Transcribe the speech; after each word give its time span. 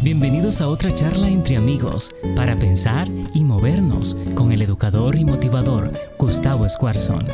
Bienvenidos 0.00 0.60
a 0.60 0.68
otra 0.68 0.92
charla 0.92 1.28
entre 1.28 1.56
amigos 1.56 2.14
para 2.36 2.56
pensar 2.56 3.08
y 3.34 3.42
movernos 3.42 4.16
con 4.36 4.52
el 4.52 4.62
educador 4.62 5.16
y 5.16 5.24
motivador 5.24 5.90
Gustavo 6.16 6.64
Escuarzón. 6.64 7.26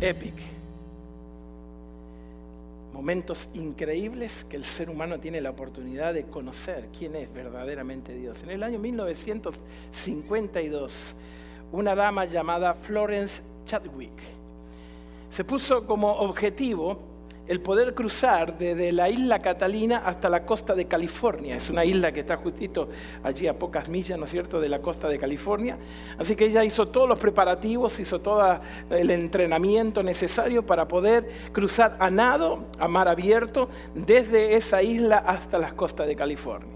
Epic. 0.00 0.32
Momentos 2.94 3.50
increíbles 3.52 4.46
que 4.48 4.56
el 4.56 4.64
ser 4.64 4.88
humano 4.88 5.20
tiene 5.20 5.42
la 5.42 5.50
oportunidad 5.50 6.14
de 6.14 6.24
conocer 6.24 6.88
quién 6.98 7.14
es 7.14 7.30
verdaderamente 7.30 8.14
Dios. 8.14 8.42
En 8.42 8.48
el 8.48 8.62
año 8.62 8.78
1952, 8.78 11.14
una 11.72 11.94
dama 11.94 12.24
llamada 12.24 12.72
Florence 12.72 13.42
Chadwick 13.66 14.18
se 15.28 15.44
puso 15.44 15.86
como 15.86 16.10
objetivo 16.10 17.15
el 17.48 17.60
poder 17.60 17.94
cruzar 17.94 18.58
desde 18.58 18.92
la 18.92 19.08
isla 19.08 19.40
Catalina 19.40 20.02
hasta 20.04 20.28
la 20.28 20.44
costa 20.44 20.74
de 20.74 20.86
California. 20.86 21.56
Es 21.56 21.70
una 21.70 21.84
isla 21.84 22.12
que 22.12 22.20
está 22.20 22.36
justito 22.36 22.88
allí 23.22 23.46
a 23.46 23.58
pocas 23.58 23.88
millas, 23.88 24.18
¿no 24.18 24.24
es 24.24 24.30
cierto?, 24.30 24.60
de 24.60 24.68
la 24.68 24.80
costa 24.80 25.08
de 25.08 25.18
California. 25.18 25.78
Así 26.18 26.36
que 26.36 26.46
ella 26.46 26.64
hizo 26.64 26.86
todos 26.88 27.08
los 27.08 27.18
preparativos, 27.18 27.98
hizo 28.00 28.20
todo 28.20 28.60
el 28.90 29.10
entrenamiento 29.10 30.02
necesario 30.02 30.64
para 30.64 30.88
poder 30.88 31.28
cruzar 31.52 31.96
a 32.00 32.10
nado, 32.10 32.66
a 32.78 32.88
mar 32.88 33.08
abierto, 33.08 33.68
desde 33.94 34.56
esa 34.56 34.82
isla 34.82 35.18
hasta 35.18 35.58
las 35.58 35.72
costas 35.72 36.06
de 36.06 36.16
California. 36.16 36.75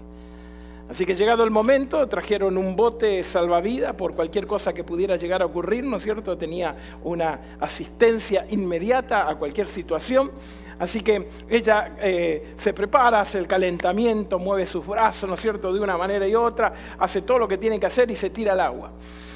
Así 0.91 1.05
que 1.05 1.15
llegado 1.15 1.45
el 1.45 1.51
momento, 1.51 2.05
trajeron 2.09 2.57
un 2.57 2.75
bote 2.75 3.23
salvavidas 3.23 3.95
por 3.95 4.13
cualquier 4.13 4.45
cosa 4.45 4.73
que 4.73 4.83
pudiera 4.83 5.15
llegar 5.15 5.41
a 5.41 5.45
ocurrir, 5.45 5.85
¿no 5.85 5.95
es 5.95 6.03
cierto? 6.03 6.37
Tenía 6.37 6.75
una 7.05 7.55
asistencia 7.61 8.45
inmediata 8.49 9.29
a 9.29 9.35
cualquier 9.35 9.67
situación. 9.67 10.31
Así 10.79 10.99
que 10.99 11.29
ella 11.47 11.95
eh, 12.01 12.55
se 12.57 12.73
prepara, 12.73 13.21
hace 13.21 13.37
el 13.37 13.47
calentamiento, 13.47 14.37
mueve 14.37 14.65
sus 14.65 14.85
brazos, 14.85 15.29
¿no 15.29 15.35
es 15.35 15.39
cierto?, 15.39 15.71
de 15.71 15.79
una 15.79 15.95
manera 15.95 16.27
y 16.27 16.35
otra, 16.35 16.73
hace 16.99 17.21
todo 17.21 17.39
lo 17.39 17.47
que 17.47 17.57
tiene 17.57 17.79
que 17.79 17.85
hacer 17.85 18.11
y 18.11 18.17
se 18.17 18.29
tira 18.29 18.51
al 18.51 18.59
agua. 18.59 18.91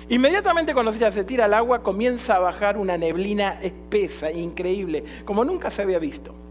Inmediatamente 0.09 0.73
cuando 0.73 0.91
ella 0.91 1.09
se 1.09 1.23
tira 1.23 1.45
al 1.45 1.53
agua 1.53 1.81
comienza 1.81 2.35
a 2.35 2.39
bajar 2.39 2.77
una 2.77 2.97
neblina 2.97 3.61
espesa, 3.61 4.29
increíble, 4.29 5.05
como 5.23 5.45
nunca 5.45 5.71
se 5.71 5.83
había 5.83 5.99
visto. 5.99 6.44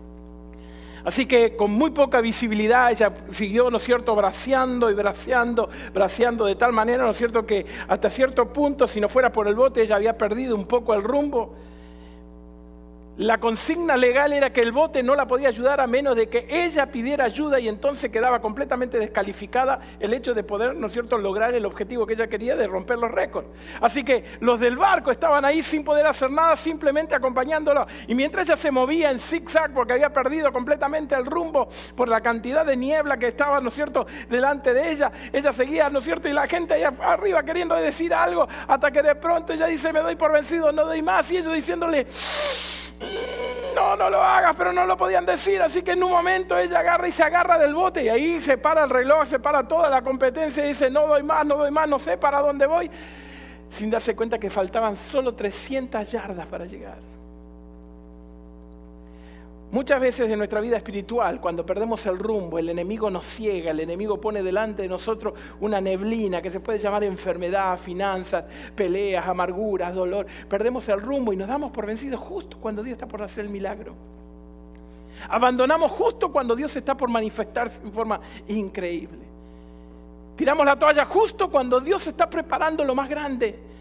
Así 1.05 1.27
que 1.27 1.55
con 1.55 1.71
muy 1.71 1.91
poca 1.91 2.21
visibilidad 2.21 2.91
ella 2.91 3.13
siguió, 3.31 3.71
¿no 3.71 3.77
es 3.77 3.83
cierto?, 3.85 4.15
braceando 4.15 4.91
y 4.91 4.95
braceando, 4.95 5.69
braceando 5.93 6.47
de 6.47 6.57
tal 6.57 6.73
manera, 6.73 7.05
¿no 7.05 7.11
es 7.11 7.19
cierto?, 7.19 7.45
que 7.45 7.67
hasta 7.89 8.09
cierto 8.09 8.53
punto, 8.53 8.87
si 8.87 9.01
no 9.01 9.09
fuera 9.09 9.31
por 9.31 9.47
el 9.47 9.55
bote, 9.55 9.83
ella 9.83 9.97
había 9.97 10.17
perdido 10.17 10.57
un 10.57 10.67
poco 10.67 10.95
el 10.95 11.03
rumbo. 11.03 11.55
La 13.17 13.39
consigna 13.39 13.97
legal 13.97 14.33
era 14.33 14.53
que 14.53 14.61
el 14.61 14.73
bote 14.73 15.01
no 15.05 15.15
la 15.15 15.25
podía 15.27 15.49
ayudar 15.49 15.81
a 15.81 15.87
menos 15.87 16.17
de 16.17 16.29
que 16.29 16.49
ella 16.51 16.87
pidiera 16.87 17.25
ayuda 17.25 17.61
y 17.61 17.69
entonces 17.69 18.11
quedaba 18.11 18.41
completamente 18.41 18.99
descalificada 18.99 19.79
el 20.01 20.13
hecho 20.13 20.35
de 20.35 20.43
poder, 20.43 20.75
¿no 20.75 20.89
es 20.89 20.93
cierto?, 20.93 21.17
lograr 21.17 21.55
el 21.55 21.65
objetivo 21.65 22.09
que 22.09 22.15
ella 22.15 22.27
quería 22.27 22.57
de 22.57 22.67
romper 22.67 22.99
los 22.99 23.13
récords. 23.13 23.47
Así 23.81 24.03
que 24.03 24.25
los 24.41 24.59
del 24.59 24.77
barco 24.77 25.13
estaban 25.13 25.45
ahí 25.45 25.63
sin 25.63 25.85
poder 25.85 26.07
hacer 26.07 26.29
nada, 26.29 26.57
simplemente 26.57 27.15
acompañándolo. 27.15 27.87
Y 28.09 28.17
mientras 28.17 28.49
ella 28.49 28.57
se 28.57 28.73
movía 28.73 29.13
en 29.13 29.21
zigzag 29.21 29.73
porque 29.73 29.93
había 29.93 30.13
perdido 30.13 30.53
completamente 30.53 31.15
el 31.15 31.25
rumbo 31.25 31.69
por 31.95 32.09
la 32.09 32.21
cantidad 32.21 32.67
de 32.67 32.77
niebla 32.77 33.17
que 33.17 33.29
estaba, 33.29 33.61
¿no 33.61 33.69
es 33.69 33.75
cierto?, 33.75 34.09
delante 34.29 34.75
de 34.75 34.91
ella, 34.91 35.13
ella 35.33 35.53
seguía, 35.53 35.89
¿no 35.89 36.01
es 36.01 36.05
cierto?, 36.05 36.29
y 36.29 36.33
la 36.33 36.49
gente 36.49 36.75
allá 36.75 36.93
arriba 37.01 37.45
queriendo 37.45 37.77
decir 37.77 38.13
algo 38.13 38.49
hasta 38.67 38.91
que 38.91 39.03
de 39.05 39.15
pronto 39.15 39.53
ella 39.53 39.67
dice, 39.67 39.93
me 39.93 40.01
doy 40.01 40.17
por 40.17 40.33
vencido, 40.33 40.73
no 40.73 40.85
doy 40.85 41.01
más, 41.01 41.31
y 41.31 41.37
ellos 41.37 41.55
diciéndole 41.55 42.09
no, 43.75 43.97
no 43.97 44.11
lo 44.11 44.23
hagas, 44.23 44.55
pero 44.57 44.73
no 44.73 44.87
lo 44.87 44.97
podían 44.97 45.27
decir. 45.27 45.61
Así 45.63 45.83
que 45.83 45.93
en 45.93 46.03
un 46.03 46.11
momento 46.11 46.57
ella 46.59 46.81
agarra 46.81 47.09
y 47.09 47.13
se 47.13 47.23
agarra 47.23 47.59
del 47.59 47.75
bote 47.75 48.05
y 48.05 48.09
ahí 48.09 48.41
se 48.41 48.59
para 48.59 48.85
el 48.85 48.91
reloj, 48.91 49.27
se 49.27 49.39
para 49.39 49.67
toda 49.67 49.89
la 49.89 50.03
competencia 50.03 50.65
y 50.65 50.69
dice, 50.69 50.91
no 50.91 51.07
doy 51.07 51.23
más, 51.23 51.45
no 51.47 51.57
doy 51.57 51.71
más, 51.71 51.89
no 51.89 51.99
sé 51.99 52.17
para 52.17 52.41
dónde 52.41 52.67
voy, 52.67 52.91
sin 53.71 53.91
darse 53.91 54.15
cuenta 54.15 54.39
que 54.39 54.51
faltaban 54.51 54.97
solo 54.97 55.35
300 55.35 56.11
yardas 56.11 56.47
para 56.47 56.65
llegar. 56.65 57.14
Muchas 59.75 60.01
veces 60.01 60.31
en 60.31 60.39
nuestra 60.39 60.61
vida 60.61 60.77
espiritual, 60.77 61.41
cuando 61.41 61.67
perdemos 61.67 62.07
el 62.07 62.17
rumbo, 62.17 62.61
el 62.61 62.69
enemigo 62.69 63.11
nos 63.11 63.27
ciega, 63.27 63.73
el 63.73 63.81
enemigo 63.81 64.21
pone 64.21 64.41
delante 64.41 64.83
de 64.83 64.89
nosotros 64.89 65.35
una 65.59 65.81
neblina 65.81 66.41
que 66.41 66.49
se 66.49 66.61
puede 66.61 66.79
llamar 66.79 67.03
enfermedad, 67.03 67.77
finanzas, 67.77 68.45
peleas, 68.77 69.27
amarguras, 69.27 69.93
dolor. 69.93 70.27
Perdemos 70.49 70.89
el 70.91 71.01
rumbo 71.01 71.33
y 71.33 71.37
nos 71.37 71.49
damos 71.49 71.73
por 71.73 71.87
vencidos 71.87 72.21
justo 72.21 72.57
cuando 72.61 72.85
Dios 72.85 72.93
está 72.93 73.09
por 73.09 73.21
hacer 73.21 73.47
el 73.47 73.51
milagro. 73.51 73.97
Abandonamos 75.29 75.91
justo 75.91 76.31
cuando 76.31 76.55
Dios 76.55 76.77
está 76.77 76.97
por 76.97 77.09
manifestarse 77.09 77.81
en 77.83 77.93
forma 77.93 78.21
increíble. 78.47 79.25
Tiramos 80.37 80.65
la 80.65 80.79
toalla 80.79 81.05
justo 81.05 81.51
cuando 81.51 81.81
Dios 81.81 82.07
está 82.07 82.31
preparando 82.31 82.85
lo 82.85 82.95
más 82.95 83.09
grande 83.09 83.74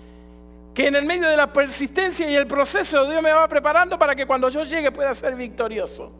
que 0.73 0.87
en 0.87 0.95
el 0.95 1.05
medio 1.05 1.29
de 1.29 1.37
la 1.37 1.53
persistencia 1.53 2.29
y 2.29 2.35
el 2.35 2.47
proceso 2.47 3.07
Dios 3.07 3.21
me 3.21 3.31
va 3.31 3.47
preparando 3.47 3.97
para 3.97 4.15
que 4.15 4.25
cuando 4.25 4.49
yo 4.49 4.63
llegue 4.63 4.91
pueda 4.91 5.13
ser 5.13 5.35
victorioso. 5.35 6.11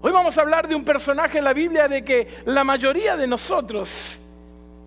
Hoy 0.00 0.12
vamos 0.12 0.36
a 0.36 0.42
hablar 0.42 0.68
de 0.68 0.74
un 0.74 0.84
personaje 0.84 1.38
en 1.38 1.44
la 1.44 1.52
Biblia 1.52 1.88
de 1.88 2.04
que 2.04 2.28
la 2.44 2.62
mayoría 2.64 3.16
de 3.16 3.26
nosotros 3.26 4.18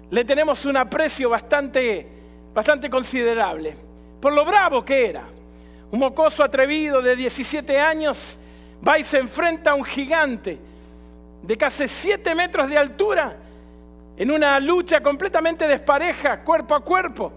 le 0.09 0.23
tenemos 0.23 0.65
un 0.65 0.77
aprecio 0.77 1.29
bastante, 1.29 2.07
bastante 2.53 2.89
considerable 2.89 3.75
por 4.21 4.31
lo 4.31 4.45
bravo 4.45 4.85
que 4.85 5.09
era. 5.09 5.23
Un 5.91 5.99
mocoso 5.99 6.43
atrevido 6.43 7.01
de 7.01 7.15
17 7.15 7.77
años 7.79 8.37
va 8.87 8.97
y 8.97 9.03
se 9.03 9.17
enfrenta 9.17 9.71
a 9.71 9.75
un 9.75 9.83
gigante 9.83 10.57
de 11.41 11.57
casi 11.57 11.87
7 11.87 12.33
metros 12.35 12.69
de 12.69 12.77
altura 12.77 13.35
en 14.15 14.31
una 14.31 14.59
lucha 14.59 15.01
completamente 15.01 15.67
despareja, 15.67 16.41
cuerpo 16.43 16.75
a 16.75 16.79
cuerpo 16.81 17.33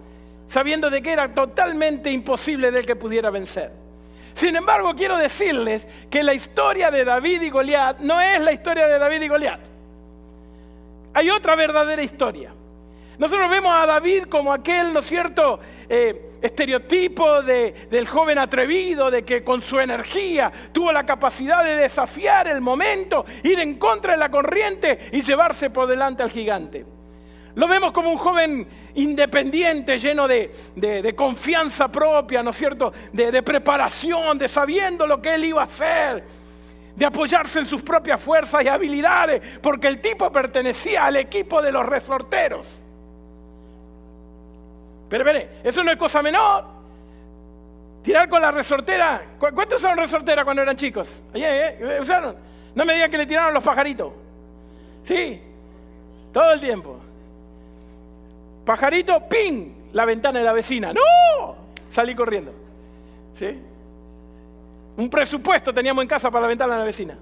sabiendo 0.47 0.91
de 0.91 1.03
que 1.03 1.13
era 1.13 1.35
totalmente 1.35 2.11
imposible 2.11 2.71
de 2.71 2.85
que 2.85 2.97
pudiera 2.97 3.31
vencer. 3.31 3.73
Sin 4.35 4.57
embargo, 4.57 4.95
quiero 4.95 5.17
decirles 5.17 5.87
que 6.11 6.23
la 6.23 6.35
historia 6.35 6.91
de 6.91 7.05
David 7.05 7.43
y 7.43 7.51
Goliat 7.51 8.01
no 8.01 8.21
es 8.21 8.41
la 8.41 8.53
historia 8.53 8.87
de 8.87 8.99
David 8.99 9.23
y 9.23 9.29
Goliat. 9.29 9.61
Hay 11.15 11.31
otra 11.31 11.55
verdadera 11.55 12.03
historia. 12.03 12.53
Nosotros 13.17 13.49
vemos 13.49 13.73
a 13.73 13.87
David 13.87 14.25
como 14.25 14.53
aquel, 14.53 14.93
¿no 14.93 14.99
es 14.99 15.07
cierto?, 15.07 15.61
eh, 15.89 16.33
estereotipo 16.43 17.43
del 17.43 18.07
joven 18.07 18.39
atrevido, 18.39 19.11
de 19.11 19.25
que 19.25 19.43
con 19.43 19.63
su 19.63 19.81
energía 19.81 20.53
tuvo 20.73 20.93
la 20.93 21.07
capacidad 21.07 21.65
de 21.65 21.77
desafiar 21.77 22.49
el 22.49 22.61
momento, 22.61 23.25
ir 23.45 23.61
en 23.61 23.79
contra 23.79 24.13
de 24.13 24.19
la 24.19 24.31
corriente 24.31 25.09
y 25.13 25.23
llevarse 25.23 25.71
por 25.71 25.87
delante 25.87 26.23
al 26.23 26.31
gigante. 26.31 26.85
Lo 27.55 27.69
vemos 27.69 27.93
como 27.93 28.11
un 28.11 28.19
joven 28.19 28.67
independiente, 28.95 29.99
lleno 29.99 30.27
de, 30.27 31.15
confianza 31.17 31.89
propia, 31.89 32.43
¿no 32.43 32.51
es 32.51 32.57
cierto? 32.57 32.93
De, 33.13 33.43
preparación, 33.43 34.39
de 34.39 34.49
sabiendo 34.49 35.07
lo 35.07 35.23
que 35.23 35.35
él 35.35 35.45
iba 35.45 35.61
a 35.61 35.65
hacer, 35.65 36.25
de 36.97 37.07
apoyarse 37.07 37.61
en 37.61 37.67
sus 37.67 37.83
propias 37.83 38.21
fuerzas 38.21 38.65
y 38.65 38.69
habilidades, 38.69 39.59
porque 39.63 39.87
el 39.89 40.01
tipo 40.01 40.31
pertenecía 40.33 41.05
al 41.05 41.17
equipo 41.17 41.63
de 41.63 41.71
los 41.71 41.87
resorteros. 41.87 42.81
Pero, 45.09 45.25
pero, 45.25 45.39
eso 45.63 45.85
no 45.85 45.93
es 45.93 45.97
cosa 45.97 46.23
menor. 46.23 46.65
Tirar 48.03 48.29
con 48.29 48.43
la 48.43 48.51
resortera. 48.51 49.23
¿Cuántos 49.39 49.77
usaron 49.77 49.99
resortera 49.99 50.45
cuando 50.45 50.63
eran 50.63 50.77
chicos? 50.77 51.23
¿eh? 51.33 51.99
¿Usaron? 52.01 52.37
No 52.75 52.85
me 52.85 52.95
digan 52.95 53.11
que 53.11 53.19
le 53.19 53.27
tiraron 53.27 53.55
los 53.55 53.63
pajaritos. 53.63 54.13
Sí, 55.05 55.41
todo 56.33 56.53
el 56.53 56.61
tiempo. 56.61 57.04
Pajarito, 58.65 59.29
¡ping! 59.29 59.93
La 59.93 60.05
ventana 60.05 60.39
de 60.39 60.45
la 60.45 60.53
vecina. 60.53 60.93
¡No! 60.93 61.57
Salí 61.91 62.15
corriendo. 62.15 62.53
¿Sí? 63.39 63.59
Un 64.97 65.11
presupuesto 65.11 65.73
teníamos 65.73 66.03
en 66.03 66.09
casa 66.09 66.31
para 66.31 66.43
la 66.43 66.49
ventana 66.49 66.75
de 66.75 66.81
la 66.81 66.87
vecina. 66.87 67.19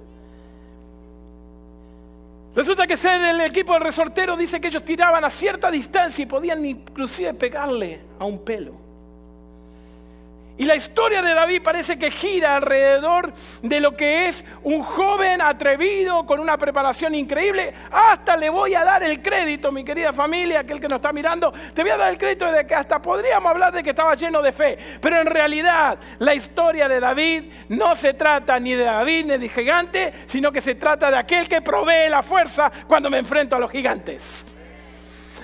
Resulta 2.55 2.87
que 2.87 2.99
ser 2.99 3.23
el 3.23 3.41
equipo 3.41 3.73
del 3.73 3.81
resortero 3.81 4.37
dice 4.37 4.61
que 4.61 4.69
ellos 4.69 4.85
tiraban 4.85 5.25
a 5.25 5.31
cierta 5.31 5.71
distancia 5.71 6.23
y 6.23 6.27
podían 6.27 6.65
inclusive 6.65 7.33
pegarle 7.35 8.01
a 8.19 8.25
un 8.27 8.39
pelo. 8.41 8.82
Y 10.59 10.65
la 10.65 10.77
historia 10.77 11.23
de 11.23 11.35
David 11.35 11.63
parece 11.63 11.99
que 11.99 12.11
gira 12.11 12.57
alrededor 12.57 13.33
de 13.63 13.81
lo 13.81 13.97
que 13.97 14.29
es 14.29 14.45
un 14.63 14.83
joven 14.83 15.41
atrevido 15.41 16.27
con 16.27 16.41
una 16.41 16.59
preparación 16.59 17.15
increíble. 17.15 17.73
Hasta 17.91 18.37
le 18.37 18.51
voy 18.51 18.75
a 18.75 18.85
dar 18.85 19.03
el 19.03 19.23
crédito, 19.23 19.73
mi 19.73 19.83
querida 19.83 20.13
familia, 20.13 20.61
aquel 20.61 20.79
que 20.79 20.89
nos 20.89 20.97
está 20.97 21.11
mirando, 21.11 21.53
te 21.75 21.83
voy 21.83 21.91
a 21.91 21.97
dar 21.97 22.11
el 22.11 22.19
crédito 22.19 22.51
de 22.53 22.67
que 22.67 22.75
hasta 22.75 23.01
podríamos 23.01 23.51
hablar 23.51 23.73
de 23.73 23.83
que 23.83 23.91
estaba 23.91 24.15
lleno 24.15 24.43
de 24.43 24.53
fe. 24.53 24.79
Pero 25.01 25.21
en 25.21 25.27
realidad 25.27 25.99
la 26.19 26.35
historia 26.35 26.87
de 26.87 27.01
David 27.01 27.45
no 27.71 27.95
se 27.95 28.13
trata 28.13 28.59
ni 28.61 28.75
de 28.75 28.85
David 28.85 29.27
ni 29.27 29.39
de 29.39 29.49
gigante, 29.49 30.13
sino 30.27 30.53
que 30.53 30.61
se 30.61 30.75
trata 30.75 31.11
de 31.11 31.17
aquel 31.17 31.49
que 31.49 31.63
provee 31.63 32.11
la 32.11 32.23
fuerza 32.23 32.71
cuando 32.87 33.09
me 33.09 33.19
enfrento 33.19 33.57
a 33.57 33.59
los 33.59 33.71
gigantes. 33.71 34.45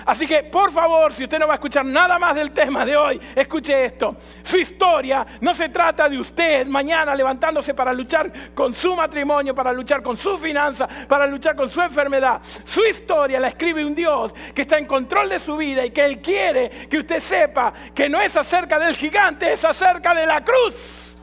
Así 0.09 0.27
que, 0.27 0.45
por 0.45 0.73
favor, 0.73 1.13
si 1.13 1.25
usted 1.25 1.39
no 1.39 1.47
va 1.47 1.53
a 1.53 1.57
escuchar 1.57 1.85
nada 1.85 2.19
más 2.19 2.35
del 2.35 2.51
tema 2.51 2.87
de 2.87 2.97
hoy, 2.97 3.21
escuche 3.37 3.85
esto. 3.85 4.17
Su 4.43 4.57
historia 4.57 5.27
no 5.43 5.53
se 5.53 5.69
trata 5.69 6.09
de 6.09 6.19
usted 6.19 6.67
mañana 6.67 7.15
levantándose 7.15 7.75
para 7.75 7.93
luchar 7.93 8.55
con 8.55 8.73
su 8.73 8.97
matrimonio, 8.97 9.55
para 9.55 9.71
luchar 9.71 10.03
con 10.03 10.17
su 10.17 10.39
finanza, 10.39 10.89
para 11.07 11.27
luchar 11.27 11.55
con 11.55 11.69
su 11.69 11.83
enfermedad. 11.83 12.41
Su 12.65 12.87
historia 12.87 13.39
la 13.39 13.49
escribe 13.49 13.85
un 13.85 13.95
Dios 13.95 14.33
que 14.55 14.63
está 14.63 14.79
en 14.79 14.87
control 14.87 15.29
de 15.29 15.39
su 15.39 15.59
vida 15.59 15.85
y 15.85 15.91
que 15.91 16.07
Él 16.07 16.23
quiere 16.23 16.71
que 16.89 17.01
usted 17.01 17.21
sepa 17.21 17.75
que 17.95 18.09
no 18.09 18.19
es 18.19 18.35
acerca 18.35 18.79
del 18.79 18.97
gigante, 18.97 19.53
es 19.53 19.63
acerca 19.63 20.15
de 20.15 20.25
la 20.25 20.43
cruz. 20.43 21.15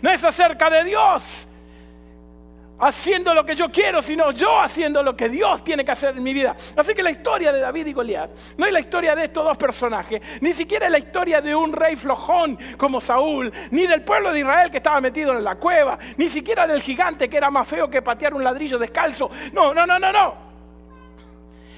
No 0.00 0.10
es 0.10 0.24
acerca 0.24 0.70
de 0.70 0.84
Dios 0.84 1.46
haciendo 2.84 3.32
lo 3.32 3.46
que 3.46 3.56
yo 3.56 3.70
quiero, 3.70 4.02
sino 4.02 4.30
yo 4.30 4.60
haciendo 4.60 5.02
lo 5.02 5.16
que 5.16 5.30
Dios 5.30 5.64
tiene 5.64 5.86
que 5.86 5.92
hacer 5.92 6.14
en 6.16 6.22
mi 6.22 6.34
vida. 6.34 6.54
Así 6.76 6.94
que 6.94 7.02
la 7.02 7.10
historia 7.10 7.50
de 7.50 7.60
David 7.60 7.86
y 7.86 7.92
Goliat 7.94 8.30
no 8.58 8.66
es 8.66 8.72
la 8.72 8.80
historia 8.80 9.16
de 9.16 9.24
estos 9.24 9.42
dos 9.42 9.56
personajes, 9.56 10.20
ni 10.42 10.52
siquiera 10.52 10.86
es 10.86 10.92
la 10.92 10.98
historia 10.98 11.40
de 11.40 11.54
un 11.54 11.72
rey 11.72 11.96
flojón 11.96 12.58
como 12.76 13.00
Saúl, 13.00 13.50
ni 13.70 13.86
del 13.86 14.02
pueblo 14.02 14.32
de 14.32 14.40
Israel 14.40 14.70
que 14.70 14.76
estaba 14.76 15.00
metido 15.00 15.32
en 15.32 15.42
la 15.42 15.54
cueva, 15.54 15.98
ni 16.18 16.28
siquiera 16.28 16.66
del 16.66 16.82
gigante 16.82 17.28
que 17.28 17.38
era 17.38 17.50
más 17.50 17.66
feo 17.66 17.88
que 17.88 18.02
patear 18.02 18.34
un 18.34 18.44
ladrillo 18.44 18.76
descalzo. 18.78 19.30
No, 19.54 19.72
no, 19.72 19.86
no, 19.86 19.98
no, 19.98 20.12
no. 20.12 20.34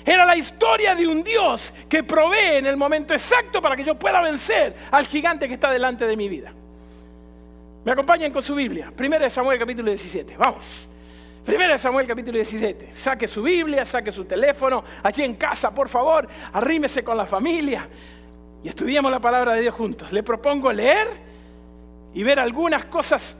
Era 0.05 0.25
la 0.26 0.37
historia 0.37 0.97
de 0.97 1.06
un 1.06 1.23
Dios 1.23 1.73
que 1.88 2.02
provee 2.02 2.56
en 2.56 2.67
el 2.67 2.76
momento 2.76 3.14
exacto 3.14 3.62
para 3.62 3.76
que 3.76 3.85
yo 3.85 3.97
pueda 3.97 4.20
vencer 4.20 4.75
al 4.91 5.06
gigante 5.06 5.47
que 5.47 5.55
está 5.55 5.70
delante 5.70 6.05
de 6.05 6.17
mi 6.17 6.29
vida. 6.29 6.52
Me 7.85 7.93
acompañan 7.93 8.32
con 8.32 8.43
su 8.43 8.56
Biblia. 8.56 8.93
Primera 8.94 9.26
de 9.26 9.31
Samuel 9.31 9.61
capítulo 9.61 9.88
17. 9.91 10.37
Vamos. 10.37 10.88
Primera 11.47 11.79
Samuel 11.79 12.09
capítulo 12.09 12.35
17. 12.39 12.91
Saque 12.93 13.29
su 13.29 13.41
Biblia, 13.41 13.85
saque 13.85 14.11
su 14.11 14.25
teléfono. 14.25 14.83
Allí 15.01 15.23
en 15.23 15.37
casa, 15.37 15.73
por 15.73 15.89
favor, 15.89 16.27
arrímese 16.53 17.05
con 17.05 17.17
la 17.17 17.25
familia 17.25 17.89
y 18.65 18.69
estudiamos 18.69 19.13
la 19.13 19.21
palabra 19.21 19.55
de 19.55 19.63
Dios 19.63 19.77
juntos. 19.77 20.11
Le 20.11 20.25
propongo 20.25 20.73
leer 20.73 21.07
y 22.13 22.25
ver 22.25 22.41
algunas 22.41 22.87
cosas 22.87 23.37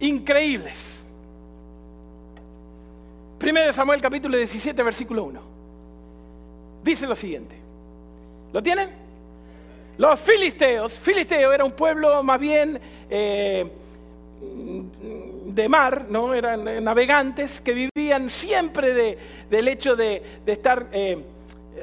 increíbles. 0.00 1.02
Primera 3.38 3.72
Samuel 3.72 4.02
capítulo 4.02 4.36
17, 4.36 4.82
versículo 4.82 5.24
1. 5.24 5.40
Dice 6.82 7.06
lo 7.06 7.14
siguiente. 7.14 7.56
¿Lo 8.52 8.62
tienen? 8.62 8.90
Los 9.96 10.20
filisteos, 10.20 10.98
filisteo 10.98 11.54
era 11.54 11.64
un 11.64 11.72
pueblo 11.72 12.22
más 12.22 12.38
bien 12.38 12.78
eh, 13.08 13.70
de 15.54 15.68
mar, 15.68 16.06
¿no? 16.08 16.34
eran 16.34 16.82
navegantes 16.82 17.60
que 17.60 17.88
vivían 17.94 18.28
siempre 18.28 19.16
del 19.48 19.68
hecho 19.68 19.94
de, 19.94 20.40
estar 20.46 20.88
eh, 20.90 21.24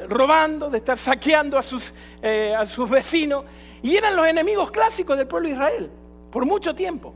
robando, 0.09 0.69
de 0.69 0.79
estar 0.79 0.97
saqueando 0.97 1.57
a 1.57 1.63
sus, 1.63 1.93
eh, 2.21 2.53
a 2.53 2.65
sus 2.65 2.89
vecinos, 2.89 3.45
y 3.81 3.95
eran 3.95 4.15
los 4.15 4.27
enemigos 4.27 4.71
clásicos 4.71 5.17
del 5.17 5.27
pueblo 5.27 5.47
de 5.47 5.53
Israel 5.53 5.91
por 6.29 6.45
mucho 6.45 6.75
tiempo. 6.75 7.15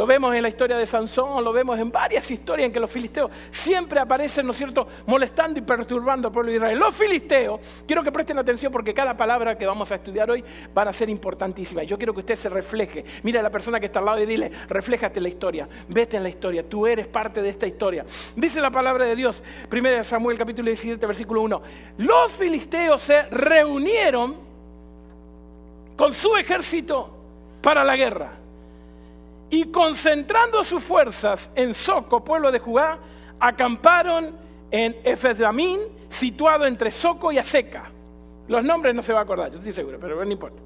Lo 0.00 0.06
vemos 0.06 0.34
en 0.34 0.42
la 0.42 0.48
historia 0.48 0.78
de 0.78 0.86
Sansón, 0.86 1.44
lo 1.44 1.52
vemos 1.52 1.78
en 1.78 1.92
varias 1.92 2.30
historias 2.30 2.68
en 2.68 2.72
que 2.72 2.80
los 2.80 2.90
filisteos 2.90 3.30
siempre 3.50 4.00
aparecen, 4.00 4.46
¿no 4.46 4.52
es 4.52 4.56
cierto?, 4.56 4.88
molestando 5.04 5.58
y 5.58 5.62
perturbando 5.62 6.28
al 6.28 6.32
pueblo 6.32 6.50
de 6.50 6.56
Israel. 6.56 6.78
Los 6.78 6.96
filisteos, 6.96 7.60
quiero 7.86 8.02
que 8.02 8.10
presten 8.10 8.38
atención 8.38 8.72
porque 8.72 8.94
cada 8.94 9.14
palabra 9.14 9.58
que 9.58 9.66
vamos 9.66 9.92
a 9.92 9.96
estudiar 9.96 10.30
hoy 10.30 10.42
van 10.72 10.88
a 10.88 10.92
ser 10.94 11.10
importantísimas. 11.10 11.86
Yo 11.86 11.98
quiero 11.98 12.14
que 12.14 12.20
usted 12.20 12.36
se 12.36 12.48
refleje. 12.48 13.04
Mira 13.22 13.40
a 13.40 13.42
la 13.42 13.50
persona 13.50 13.78
que 13.78 13.84
está 13.84 13.98
al 13.98 14.06
lado 14.06 14.22
y 14.22 14.24
dile, 14.24 14.50
refléjate 14.70 15.20
la 15.20 15.28
historia, 15.28 15.68
vete 15.88 16.16
en 16.16 16.22
la 16.22 16.30
historia, 16.30 16.66
tú 16.66 16.86
eres 16.86 17.06
parte 17.06 17.42
de 17.42 17.50
esta 17.50 17.66
historia. 17.66 18.06
Dice 18.34 18.58
la 18.62 18.70
palabra 18.70 19.04
de 19.04 19.14
Dios, 19.14 19.42
1 19.70 20.04
Samuel 20.04 20.38
capítulo 20.38 20.68
17, 20.68 21.06
versículo 21.06 21.42
1. 21.42 21.62
Los 21.98 22.32
filisteos 22.32 23.02
se 23.02 23.24
reunieron 23.24 24.34
con 25.94 26.14
su 26.14 26.34
ejército 26.36 27.18
para 27.60 27.84
la 27.84 27.96
guerra 27.96 28.39
y 29.50 29.64
concentrando 29.66 30.62
sus 30.64 30.82
fuerzas 30.82 31.50
en 31.54 31.74
Soco, 31.74 32.22
pueblo 32.22 32.52
de 32.52 32.60
Judá, 32.60 32.98
acamparon 33.38 34.36
en 34.70 34.96
Efesdamín, 35.02 35.80
situado 36.08 36.66
entre 36.66 36.90
Soco 36.90 37.32
y 37.32 37.38
Aseca. 37.38 37.90
Los 38.46 38.64
nombres 38.64 38.94
no 38.94 39.02
se 39.02 39.12
va 39.12 39.20
a 39.20 39.22
acordar, 39.22 39.50
yo 39.50 39.58
estoy 39.58 39.72
seguro, 39.72 39.98
pero 40.00 40.24
no 40.24 40.30
importa. 40.30 40.60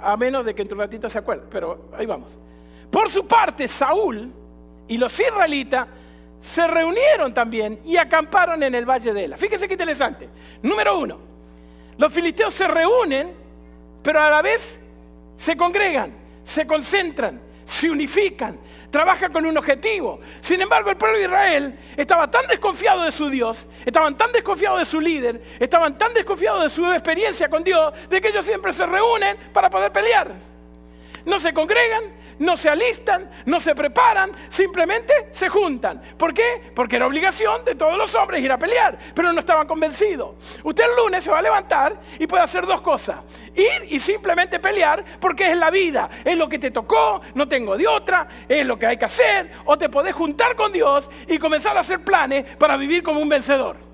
A 0.00 0.16
menos 0.16 0.44
de 0.44 0.54
que 0.54 0.62
en 0.62 0.68
tu 0.68 0.74
ratito 0.74 1.08
se 1.08 1.18
acuerde, 1.18 1.46
pero 1.50 1.88
ahí 1.96 2.06
vamos. 2.06 2.36
Por 2.90 3.10
su 3.10 3.26
parte, 3.26 3.66
Saúl 3.66 4.32
y 4.88 4.96
los 4.98 5.18
israelitas 5.18 5.88
se 6.40 6.66
reunieron 6.66 7.34
también 7.34 7.80
y 7.84 7.96
acamparon 7.96 8.62
en 8.62 8.74
el 8.74 8.84
valle 8.84 9.12
de 9.12 9.24
Ela. 9.24 9.36
Fíjense 9.36 9.66
qué 9.66 9.74
interesante. 9.74 10.28
Número 10.62 10.98
uno, 10.98 11.18
los 11.98 12.12
filisteos 12.12 12.54
se 12.54 12.68
reúnen, 12.68 13.34
pero 14.02 14.22
a 14.22 14.30
la 14.30 14.42
vez 14.42 14.78
se 15.36 15.56
congregan, 15.56 16.12
se 16.44 16.66
concentran, 16.66 17.40
se 17.66 17.90
unifican, 17.90 18.58
trabajan 18.90 19.32
con 19.32 19.44
un 19.44 19.58
objetivo. 19.58 20.20
Sin 20.40 20.60
embargo, 20.60 20.90
el 20.90 20.96
pueblo 20.96 21.18
de 21.18 21.24
Israel 21.24 21.78
estaba 21.96 22.30
tan 22.30 22.46
desconfiado 22.46 23.02
de 23.02 23.12
su 23.12 23.28
Dios, 23.28 23.66
estaban 23.84 24.16
tan 24.16 24.32
desconfiados 24.32 24.78
de 24.78 24.84
su 24.86 25.00
líder, 25.00 25.42
estaban 25.58 25.98
tan 25.98 26.14
desconfiados 26.14 26.62
de 26.62 26.70
su 26.70 26.86
experiencia 26.92 27.48
con 27.48 27.64
Dios, 27.64 27.92
de 28.08 28.20
que 28.20 28.28
ellos 28.28 28.44
siempre 28.44 28.72
se 28.72 28.86
reúnen 28.86 29.36
para 29.52 29.68
poder 29.68 29.92
pelear. 29.92 30.32
No 31.24 31.40
se 31.40 31.52
congregan, 31.52 32.04
no 32.38 32.56
se 32.56 32.68
alistan, 32.68 33.30
no 33.44 33.60
se 33.60 33.74
preparan, 33.74 34.30
simplemente 34.48 35.12
se 35.32 35.48
juntan. 35.48 36.02
¿Por 36.16 36.34
qué? 36.34 36.70
Porque 36.74 36.96
era 36.96 37.06
obligación 37.06 37.64
de 37.64 37.74
todos 37.74 37.96
los 37.96 38.14
hombres 38.14 38.42
ir 38.42 38.52
a 38.52 38.58
pelear, 38.58 38.98
pero 39.14 39.32
no 39.32 39.40
estaban 39.40 39.66
convencidos. 39.66 40.36
Usted 40.62 40.84
el 40.84 40.96
lunes 40.96 41.24
se 41.24 41.30
va 41.30 41.38
a 41.38 41.42
levantar 41.42 42.00
y 42.18 42.26
puede 42.26 42.42
hacer 42.42 42.66
dos 42.66 42.80
cosas. 42.80 43.18
Ir 43.54 43.86
y 43.88 43.98
simplemente 43.98 44.58
pelear 44.58 45.04
porque 45.20 45.50
es 45.50 45.56
la 45.56 45.70
vida, 45.70 46.08
es 46.24 46.36
lo 46.36 46.48
que 46.48 46.58
te 46.58 46.70
tocó, 46.70 47.20
no 47.34 47.48
tengo 47.48 47.76
de 47.76 47.86
otra, 47.86 48.26
es 48.48 48.66
lo 48.66 48.78
que 48.78 48.86
hay 48.86 48.96
que 48.96 49.04
hacer, 49.04 49.50
o 49.64 49.76
te 49.76 49.88
podés 49.88 50.14
juntar 50.14 50.56
con 50.56 50.72
Dios 50.72 51.08
y 51.26 51.38
comenzar 51.38 51.76
a 51.76 51.80
hacer 51.80 52.00
planes 52.00 52.56
para 52.56 52.76
vivir 52.76 53.02
como 53.02 53.20
un 53.20 53.28
vencedor. 53.28 53.85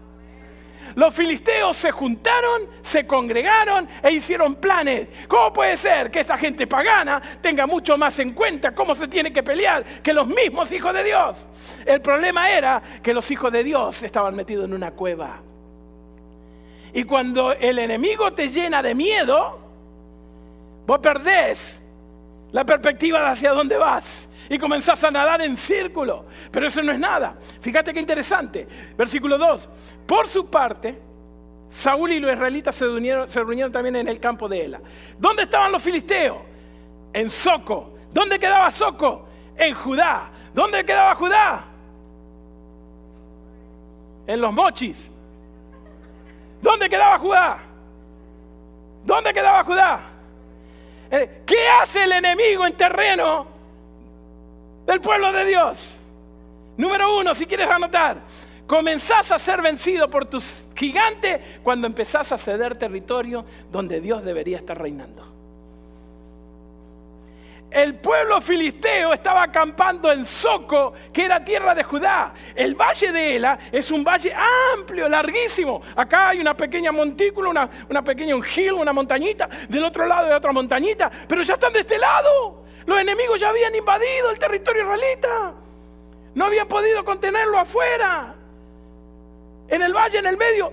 Los 0.94 1.14
filisteos 1.14 1.76
se 1.76 1.90
juntaron, 1.90 2.62
se 2.82 3.06
congregaron 3.06 3.88
e 4.02 4.12
hicieron 4.12 4.56
planes. 4.56 5.08
¿Cómo 5.28 5.52
puede 5.52 5.76
ser 5.76 6.10
que 6.10 6.20
esta 6.20 6.36
gente 6.36 6.66
pagana 6.66 7.20
tenga 7.40 7.66
mucho 7.66 7.96
más 7.96 8.18
en 8.18 8.32
cuenta 8.32 8.74
cómo 8.74 8.94
se 8.94 9.08
tiene 9.08 9.32
que 9.32 9.42
pelear 9.42 9.84
que 10.02 10.12
los 10.12 10.26
mismos 10.26 10.70
hijos 10.72 10.94
de 10.94 11.04
Dios? 11.04 11.46
El 11.84 12.00
problema 12.00 12.50
era 12.50 12.82
que 13.02 13.14
los 13.14 13.30
hijos 13.30 13.52
de 13.52 13.64
Dios 13.64 14.02
estaban 14.02 14.34
metidos 14.34 14.64
en 14.66 14.74
una 14.74 14.92
cueva. 14.92 15.40
Y 16.94 17.04
cuando 17.04 17.52
el 17.52 17.78
enemigo 17.78 18.32
te 18.32 18.48
llena 18.48 18.82
de 18.82 18.94
miedo, 18.94 19.58
vos 20.86 20.98
perdés 20.98 21.81
la 22.52 22.64
perspectiva 22.64 23.20
de 23.20 23.26
hacia 23.28 23.52
dónde 23.52 23.76
vas 23.76 24.28
y 24.49 24.58
comenzás 24.58 25.02
a 25.04 25.10
nadar 25.10 25.40
en 25.40 25.56
círculo. 25.56 26.26
Pero 26.50 26.66
eso 26.66 26.82
no 26.82 26.92
es 26.92 26.99
nada. 26.99 27.37
Fíjate 27.61 27.92
qué 27.92 28.00
interesante. 28.00 28.68
Versículo 28.97 29.38
2. 29.38 29.68
Por 30.06 30.28
su 30.28 30.47
parte, 30.49 31.00
Saúl 31.71 32.12
y 32.12 32.21
los 32.21 32.32
israelitas 32.32 32.75
se 32.75 32.85
reunieron, 32.85 33.30
se 33.30 33.40
reunieron 33.40 33.73
también 33.73 33.97
en 33.97 34.09
el 34.09 34.21
campo 34.21 34.49
de 34.49 34.66
Ela. 34.66 34.80
¿Dónde 35.18 35.44
estaban 35.44 35.73
los 35.73 35.82
filisteos? 35.82 36.38
En 37.12 37.30
Soco. 37.30 37.94
¿Dónde 38.12 38.38
quedaba 38.38 38.71
Soco? 38.71 39.26
En 39.56 39.75
Judá. 39.75 40.30
¿Dónde 40.52 40.85
quedaba 40.85 41.14
Judá? 41.14 41.64
En 44.26 44.40
los 44.40 44.52
mochis. 44.52 45.09
¿Dónde 46.61 46.88
quedaba 46.88 47.18
Judá? 47.18 47.59
¿Dónde 49.04 49.32
quedaba 49.32 49.64
Judá? 49.64 50.12
Eh, 51.12 51.42
¿Qué 51.47 51.69
hace 51.69 52.02
el 52.02 52.12
enemigo 52.12 52.66
en 52.66 52.73
terreno 52.73 53.52
del 54.87 55.00
pueblo 55.00 55.33
de 55.33 55.45
Dios. 55.45 55.99
Número 56.76 57.19
uno, 57.19 57.35
si 57.35 57.47
quieres 57.47 57.69
anotar, 57.69 58.19
comenzás 58.66 59.31
a 59.33 59.38
ser 59.38 59.62
vencido 59.62 60.09
por 60.11 60.26
tus 60.26 60.64
gigantes 60.75 61.40
cuando 61.62 61.87
empezás 61.87 62.33
a 62.33 62.38
ceder 62.38 62.76
territorio 62.76 63.45
donde 63.71 64.00
Dios 64.00 64.25
debería 64.25 64.59
estar 64.59 64.81
reinando. 64.81 65.31
El 67.73 67.95
pueblo 67.95 68.41
filisteo 68.41 69.14
estaba 69.14 69.45
acampando 69.45 70.12
en 70.12 70.26
Soco, 70.26 70.93
que 71.12 71.25
era 71.25 71.43
tierra 71.43 71.75
de 71.75 71.83
Judá. 71.83 72.35
El 72.55 72.75
valle 72.75 73.11
de 73.11 73.37
Ela 73.37 73.59
es 73.71 73.91
un 73.91 74.05
valle 74.05 74.35
amplio, 74.75 75.09
larguísimo. 75.09 75.81
Acá 75.97 76.31
hay 76.31 76.41
una 76.41 76.55
pequeña 76.55 76.93
montícula, 76.93 77.49
una, 77.49 77.71
una 77.88 78.02
pequeña 78.05 78.37
un 78.37 78.45
hill, 78.45 78.75
una 78.75 78.93
montañita. 78.93 79.49
Del 79.69 79.85
otro 79.85 80.07
lado 80.07 80.26
hay 80.26 80.33
otra 80.33 80.52
montañita. 80.52 81.11
Pero 81.26 81.43
ya 81.43 81.55
están 81.55 81.73
de 81.73 81.81
este 81.81 81.99
lado. 81.99 82.64
Los 82.85 83.00
enemigos 83.00 83.41
ya 83.41 83.49
habían 83.49 83.75
invadido 83.75 84.31
el 84.31 84.38
territorio 84.38 84.83
israelita. 84.83 85.55
No 86.35 86.45
habían 86.45 86.69
podido 86.69 87.05
contenerlo 87.05 87.59
afuera. 87.59 88.35
En 89.69 89.81
el 89.81 89.95
valle, 89.95 90.19
en 90.19 90.26
el 90.26 90.37
medio. 90.37 90.73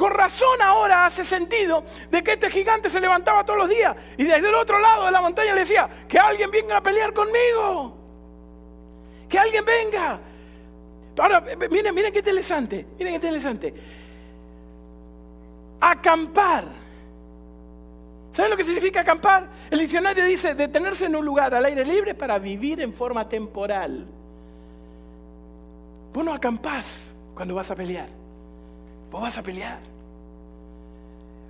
Con 0.00 0.12
razón 0.12 0.62
ahora 0.62 1.04
hace 1.04 1.26
sentido 1.26 1.84
de 2.10 2.24
que 2.24 2.32
este 2.32 2.48
gigante 2.48 2.88
se 2.88 2.98
levantaba 3.02 3.44
todos 3.44 3.58
los 3.58 3.68
días 3.68 3.94
y 4.16 4.24
desde 4.24 4.48
el 4.48 4.54
otro 4.54 4.78
lado 4.78 5.04
de 5.04 5.10
la 5.10 5.20
montaña 5.20 5.52
le 5.52 5.60
decía, 5.60 5.90
que 6.08 6.18
alguien 6.18 6.50
venga 6.50 6.78
a 6.78 6.80
pelear 6.80 7.12
conmigo. 7.12 7.98
Que 9.28 9.38
alguien 9.38 9.62
venga. 9.62 10.18
Ahora, 11.18 11.42
miren, 11.70 11.94
miren 11.94 12.14
qué 12.14 12.20
interesante, 12.20 12.86
miren 12.96 13.12
qué 13.12 13.26
interesante. 13.26 13.74
acampar. 15.78 16.64
¿Sabes 18.32 18.50
lo 18.52 18.56
que 18.56 18.64
significa 18.64 19.02
acampar? 19.02 19.50
El 19.70 19.80
diccionario 19.80 20.24
dice 20.24 20.54
detenerse 20.54 21.04
en 21.04 21.16
un 21.16 21.26
lugar 21.26 21.54
al 21.54 21.66
aire 21.66 21.84
libre 21.84 22.14
para 22.14 22.38
vivir 22.38 22.80
en 22.80 22.94
forma 22.94 23.28
temporal. 23.28 24.06
Vos 26.14 26.24
no 26.24 26.32
acampás 26.32 27.02
cuando 27.34 27.54
vas 27.54 27.70
a 27.70 27.76
pelear. 27.76 28.19
Vos 29.10 29.20
vas 29.20 29.38
a 29.38 29.42
pelear. 29.42 29.80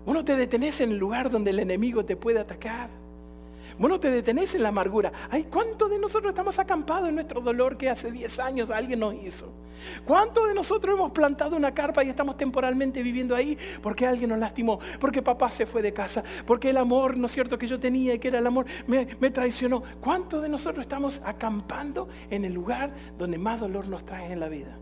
Vos 0.04 0.14
no 0.14 0.24
te 0.24 0.34
detenés 0.34 0.80
en 0.80 0.92
el 0.92 0.98
lugar 0.98 1.30
donde 1.30 1.50
el 1.50 1.58
enemigo 1.58 2.04
te 2.04 2.16
puede 2.16 2.40
atacar. 2.40 2.88
Vos 3.78 3.88
no 3.88 3.98
te 3.98 4.10
detenés 4.10 4.54
en 4.54 4.62
la 4.62 4.68
amargura. 4.68 5.12
Ay, 5.30 5.44
¿cuántos 5.44 5.90
de 5.90 5.98
nosotros 5.98 6.30
estamos 6.30 6.58
acampados 6.58 7.08
en 7.08 7.14
nuestro 7.14 7.40
dolor 7.40 7.76
que 7.76 7.88
hace 7.88 8.10
10 8.10 8.38
años 8.38 8.70
alguien 8.70 9.00
nos 9.00 9.14
hizo? 9.14 9.50
¿Cuántos 10.04 10.48
de 10.48 10.54
nosotros 10.54 10.94
hemos 10.98 11.12
plantado 11.12 11.56
una 11.56 11.72
carpa 11.72 12.04
y 12.04 12.10
estamos 12.10 12.36
temporalmente 12.36 13.02
viviendo 13.02 13.34
ahí 13.34 13.56
porque 13.82 14.06
alguien 14.06 14.28
nos 14.28 14.38
lastimó? 14.38 14.78
Porque 15.00 15.22
papá 15.22 15.50
se 15.50 15.64
fue 15.64 15.80
de 15.80 15.94
casa, 15.94 16.22
porque 16.46 16.70
el 16.70 16.76
amor, 16.76 17.16
¿no 17.16 17.26
es 17.26 17.32
cierto?, 17.32 17.56
que 17.56 17.66
yo 17.66 17.80
tenía 17.80 18.12
y 18.14 18.18
que 18.18 18.28
era 18.28 18.38
el 18.38 18.46
amor, 18.46 18.66
me, 18.86 19.16
me 19.18 19.30
traicionó. 19.30 19.82
¿Cuántos 20.00 20.42
de 20.42 20.50
nosotros 20.50 20.82
estamos 20.82 21.20
acampando 21.24 22.08
en 22.28 22.44
el 22.44 22.52
lugar 22.52 22.92
donde 23.16 23.38
más 23.38 23.60
dolor 23.60 23.88
nos 23.88 24.04
trae 24.04 24.30
en 24.30 24.40
la 24.40 24.48
vida? 24.48 24.76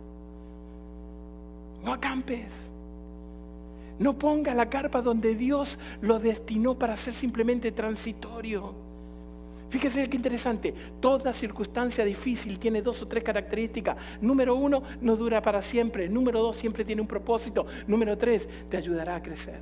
No 1.84 1.92
acampes. 1.92 2.68
No 3.98 4.16
ponga 4.16 4.54
la 4.54 4.68
carpa 4.68 5.02
donde 5.02 5.34
Dios 5.34 5.78
lo 6.00 6.18
destinó 6.18 6.78
para 6.78 6.96
ser 6.96 7.14
simplemente 7.14 7.72
transitorio. 7.72 8.74
Fíjese 9.70 10.08
qué 10.08 10.16
interesante, 10.16 10.74
toda 10.98 11.32
circunstancia 11.32 12.02
difícil 12.04 12.58
tiene 12.58 12.80
dos 12.80 13.02
o 13.02 13.08
tres 13.08 13.22
características. 13.22 13.96
Número 14.20 14.54
uno, 14.54 14.82
no 15.00 15.16
dura 15.16 15.42
para 15.42 15.60
siempre. 15.60 16.08
Número 16.08 16.40
dos, 16.40 16.56
siempre 16.56 16.84
tiene 16.84 17.02
un 17.02 17.08
propósito. 17.08 17.66
Número 17.86 18.16
tres, 18.16 18.48
te 18.70 18.78
ayudará 18.78 19.16
a 19.16 19.22
crecer. 19.22 19.60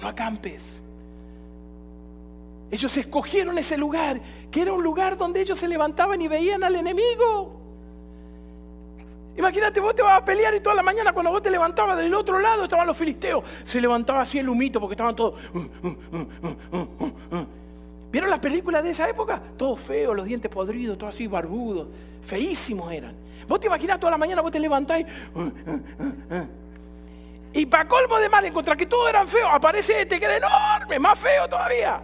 No 0.00 0.06
acampes. 0.06 0.80
Ellos 2.70 2.96
escogieron 2.96 3.58
ese 3.58 3.76
lugar, 3.76 4.20
que 4.50 4.62
era 4.62 4.72
un 4.74 4.84
lugar 4.84 5.16
donde 5.16 5.40
ellos 5.40 5.58
se 5.58 5.66
levantaban 5.66 6.20
y 6.20 6.28
veían 6.28 6.62
al 6.62 6.76
enemigo. 6.76 7.57
Imagínate, 9.38 9.78
vos 9.78 9.94
te 9.94 10.02
vas 10.02 10.20
a 10.20 10.24
pelear 10.24 10.52
y 10.52 10.60
toda 10.60 10.74
la 10.74 10.82
mañana 10.82 11.12
cuando 11.12 11.30
vos 11.30 11.40
te 11.40 11.48
levantabas 11.48 11.96
del 11.96 12.12
otro 12.12 12.40
lado 12.40 12.64
estaban 12.64 12.88
los 12.88 12.96
filisteos. 12.96 13.44
Se 13.62 13.80
levantaba 13.80 14.22
así 14.22 14.40
el 14.40 14.48
humito 14.48 14.80
porque 14.80 14.94
estaban 14.94 15.14
todos... 15.14 15.40
¿Vieron 18.10 18.30
las 18.30 18.40
películas 18.40 18.82
de 18.82 18.90
esa 18.90 19.08
época? 19.08 19.40
Todo 19.56 19.76
feo, 19.76 20.12
los 20.12 20.26
dientes 20.26 20.50
podridos, 20.50 20.98
todo 20.98 21.08
así 21.10 21.28
barbudos. 21.28 21.86
Feísimos 22.26 22.92
eran. 22.92 23.14
Vos 23.46 23.60
te 23.60 23.68
imaginás 23.68 24.00
toda 24.00 24.10
la 24.10 24.18
mañana, 24.18 24.42
vos 24.42 24.50
te 24.50 24.58
levantás 24.58 25.04
y... 27.52 27.64
para 27.66 27.86
colmo 27.86 28.18
de 28.18 28.28
mal, 28.28 28.44
en 28.44 28.52
contra 28.52 28.74
que 28.76 28.86
todos 28.86 29.08
eran 29.08 29.28
feos, 29.28 29.50
aparece 29.52 30.02
este 30.02 30.18
que 30.18 30.24
era 30.24 30.36
enorme, 30.36 30.98
más 30.98 31.16
feo 31.16 31.48
todavía. 31.48 32.00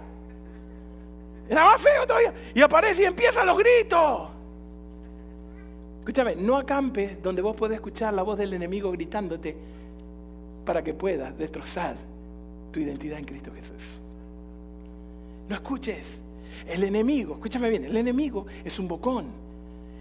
Era 1.49 1.64
más 1.64 1.83
feo 1.83 2.07
todavía. 2.07 2.33
Y 2.55 2.62
aparece 2.62 3.03
y 3.03 3.07
empiezan 3.07 3.45
los 3.45 3.59
gritos. 3.59 4.34
Escúchame, 6.04 6.37
no 6.37 6.58
acampes 6.58 7.23
donde 7.23 7.40
vos 7.40 7.56
podés 7.56 7.76
escuchar 7.76 8.12
la 8.12 8.23
voz 8.23 8.37
del 8.37 8.52
enemigo 8.52 8.92
gritándote 8.92 9.56
para 10.66 10.84
que 10.84 10.92
puedas 10.92 11.34
destrozar 11.38 11.96
tu 12.70 12.78
identidad 12.78 13.18
en 13.18 13.25
Cristo 13.25 13.50
Jesús. 13.54 13.82
No 15.49 15.54
escuches. 15.54 16.20
El 16.68 16.84
enemigo, 16.84 17.37
escúchame 17.37 17.70
bien, 17.70 17.87
el 17.87 17.96
enemigo 17.96 18.44
es 18.62 18.78
un 18.78 18.87
bocón, 18.87 19.28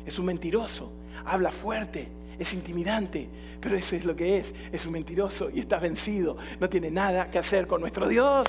es 0.05 0.19
un 0.19 0.25
mentiroso, 0.25 0.91
habla 1.23 1.53
fuerte, 1.53 2.09
es 2.37 2.53
intimidante, 2.53 3.29
pero 3.61 3.77
eso 3.77 3.95
es 3.95 4.03
lo 4.03 4.13
que 4.13 4.39
es, 4.39 4.53
es 4.73 4.85
un 4.85 4.91
mentiroso 4.91 5.49
y 5.49 5.61
está 5.61 5.79
vencido, 5.79 6.35
no 6.59 6.67
tiene 6.67 6.91
nada 6.91 7.31
que 7.31 7.39
hacer 7.39 7.65
con 7.65 7.79
nuestro 7.79 8.09
Dios. 8.09 8.45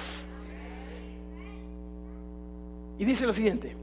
Y 2.98 3.04
dice 3.04 3.26
lo 3.26 3.32
siguiente, 3.32 3.76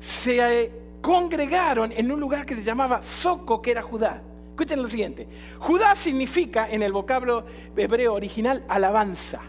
se 0.00 0.72
congregaron 1.00 1.92
en 1.92 2.10
un 2.10 2.20
lugar 2.20 2.46
que 2.46 2.54
se 2.54 2.62
llamaba 2.62 3.02
Soco, 3.02 3.60
que 3.62 3.70
era 3.70 3.82
Judá. 3.82 4.22
Escuchen 4.50 4.82
lo 4.82 4.88
siguiente, 4.88 5.26
Judá 5.58 5.94
significa 5.94 6.68
en 6.68 6.82
el 6.82 6.92
vocablo 6.92 7.44
hebreo 7.76 8.14
original 8.14 8.62
alabanza. 8.68 9.40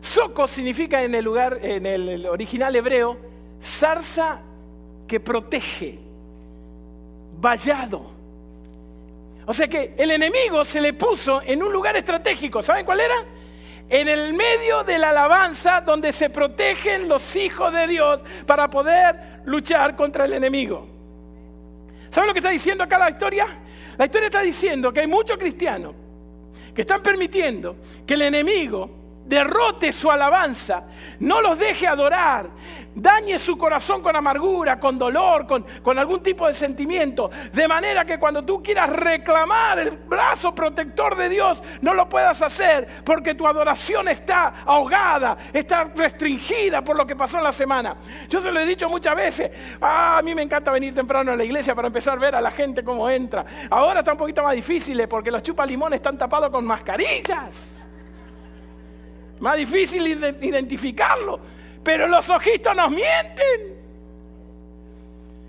Soco 0.00 0.48
significa 0.48 1.02
en 1.02 1.14
el 1.14 1.24
lugar, 1.24 1.60
en 1.62 1.86
el 1.86 2.26
original 2.26 2.74
hebreo, 2.74 3.16
zarza 3.62 4.40
que 5.06 5.20
protege, 5.20 6.00
vallado. 7.40 8.10
O 9.46 9.52
sea 9.52 9.68
que 9.68 9.94
el 9.96 10.10
enemigo 10.10 10.64
se 10.64 10.80
le 10.80 10.92
puso 10.92 11.42
en 11.42 11.62
un 11.62 11.72
lugar 11.72 11.96
estratégico. 11.96 12.62
¿Saben 12.62 12.84
cuál 12.84 13.00
era? 13.00 13.14
En 13.92 14.08
el 14.08 14.32
medio 14.32 14.84
de 14.84 14.96
la 14.96 15.10
alabanza 15.10 15.82
donde 15.82 16.14
se 16.14 16.30
protegen 16.30 17.10
los 17.10 17.36
hijos 17.36 17.70
de 17.74 17.86
Dios 17.86 18.22
para 18.46 18.70
poder 18.70 19.42
luchar 19.44 19.94
contra 19.96 20.24
el 20.24 20.32
enemigo. 20.32 20.88
¿Saben 22.08 22.28
lo 22.28 22.32
que 22.32 22.38
está 22.38 22.48
diciendo 22.48 22.84
acá 22.84 22.98
la 22.98 23.10
historia? 23.10 23.46
La 23.98 24.06
historia 24.06 24.28
está 24.28 24.40
diciendo 24.40 24.94
que 24.94 25.00
hay 25.00 25.06
muchos 25.06 25.36
cristianos 25.36 25.94
que 26.74 26.80
están 26.80 27.02
permitiendo 27.02 27.76
que 28.06 28.14
el 28.14 28.22
enemigo 28.22 29.01
derrote 29.24 29.92
su 29.92 30.10
alabanza, 30.10 30.84
no 31.20 31.40
los 31.40 31.58
deje 31.58 31.86
adorar, 31.86 32.50
dañe 32.94 33.38
su 33.38 33.56
corazón 33.56 34.02
con 34.02 34.14
amargura, 34.16 34.78
con 34.78 34.98
dolor, 34.98 35.46
con, 35.46 35.98
algún 35.98 36.22
tipo 36.22 36.46
de 36.46 36.54
sentimiento, 36.54 37.30
de 37.52 37.68
manera 37.68 38.04
que 38.04 38.18
cuando 38.18 38.44
tú 38.44 38.62
quieras 38.62 38.90
reclamar 38.90 39.78
el 39.78 39.90
brazo 39.90 40.54
protector 40.54 41.16
de 41.16 41.28
Dios, 41.28 41.62
no 41.80 41.94
lo 41.94 42.08
puedas 42.08 42.42
hacer 42.42 43.02
porque 43.04 43.34
tu 43.34 43.46
adoración 43.46 44.08
está 44.08 44.54
ahogada, 44.66 45.36
está 45.52 45.84
restringida 45.84 46.82
por 46.82 46.96
lo 46.96 47.06
que 47.06 47.16
pasó 47.16 47.38
en 47.38 47.44
la 47.44 47.52
semana. 47.52 47.96
Yo 48.28 48.40
se 48.40 48.50
lo 48.50 48.60
he 48.60 48.66
dicho 48.66 48.88
muchas 48.88 49.14
veces, 49.14 49.50
ah, 49.80 50.18
a 50.18 50.22
mí 50.22 50.34
me 50.34 50.42
encanta 50.42 50.70
venir 50.70 50.94
temprano 50.94 51.32
a 51.32 51.36
la 51.36 51.44
iglesia 51.44 51.74
para 51.74 51.88
empezar 51.88 52.14
a 52.14 52.20
ver 52.20 52.34
a 52.34 52.40
la 52.40 52.50
gente 52.50 52.82
cómo 52.82 53.08
entra. 53.08 53.44
Ahora 53.70 54.00
está 54.00 54.12
un 54.12 54.18
poquito 54.18 54.42
más 54.42 54.54
difícil 54.54 55.06
porque 55.08 55.30
los 55.30 55.42
chupalimones 55.42 55.96
están 55.98 56.18
tapados 56.18 56.50
con 56.50 56.64
mascarillas. 56.64 57.81
Más 59.42 59.56
difícil 59.56 60.06
identificarlo. 60.40 61.40
Pero 61.82 62.06
los 62.06 62.30
ojitos 62.30 62.76
nos 62.76 62.90
mienten. 62.90 63.82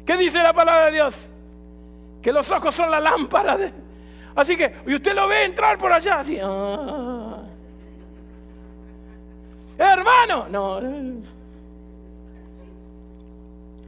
¿Qué 0.04 0.18
dice 0.18 0.40
la 0.40 0.52
palabra 0.52 0.88
de 0.88 0.94
Dios? 0.94 1.30
Que 2.20 2.32
los 2.32 2.50
ojos 2.50 2.74
son 2.74 2.90
la 2.90 3.00
lámpara. 3.00 3.56
De... 3.56 3.72
Así 4.36 4.58
que, 4.58 4.78
y 4.88 4.96
usted 4.96 5.14
lo 5.14 5.28
ve 5.28 5.46
entrar 5.46 5.78
por 5.78 5.94
allá, 5.94 6.22
así. 6.22 6.40
Ah. 6.44 7.44
Hermano, 9.78 10.48
no. 10.50 10.78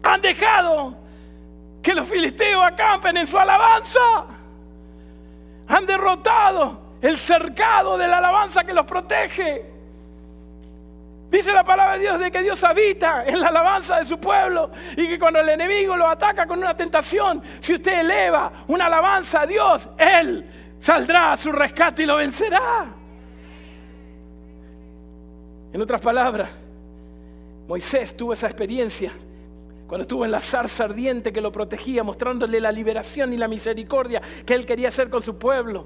Han 0.03 0.21
dejado 0.21 0.95
que 1.81 1.95
los 1.95 2.07
filisteos 2.07 2.63
acampen 2.63 3.17
en 3.17 3.25
su 3.25 3.39
alabanza. 3.39 4.25
Han 5.67 5.87
derrotado 5.87 6.79
el 7.01 7.17
cercado 7.17 7.97
de 7.97 8.07
la 8.07 8.19
alabanza 8.19 8.63
que 8.63 8.73
los 8.75 8.85
protege. 8.85 9.74
Dice 11.29 11.51
la 11.51 11.63
palabra 11.63 11.93
de 11.93 12.01
Dios 12.01 12.19
de 12.19 12.31
que 12.31 12.41
Dios 12.41 12.63
habita 12.63 13.25
en 13.25 13.39
la 13.39 13.47
alabanza 13.47 13.99
de 13.99 14.05
su 14.05 14.19
pueblo 14.19 14.71
y 14.95 15.07
que 15.07 15.19
cuando 15.19 15.39
el 15.39 15.49
enemigo 15.49 15.95
lo 15.95 16.07
ataca 16.07 16.45
con 16.45 16.59
una 16.59 16.77
tentación, 16.77 17.41
si 17.59 17.75
usted 17.75 17.99
eleva 17.99 18.51
una 18.67 18.85
alabanza 18.85 19.41
a 19.41 19.47
Dios, 19.47 19.89
Él 19.97 20.45
saldrá 20.79 21.31
a 21.31 21.37
su 21.37 21.51
rescate 21.51 22.03
y 22.03 22.05
lo 22.05 22.17
vencerá. 22.17 22.85
En 25.73 25.81
otras 25.81 25.99
palabras, 25.99 26.49
Moisés 27.67 28.15
tuvo 28.15 28.33
esa 28.33 28.47
experiencia 28.47 29.11
cuando 29.87 30.03
estuvo 30.03 30.25
en 30.25 30.31
la 30.31 30.41
zarza 30.41 30.85
ardiente 30.85 31.31
que 31.31 31.41
lo 31.41 31.51
protegía, 31.51 32.03
mostrándole 32.03 32.59
la 32.59 32.71
liberación 32.71 33.33
y 33.33 33.37
la 33.37 33.47
misericordia 33.47 34.21
que 34.45 34.53
él 34.53 34.65
quería 34.65 34.89
hacer 34.89 35.09
con 35.09 35.21
su 35.21 35.37
pueblo. 35.37 35.85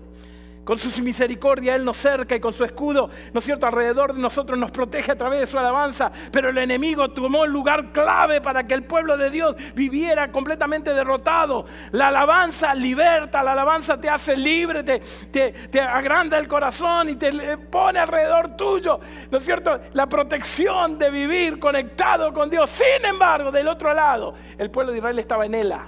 Con 0.64 0.78
su 0.78 1.02
misericordia 1.02 1.76
Él 1.76 1.84
nos 1.84 1.98
cerca 1.98 2.36
y 2.36 2.40
con 2.40 2.54
su 2.54 2.64
escudo, 2.64 3.10
¿no 3.34 3.40
es 3.40 3.44
cierto?, 3.44 3.66
alrededor 3.66 4.14
de 4.14 4.22
nosotros 4.22 4.58
nos 4.58 4.72
protege 4.72 5.12
a 5.12 5.18
través 5.18 5.40
de 5.40 5.46
su 5.48 5.58
alabanza. 5.58 6.12
Pero 6.32 6.50
el 6.50 6.58
enemigo 6.58 7.10
tomó 7.10 7.46
el 7.46 7.52
lugar 7.52 7.92
clave 7.92 8.40
para 8.42 8.68
que 8.68 8.76
el 8.76 8.84
pueblo 8.84 9.18
de 9.18 9.30
Dios 9.30 9.56
viviera 9.76 10.32
completamente 10.32 10.94
derrotado. 10.94 11.66
La 11.92 12.10
alabanza 12.10 12.74
liberta, 12.76 13.42
la 13.42 13.54
alabanza 13.54 14.00
te 14.00 14.10
hace 14.10 14.36
libre, 14.36 14.84
te, 14.84 15.00
te, 15.32 15.82
agranda 15.82 16.38
el 16.38 16.48
corazón 16.48 17.10
y 17.10 17.16
te 17.16 17.58
pone 17.58 18.00
alrededor 18.00 18.56
tuyo, 18.56 19.00
¿no 19.32 19.38
es 19.38 19.44
cierto?, 19.44 19.80
la 19.94 20.08
protección 20.08 21.00
de 21.00 21.10
vivir 21.10 21.60
conectado 21.60 22.32
con 22.34 22.50
Dios. 22.50 22.70
Sin 22.70 23.06
embargo, 23.06 23.52
del 23.52 23.68
otro 23.68 23.94
lado, 23.94 24.34
el 24.58 24.70
pueblo 24.70 24.92
de 24.92 25.00
Israel 25.00 25.20
estaba 25.20 25.46
en 25.46 25.56
Ela. 25.56 25.86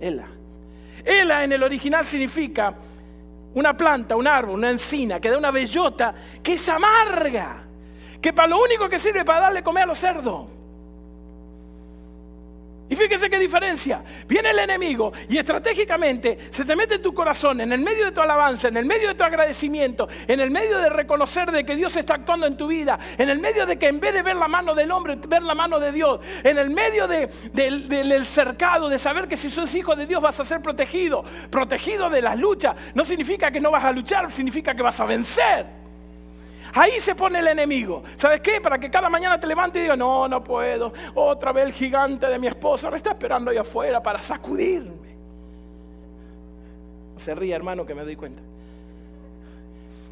Ela. 0.00 0.26
Ela 1.04 1.44
en 1.44 1.52
el 1.52 1.62
original 1.62 2.04
significa 2.04 2.74
una 3.54 3.76
planta, 3.76 4.16
un 4.16 4.26
árbol, 4.26 4.56
una 4.56 4.70
encina 4.70 5.20
que 5.20 5.30
da 5.30 5.38
una 5.38 5.50
bellota 5.50 6.14
que 6.42 6.54
es 6.54 6.68
amarga, 6.68 7.64
que 8.20 8.32
para 8.32 8.48
lo 8.48 8.62
único 8.62 8.88
que 8.88 8.98
sirve 8.98 9.24
para 9.24 9.40
darle 9.40 9.62
comer 9.62 9.84
a 9.84 9.86
los 9.86 9.98
cerdos. 9.98 10.57
Y 12.90 12.96
fíjese 12.96 13.28
qué 13.28 13.38
diferencia. 13.38 14.02
Viene 14.26 14.50
el 14.50 14.58
enemigo 14.58 15.12
y 15.28 15.38
estratégicamente 15.38 16.38
se 16.50 16.64
te 16.64 16.74
mete 16.74 16.94
en 16.94 17.02
tu 17.02 17.12
corazón, 17.12 17.60
en 17.60 17.72
el 17.72 17.80
medio 17.80 18.06
de 18.06 18.12
tu 18.12 18.20
alabanza, 18.20 18.68
en 18.68 18.76
el 18.76 18.86
medio 18.86 19.08
de 19.08 19.14
tu 19.14 19.24
agradecimiento, 19.24 20.08
en 20.26 20.40
el 20.40 20.50
medio 20.50 20.78
de 20.78 20.88
reconocer 20.88 21.50
de 21.50 21.64
que 21.64 21.76
Dios 21.76 21.96
está 21.96 22.14
actuando 22.14 22.46
en 22.46 22.56
tu 22.56 22.66
vida, 22.66 22.98
en 23.18 23.28
el 23.28 23.38
medio 23.40 23.66
de 23.66 23.78
que 23.78 23.88
en 23.88 24.00
vez 24.00 24.14
de 24.14 24.22
ver 24.22 24.36
la 24.36 24.48
mano 24.48 24.74
del 24.74 24.90
hombre, 24.90 25.16
ver 25.28 25.42
la 25.42 25.54
mano 25.54 25.78
de 25.78 25.92
Dios, 25.92 26.20
en 26.42 26.58
el 26.58 26.70
medio 26.70 27.06
del 27.06 28.26
cercado, 28.26 28.88
de 28.88 28.98
saber 28.98 29.28
que 29.28 29.36
si 29.36 29.50
sos 29.50 29.74
hijo 29.74 29.94
de 29.94 30.06
Dios 30.06 30.22
vas 30.22 30.40
a 30.40 30.44
ser 30.44 30.62
protegido, 30.62 31.24
protegido 31.50 32.08
de 32.10 32.22
las 32.22 32.38
luchas. 32.38 32.74
No 32.94 33.04
significa 33.04 33.50
que 33.50 33.60
no 33.60 33.70
vas 33.70 33.84
a 33.84 33.92
luchar, 33.92 34.30
significa 34.30 34.74
que 34.74 34.82
vas 34.82 34.98
a 35.00 35.04
vencer. 35.04 35.77
Ahí 36.74 37.00
se 37.00 37.14
pone 37.14 37.38
el 37.38 37.48
enemigo. 37.48 38.02
¿Sabes 38.16 38.40
qué? 38.40 38.60
Para 38.60 38.78
que 38.78 38.90
cada 38.90 39.08
mañana 39.08 39.38
te 39.38 39.46
levantes 39.46 39.80
y 39.80 39.82
digas, 39.82 39.98
no, 39.98 40.28
no 40.28 40.42
puedo. 40.42 40.92
Otra 41.14 41.52
vez 41.52 41.66
el 41.66 41.72
gigante 41.72 42.26
de 42.26 42.38
mi 42.38 42.46
esposa 42.46 42.90
me 42.90 42.98
está 42.98 43.10
esperando 43.10 43.50
ahí 43.50 43.56
afuera 43.56 44.02
para 44.02 44.20
sacudirme. 44.20 45.08
Se 47.16 47.34
ríe, 47.34 47.54
hermano, 47.54 47.84
que 47.84 47.94
me 47.94 48.04
doy 48.04 48.16
cuenta. 48.16 48.42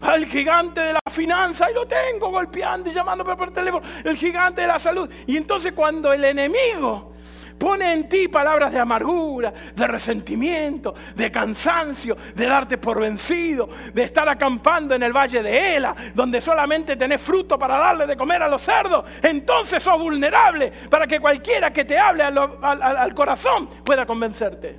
Al 0.01 0.27
gigante 0.27 0.81
de 0.81 0.93
la 0.93 1.01
finanza, 1.11 1.71
y 1.71 1.75
lo 1.75 1.87
tengo 1.87 2.31
golpeando 2.31 2.91
y 2.91 2.93
llamando 2.93 3.25
por 3.25 3.51
teléfono. 3.51 3.87
El 4.05 4.17
gigante 4.17 4.63
de 4.63 4.67
la 4.67 4.79
salud. 4.79 5.11
Y 5.27 5.37
entonces 5.37 5.73
cuando 5.73 6.13
el 6.13 6.25
enemigo 6.25 7.16
Pone 7.59 7.91
en 7.91 8.09
ti 8.09 8.29
palabras 8.29 8.73
de 8.73 8.79
amargura, 8.79 9.53
de 9.75 9.87
resentimiento, 9.87 10.95
de 11.15 11.31
cansancio, 11.31 12.17
de 12.35 12.47
darte 12.47 12.77
por 12.77 13.01
vencido, 13.01 13.69
de 13.95 14.03
estar 14.03 14.29
acampando 14.29 14.95
en 14.95 15.03
el 15.03 15.13
valle 15.13 15.43
de 15.43 15.77
Ela, 15.77 15.97
donde 16.15 16.41
solamente 16.41 16.97
tenés 16.97 17.21
fruto 17.21 17.59
para 17.59 17.79
darle 17.79 18.07
de 18.07 18.17
comer 18.17 18.43
a 18.43 18.49
los 18.49 18.61
cerdos. 18.61 19.07
Entonces 19.23 19.83
sos 19.83 19.99
vulnerable 19.99 20.71
para 20.91 21.07
que 21.07 21.19
cualquiera 21.19 21.73
que 21.73 21.87
te 21.87 21.99
hable 21.99 22.25
al, 22.25 23.15
corazón 23.15 23.69
pueda 23.85 24.05
convencerte. 24.05 24.77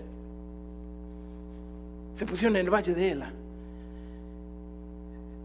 Se 2.14 2.26
pusieron 2.26 2.58
en 2.58 2.66
el 2.66 2.74
valle 2.74 2.94
de 2.94 3.12
Ela. 3.12 3.32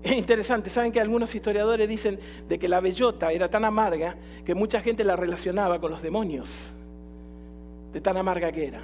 Es 0.02 0.12
interesante, 0.12 0.68
saben 0.68 0.92
que 0.92 1.00
algunos 1.00 1.34
historiadores 1.34 1.88
dicen 1.88 2.18
de 2.46 2.58
que 2.58 2.68
la 2.68 2.80
bellota 2.80 3.30
era 3.30 3.48
tan 3.48 3.64
amarga 3.64 4.16
que 4.44 4.54
mucha 4.54 4.80
gente 4.80 5.04
la 5.04 5.16
relacionaba 5.16 5.80
con 5.80 5.92
los 5.92 6.02
demonios 6.02 6.74
de 7.92 8.00
tan 8.00 8.16
amarga 8.16 8.50
que 8.50 8.66
era. 8.66 8.80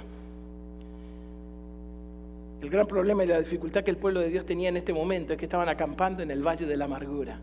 El 2.61 2.69
gran 2.69 2.85
problema 2.87 3.23
y 3.23 3.27
la 3.27 3.39
dificultad 3.39 3.83
que 3.83 3.91
el 3.91 3.97
pueblo 3.97 4.19
de 4.19 4.29
Dios 4.29 4.45
tenía 4.45 4.69
en 4.69 4.77
este 4.77 4.93
momento 4.93 5.33
es 5.33 5.39
que 5.39 5.45
estaban 5.45 5.69
acampando 5.69 6.21
en 6.21 6.31
el 6.31 6.45
valle 6.45 6.65
de 6.65 6.75
la 6.75 6.85
amargura, 6.85 7.39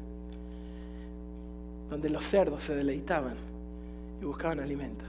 donde 1.90 2.10
los 2.10 2.24
cerdos 2.24 2.62
se 2.62 2.74
deleitaban 2.76 3.34
y 4.20 4.24
buscaban 4.24 4.60
alimento. 4.60 5.04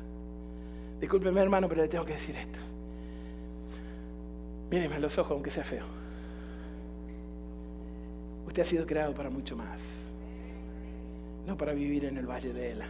Discúlpeme 1.02 1.42
hermano, 1.42 1.68
pero 1.68 1.82
le 1.82 1.88
tengo 1.90 2.06
que 2.06 2.14
decir 2.14 2.36
esto. 2.36 2.60
Míreme 4.72 4.96
a 4.96 5.00
los 5.00 5.18
ojos, 5.18 5.32
aunque 5.32 5.52
sea 5.52 5.64
feo. 5.64 5.86
Usted 8.48 8.62
ha 8.62 8.66
sido 8.66 8.86
creado 8.88 9.14
para 9.14 9.30
mucho 9.30 9.58
más, 9.58 9.82
no 11.46 11.58
para 11.58 11.74
vivir 11.74 12.06
en 12.06 12.18
el 12.18 12.26
valle 12.26 12.54
de 12.54 12.72
Ela. 12.72 12.88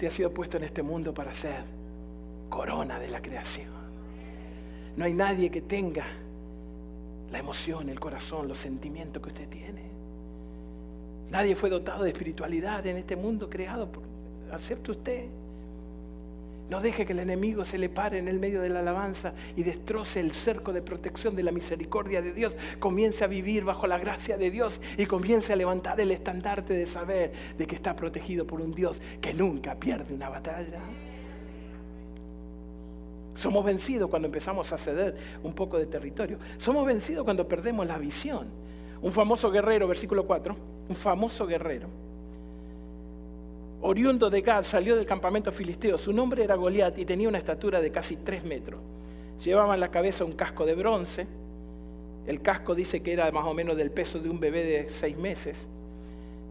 Usted 0.00 0.08
ha 0.08 0.16
sido 0.16 0.32
puesto 0.32 0.56
en 0.56 0.64
este 0.64 0.82
mundo 0.82 1.12
para 1.12 1.30
ser 1.34 1.62
corona 2.48 2.98
de 2.98 3.08
la 3.08 3.20
creación. 3.20 3.68
No 4.96 5.04
hay 5.04 5.12
nadie 5.12 5.50
que 5.50 5.60
tenga 5.60 6.06
la 7.30 7.38
emoción, 7.38 7.90
el 7.90 8.00
corazón, 8.00 8.48
los 8.48 8.56
sentimientos 8.56 9.22
que 9.22 9.28
usted 9.28 9.48
tiene. 9.50 9.82
Nadie 11.30 11.54
fue 11.54 11.68
dotado 11.68 12.04
de 12.04 12.12
espiritualidad 12.12 12.86
en 12.86 12.96
este 12.96 13.14
mundo 13.14 13.50
creado, 13.50 13.92
por, 13.92 14.02
usted. 14.88 15.26
No 16.70 16.80
deje 16.80 17.04
que 17.04 17.12
el 17.12 17.18
enemigo 17.18 17.64
se 17.64 17.78
le 17.78 17.88
pare 17.88 18.20
en 18.20 18.28
el 18.28 18.38
medio 18.38 18.62
de 18.62 18.68
la 18.68 18.78
alabanza 18.78 19.32
y 19.56 19.64
destroce 19.64 20.20
el 20.20 20.30
cerco 20.30 20.72
de 20.72 20.80
protección 20.80 21.34
de 21.34 21.42
la 21.42 21.50
misericordia 21.50 22.22
de 22.22 22.32
Dios. 22.32 22.56
Comience 22.78 23.24
a 23.24 23.26
vivir 23.26 23.64
bajo 23.64 23.88
la 23.88 23.98
gracia 23.98 24.38
de 24.38 24.52
Dios 24.52 24.80
y 24.96 25.04
comience 25.06 25.52
a 25.52 25.56
levantar 25.56 26.00
el 26.00 26.12
estandarte 26.12 26.74
de 26.74 26.86
saber 26.86 27.32
de 27.58 27.66
que 27.66 27.74
está 27.74 27.96
protegido 27.96 28.46
por 28.46 28.60
un 28.60 28.72
Dios 28.72 29.02
que 29.20 29.34
nunca 29.34 29.74
pierde 29.74 30.14
una 30.14 30.28
batalla. 30.28 30.78
Somos 33.34 33.64
vencidos 33.64 34.08
cuando 34.08 34.26
empezamos 34.26 34.72
a 34.72 34.78
ceder 34.78 35.16
un 35.42 35.52
poco 35.54 35.76
de 35.76 35.86
territorio. 35.86 36.38
Somos 36.58 36.86
vencidos 36.86 37.24
cuando 37.24 37.48
perdemos 37.48 37.84
la 37.84 37.98
visión. 37.98 38.46
Un 39.02 39.10
famoso 39.10 39.50
guerrero, 39.50 39.88
versículo 39.88 40.24
4, 40.24 40.54
un 40.88 40.94
famoso 40.94 41.48
guerrero 41.48 42.09
oriundo 43.82 44.30
de 44.30 44.42
Gad, 44.42 44.62
salió 44.62 44.96
del 44.96 45.06
campamento 45.06 45.52
filisteo. 45.52 45.98
Su 45.98 46.12
nombre 46.12 46.44
era 46.44 46.54
Goliat 46.54 46.98
y 46.98 47.04
tenía 47.04 47.28
una 47.28 47.38
estatura 47.38 47.80
de 47.80 47.90
casi 47.90 48.16
tres 48.16 48.44
metros. 48.44 48.80
Llevaba 49.42 49.74
en 49.74 49.80
la 49.80 49.90
cabeza 49.90 50.24
un 50.24 50.32
casco 50.32 50.66
de 50.66 50.74
bronce. 50.74 51.26
El 52.26 52.42
casco 52.42 52.74
dice 52.74 53.02
que 53.02 53.12
era 53.12 53.30
más 53.32 53.46
o 53.46 53.54
menos 53.54 53.76
del 53.76 53.90
peso 53.90 54.18
de 54.18 54.28
un 54.28 54.38
bebé 54.38 54.64
de 54.64 54.90
seis 54.90 55.16
meses. 55.16 55.66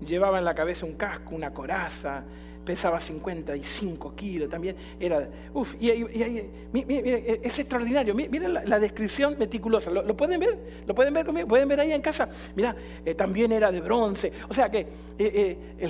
Llevaba 0.05 0.39
en 0.39 0.45
la 0.45 0.55
cabeza 0.55 0.85
un 0.85 0.93
casco, 0.93 1.35
una 1.35 1.53
coraza, 1.53 2.23
pesaba 2.65 2.99
55 2.99 4.15
kilos 4.15 4.49
también. 4.49 4.75
Era, 4.99 5.27
uf, 5.53 5.75
y, 5.79 5.89
es 5.89 7.59
extraordinario. 7.59 8.13
Miren 8.13 8.53
la, 8.53 8.79
descripción 8.79 9.37
meticulosa. 9.39 9.89
¿Lo, 9.91 10.15
pueden 10.15 10.39
ver? 10.39 10.83
¿Lo 10.85 10.93
pueden 10.93 11.13
ver 11.13 11.25
conmigo? 11.25 11.47
¿Pueden 11.47 11.67
ver 11.67 11.79
ahí 11.79 11.91
en 11.91 12.01
casa? 12.01 12.29
Mira, 12.55 12.75
eh, 13.03 13.15
también 13.15 13.51
era 13.51 13.71
de 13.71 13.81
bronce. 13.81 14.31
O 14.47 14.53
sea 14.53 14.69
que 14.69 14.79
eh, 14.79 14.87
eh, 15.17 15.87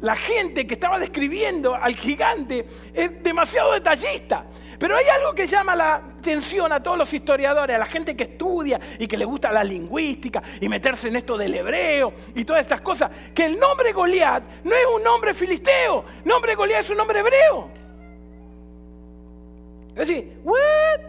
la 0.00 0.14
gente 0.14 0.66
que 0.66 0.74
estaba 0.74 0.98
describiendo 0.98 1.74
al 1.74 1.94
gigante 1.94 2.64
es 2.94 3.22
demasiado 3.22 3.72
detallista. 3.72 4.44
Pero 4.78 4.96
hay 4.96 5.06
algo 5.06 5.34
que 5.34 5.46
llama 5.46 5.74
la 5.74 5.94
atención 5.94 6.72
a 6.72 6.82
todos 6.82 6.96
los 6.96 7.12
historiadores, 7.12 7.74
a 7.74 7.78
la 7.78 7.86
gente 7.86 8.16
que 8.16 8.24
estudia 8.24 8.78
y 8.98 9.08
que 9.08 9.16
le 9.16 9.24
gusta 9.24 9.50
la 9.50 9.64
lingüística 9.64 10.42
y 10.60 10.68
meterse 10.68 11.08
en 11.08 11.16
esto 11.16 11.36
del 11.36 11.54
hebreo 11.54 12.12
y 12.34 12.44
todas 12.44 12.62
estas 12.62 12.80
cosas, 12.80 13.10
que 13.34 13.44
el 13.44 13.58
nombre 13.58 13.92
Goliat 13.92 14.44
no 14.64 14.74
es 14.74 14.86
un 14.94 15.02
nombre 15.02 15.34
filisteo, 15.34 16.04
el 16.22 16.28
nombre 16.28 16.54
Goliat 16.54 16.80
es 16.80 16.90
un 16.90 16.96
nombre 16.96 17.18
hebreo. 17.18 17.70
Es 19.90 20.06
decir, 20.06 20.38
¿what? 20.44 21.00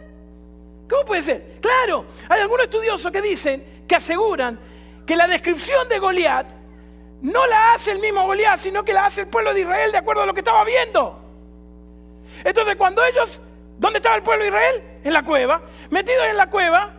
¿Cómo 0.90 1.06
puede 1.06 1.22
ser? 1.22 1.58
Claro, 1.62 2.06
hay 2.28 2.42
algunos 2.42 2.64
estudiosos 2.64 3.12
que 3.12 3.22
dicen, 3.22 3.84
que 3.88 3.96
aseguran 3.96 4.60
que 5.06 5.16
la 5.16 5.28
descripción 5.28 5.88
de 5.88 6.00
Goliat 6.00 6.59
no 7.22 7.46
la 7.48 7.74
hace 7.74 7.92
el 7.92 8.00
mismo 8.00 8.26
Goliat, 8.26 8.58
sino 8.58 8.84
que 8.84 8.94
la 8.94 9.06
hace 9.06 9.22
el 9.22 9.28
pueblo 9.28 9.54
de 9.54 9.62
Israel 9.62 9.92
de 9.92 9.98
acuerdo 9.98 10.24
a 10.24 10.26
lo 10.26 10.34
que 10.34 10.40
estaba 10.40 10.64
viendo. 10.64 11.20
Entonces, 12.44 12.76
cuando 12.78 13.04
ellos, 13.04 13.40
¿dónde 13.78 13.98
estaba 13.98 14.16
el 14.16 14.24
pueblo 14.24 14.44
de 14.44 14.50
Israel? 14.50 14.84
En 15.04 15.14
la 15.14 15.24
cueva. 15.24 15.62
Metidos 15.90 16.28
en 16.30 16.38
la 16.38 16.50
cueva, 16.50 16.94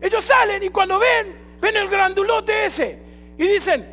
ellos 0.00 0.24
salen 0.24 0.62
y 0.62 0.68
cuando 0.68 0.98
ven, 0.98 1.36
ven 1.60 1.76
el 1.76 1.88
grandulote 1.88 2.66
ese 2.66 2.98
y 3.36 3.48
dicen, 3.48 3.86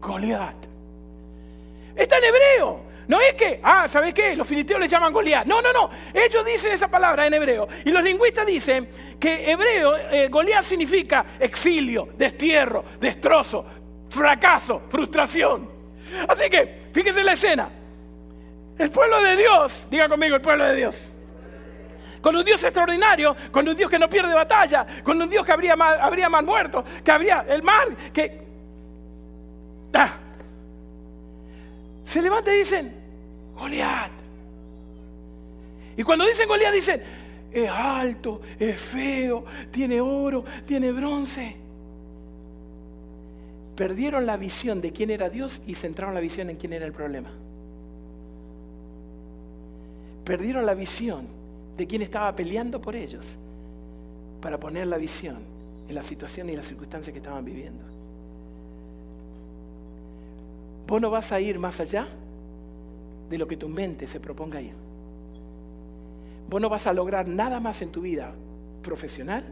Goliat. 0.00 0.66
Está 1.96 2.18
en 2.18 2.24
hebreo. 2.24 2.84
No 3.06 3.20
es 3.20 3.34
que, 3.34 3.60
ah, 3.62 3.86
¿sabes 3.86 4.14
qué? 4.14 4.34
Los 4.34 4.48
filisteos 4.48 4.80
le 4.80 4.88
llaman 4.88 5.12
Goliat. 5.12 5.46
No, 5.46 5.60
no, 5.60 5.72
no. 5.72 5.90
Ellos 6.12 6.44
dicen 6.44 6.72
esa 6.72 6.88
palabra 6.88 7.26
en 7.26 7.34
hebreo. 7.34 7.68
Y 7.84 7.90
los 7.90 8.02
lingüistas 8.02 8.46
dicen 8.46 8.88
que 9.20 9.50
hebreo, 9.50 9.96
eh, 10.10 10.28
Goliat 10.28 10.62
significa 10.62 11.24
exilio, 11.38 12.08
destierro, 12.16 12.84
destrozo, 13.00 13.64
fracaso, 14.14 14.82
frustración. 14.88 15.68
Así 16.28 16.48
que, 16.48 16.82
fíjese 16.92 17.22
la 17.22 17.32
escena. 17.32 17.68
El 18.78 18.90
pueblo 18.90 19.22
de 19.22 19.36
Dios, 19.36 19.86
diga 19.90 20.08
conmigo, 20.08 20.36
el 20.36 20.40
pueblo 20.42 20.64
de 20.64 20.74
Dios. 20.74 21.10
Con 22.20 22.34
un 22.34 22.44
Dios 22.44 22.62
extraordinario, 22.64 23.36
con 23.50 23.68
un 23.68 23.76
Dios 23.76 23.90
que 23.90 23.98
no 23.98 24.08
pierde 24.08 24.34
batalla, 24.34 24.86
con 25.02 25.20
un 25.20 25.28
Dios 25.28 25.44
que 25.44 25.52
habría 25.52 25.76
mal, 25.76 26.00
habría 26.00 26.28
mal 26.28 26.44
muerto, 26.44 26.84
que 27.04 27.10
habría 27.10 27.44
el 27.48 27.62
mar, 27.62 27.88
que... 28.12 28.42
¡Ah! 29.92 30.14
Se 32.04 32.22
levanta 32.22 32.52
y 32.54 32.58
dicen, 32.58 32.94
Goliat. 33.54 34.10
Y 35.96 36.02
cuando 36.02 36.24
dicen 36.24 36.48
Goliat 36.48 36.72
dicen, 36.72 37.02
es 37.52 37.70
alto, 37.70 38.40
es 38.58 38.80
feo, 38.80 39.44
tiene 39.70 40.00
oro, 40.00 40.44
tiene 40.66 40.90
bronce 40.90 41.63
perdieron 43.76 44.26
la 44.26 44.36
visión 44.36 44.80
de 44.80 44.92
quién 44.92 45.10
era 45.10 45.28
Dios 45.28 45.60
y 45.66 45.74
centraron 45.74 46.14
la 46.14 46.20
visión 46.20 46.50
en 46.50 46.56
quién 46.56 46.72
era 46.72 46.86
el 46.86 46.92
problema. 46.92 47.30
Perdieron 50.24 50.64
la 50.64 50.74
visión 50.74 51.26
de 51.76 51.86
quién 51.86 52.02
estaba 52.02 52.34
peleando 52.34 52.80
por 52.80 52.94
ellos 52.94 53.26
para 54.40 54.58
poner 54.58 54.86
la 54.86 54.96
visión 54.96 55.38
en 55.88 55.94
la 55.94 56.02
situación 56.02 56.48
y 56.48 56.56
las 56.56 56.66
circunstancias 56.66 57.12
que 57.12 57.18
estaban 57.18 57.44
viviendo. 57.44 57.82
Vos 60.86 61.00
no 61.00 61.10
vas 61.10 61.32
a 61.32 61.40
ir 61.40 61.58
más 61.58 61.80
allá 61.80 62.08
de 63.28 63.38
lo 63.38 63.48
que 63.48 63.56
tu 63.56 63.68
mente 63.68 64.06
se 64.06 64.20
proponga 64.20 64.60
ir. 64.60 64.74
Vos 66.48 66.60
no 66.60 66.68
vas 66.68 66.86
a 66.86 66.92
lograr 66.92 67.26
nada 67.26 67.58
más 67.58 67.80
en 67.82 67.90
tu 67.90 68.02
vida 68.02 68.32
profesional, 68.82 69.44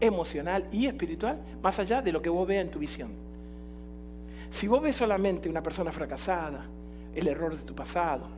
emocional 0.00 0.66
y 0.70 0.86
espiritual 0.86 1.38
más 1.62 1.78
allá 1.78 2.02
de 2.02 2.12
lo 2.12 2.22
que 2.22 2.28
vos 2.28 2.46
veas 2.46 2.64
en 2.64 2.70
tu 2.70 2.78
visión. 2.78 3.27
Si 4.50 4.66
vos 4.66 4.82
ves 4.82 4.96
solamente 4.96 5.48
una 5.48 5.62
persona 5.62 5.92
fracasada, 5.92 6.64
el 7.14 7.28
error 7.28 7.56
de 7.56 7.62
tu 7.62 7.74
pasado, 7.74 8.28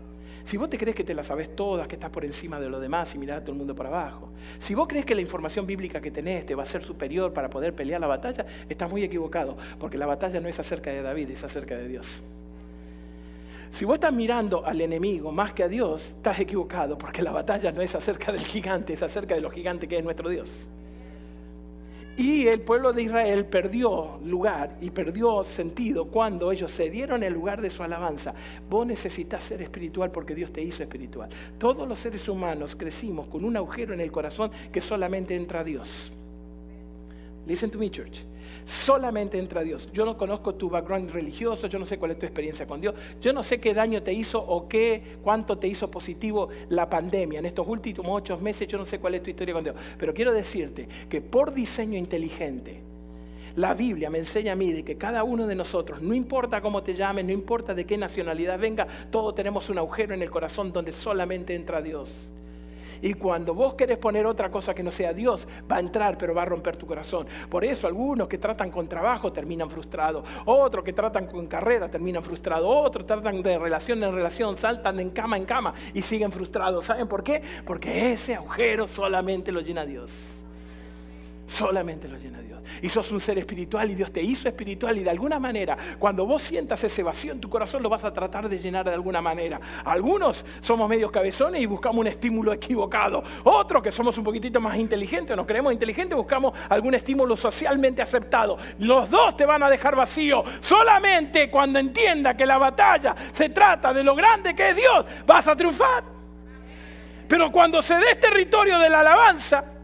Si 0.44 0.56
vos 0.56 0.70
te 0.70 0.78
crees 0.78 0.96
que 0.96 1.04
te 1.04 1.14
la 1.14 1.22
sabes 1.22 1.54
todas, 1.54 1.86
que 1.86 1.96
estás 1.96 2.10
por 2.10 2.24
encima 2.24 2.58
de 2.58 2.68
lo 2.68 2.80
demás 2.80 3.14
y 3.14 3.18
mirás 3.18 3.38
a 3.38 3.40
todo 3.42 3.52
el 3.52 3.58
mundo 3.58 3.74
para 3.74 3.88
abajo. 3.88 4.30
Si 4.58 4.74
vos 4.74 4.88
crees 4.88 5.04
que 5.04 5.14
la 5.14 5.20
información 5.20 5.66
bíblica 5.66 6.00
que 6.00 6.10
tenés 6.10 6.46
te 6.46 6.54
va 6.54 6.62
a 6.62 6.66
ser 6.66 6.82
superior 6.82 7.32
para 7.32 7.50
poder 7.50 7.74
pelear 7.74 8.00
la 8.00 8.06
batalla, 8.06 8.46
estás 8.68 8.90
muy 8.90 9.02
equivocado, 9.04 9.56
porque 9.78 9.98
la 9.98 10.06
batalla 10.06 10.40
no 10.40 10.48
es 10.48 10.58
acerca 10.58 10.90
de 10.90 11.02
David, 11.02 11.30
es 11.30 11.44
acerca 11.44 11.76
de 11.76 11.88
Dios. 11.88 12.22
Si 13.70 13.84
vos 13.84 13.94
estás 13.94 14.12
mirando 14.12 14.64
al 14.66 14.80
enemigo 14.80 15.30
más 15.30 15.52
que 15.52 15.62
a 15.62 15.68
Dios, 15.68 16.08
estás 16.08 16.40
equivocado, 16.40 16.98
porque 16.98 17.22
la 17.22 17.30
batalla 17.30 17.70
no 17.70 17.82
es 17.82 17.94
acerca 17.94 18.32
del 18.32 18.44
gigante, 18.44 18.94
es 18.94 19.02
acerca 19.02 19.34
de 19.34 19.42
lo 19.42 19.50
gigante 19.50 19.86
que 19.86 19.98
es 19.98 20.04
nuestro 20.04 20.28
Dios. 20.28 20.50
Y 22.16 22.46
el 22.48 22.60
pueblo 22.60 22.92
de 22.92 23.02
Israel 23.02 23.46
perdió 23.46 24.18
lugar 24.24 24.76
y 24.80 24.90
perdió 24.90 25.42
sentido 25.44 26.06
cuando 26.06 26.52
ellos 26.52 26.70
se 26.70 26.90
dieron 26.90 27.22
el 27.22 27.32
lugar 27.32 27.62
de 27.62 27.70
su 27.70 27.82
alabanza. 27.82 28.34
Vos 28.68 28.86
necesitas 28.86 29.42
ser 29.42 29.62
espiritual 29.62 30.10
porque 30.10 30.34
Dios 30.34 30.52
te 30.52 30.62
hizo 30.62 30.82
espiritual. 30.82 31.30
Todos 31.58 31.88
los 31.88 31.98
seres 31.98 32.28
humanos 32.28 32.76
crecimos 32.76 33.26
con 33.28 33.44
un 33.44 33.56
agujero 33.56 33.94
en 33.94 34.00
el 34.00 34.12
corazón 34.12 34.50
que 34.70 34.80
solamente 34.80 35.34
entra 35.34 35.64
Dios. 35.64 36.12
Listen 37.46 37.70
to 37.70 37.78
me, 37.78 37.90
church. 37.90 38.24
Solamente 38.64 39.38
entra 39.38 39.62
Dios. 39.62 39.88
Yo 39.92 40.04
no 40.04 40.16
conozco 40.16 40.54
tu 40.54 40.68
background 40.68 41.10
religioso, 41.10 41.66
yo 41.66 41.78
no 41.78 41.86
sé 41.86 41.98
cuál 41.98 42.12
es 42.12 42.18
tu 42.18 42.26
experiencia 42.26 42.66
con 42.66 42.80
Dios, 42.80 42.94
yo 43.20 43.32
no 43.32 43.42
sé 43.42 43.58
qué 43.58 43.74
daño 43.74 44.02
te 44.02 44.12
hizo 44.12 44.40
o 44.40 44.68
qué, 44.68 45.18
cuánto 45.22 45.58
te 45.58 45.66
hizo 45.66 45.90
positivo 45.90 46.48
la 46.68 46.88
pandemia. 46.88 47.38
En 47.38 47.46
estos 47.46 47.66
últimos 47.66 48.06
ocho 48.08 48.38
meses 48.38 48.68
yo 48.68 48.78
no 48.78 48.84
sé 48.84 48.98
cuál 48.98 49.14
es 49.14 49.22
tu 49.22 49.30
historia 49.30 49.54
con 49.54 49.64
Dios. 49.64 49.76
Pero 49.98 50.14
quiero 50.14 50.32
decirte 50.32 50.88
que 51.08 51.20
por 51.20 51.52
diseño 51.52 51.98
inteligente, 51.98 52.82
la 53.56 53.74
Biblia 53.74 54.10
me 54.10 54.18
enseña 54.18 54.52
a 54.52 54.56
mí 54.56 54.72
de 54.72 54.84
que 54.84 54.96
cada 54.96 55.24
uno 55.24 55.46
de 55.46 55.54
nosotros, 55.54 56.00
no 56.00 56.14
importa 56.14 56.60
cómo 56.60 56.82
te 56.82 56.94
llames, 56.94 57.24
no 57.24 57.32
importa 57.32 57.74
de 57.74 57.84
qué 57.84 57.98
nacionalidad 57.98 58.58
venga, 58.58 58.86
todos 59.10 59.34
tenemos 59.34 59.68
un 59.70 59.78
agujero 59.78 60.14
en 60.14 60.22
el 60.22 60.30
corazón 60.30 60.72
donde 60.72 60.92
solamente 60.92 61.54
entra 61.54 61.82
Dios. 61.82 62.30
Y 63.02 63.14
cuando 63.14 63.54
vos 63.54 63.74
querés 63.74 63.98
poner 63.98 64.26
otra 64.26 64.50
cosa 64.50 64.74
que 64.74 64.82
no 64.82 64.90
sea 64.90 65.12
Dios, 65.12 65.46
va 65.70 65.76
a 65.76 65.80
entrar, 65.80 66.18
pero 66.18 66.34
va 66.34 66.42
a 66.42 66.46
romper 66.46 66.76
tu 66.76 66.86
corazón. 66.86 67.26
Por 67.48 67.64
eso 67.64 67.86
algunos 67.86 68.28
que 68.28 68.38
tratan 68.38 68.70
con 68.70 68.88
trabajo 68.88 69.32
terminan 69.32 69.70
frustrados. 69.70 70.24
Otros 70.44 70.84
que 70.84 70.92
tratan 70.92 71.26
con 71.26 71.46
carrera 71.46 71.88
terminan 71.88 72.22
frustrados. 72.22 72.68
Otros 72.68 73.06
tratan 73.06 73.42
de 73.42 73.58
relación 73.58 74.02
en 74.02 74.14
relación, 74.14 74.56
saltan 74.56 75.00
en 75.00 75.10
cama 75.10 75.36
en 75.36 75.44
cama 75.44 75.74
y 75.94 76.02
siguen 76.02 76.32
frustrados. 76.32 76.86
¿Saben 76.86 77.08
por 77.08 77.22
qué? 77.22 77.42
Porque 77.64 78.12
ese 78.12 78.34
agujero 78.34 78.88
solamente 78.88 79.52
lo 79.52 79.60
llena 79.60 79.84
Dios. 79.84 80.39
Solamente 81.50 82.06
lo 82.06 82.16
llena 82.16 82.40
Dios. 82.40 82.62
Y 82.80 82.88
sos 82.88 83.10
un 83.10 83.20
ser 83.20 83.36
espiritual 83.36 83.90
y 83.90 83.96
Dios 83.96 84.12
te 84.12 84.22
hizo 84.22 84.48
espiritual 84.48 84.96
y 84.98 85.02
de 85.02 85.10
alguna 85.10 85.40
manera, 85.40 85.76
cuando 85.98 86.24
vos 86.24 86.42
sientas 86.42 86.84
ese 86.84 87.02
vacío 87.02 87.32
en 87.32 87.40
tu 87.40 87.50
corazón, 87.50 87.82
lo 87.82 87.88
vas 87.88 88.04
a 88.04 88.12
tratar 88.12 88.48
de 88.48 88.56
llenar 88.56 88.86
de 88.86 88.94
alguna 88.94 89.20
manera. 89.20 89.60
Algunos 89.84 90.44
somos 90.60 90.88
medios 90.88 91.10
cabezones 91.10 91.60
y 91.60 91.66
buscamos 91.66 91.98
un 92.02 92.06
estímulo 92.06 92.52
equivocado. 92.52 93.24
Otros 93.42 93.82
que 93.82 93.90
somos 93.90 94.16
un 94.16 94.22
poquitito 94.22 94.60
más 94.60 94.78
inteligentes, 94.78 95.36
nos 95.36 95.44
creemos 95.44 95.72
inteligentes, 95.72 96.16
buscamos 96.16 96.56
algún 96.68 96.94
estímulo 96.94 97.36
socialmente 97.36 98.00
aceptado. 98.00 98.56
Los 98.78 99.10
dos 99.10 99.36
te 99.36 99.44
van 99.44 99.64
a 99.64 99.68
dejar 99.68 99.96
vacío. 99.96 100.44
Solamente 100.60 101.50
cuando 101.50 101.80
entienda 101.80 102.36
que 102.36 102.46
la 102.46 102.58
batalla 102.58 103.16
se 103.32 103.48
trata 103.48 103.92
de 103.92 104.04
lo 104.04 104.14
grande 104.14 104.54
que 104.54 104.68
es 104.68 104.76
Dios, 104.76 105.04
vas 105.26 105.48
a 105.48 105.56
triunfar. 105.56 106.04
Pero 107.26 107.50
cuando 107.50 107.82
se 107.82 107.96
dé 107.96 108.14
territorio 108.14 108.78
de 108.78 108.88
la 108.88 109.00
alabanza, 109.00 109.79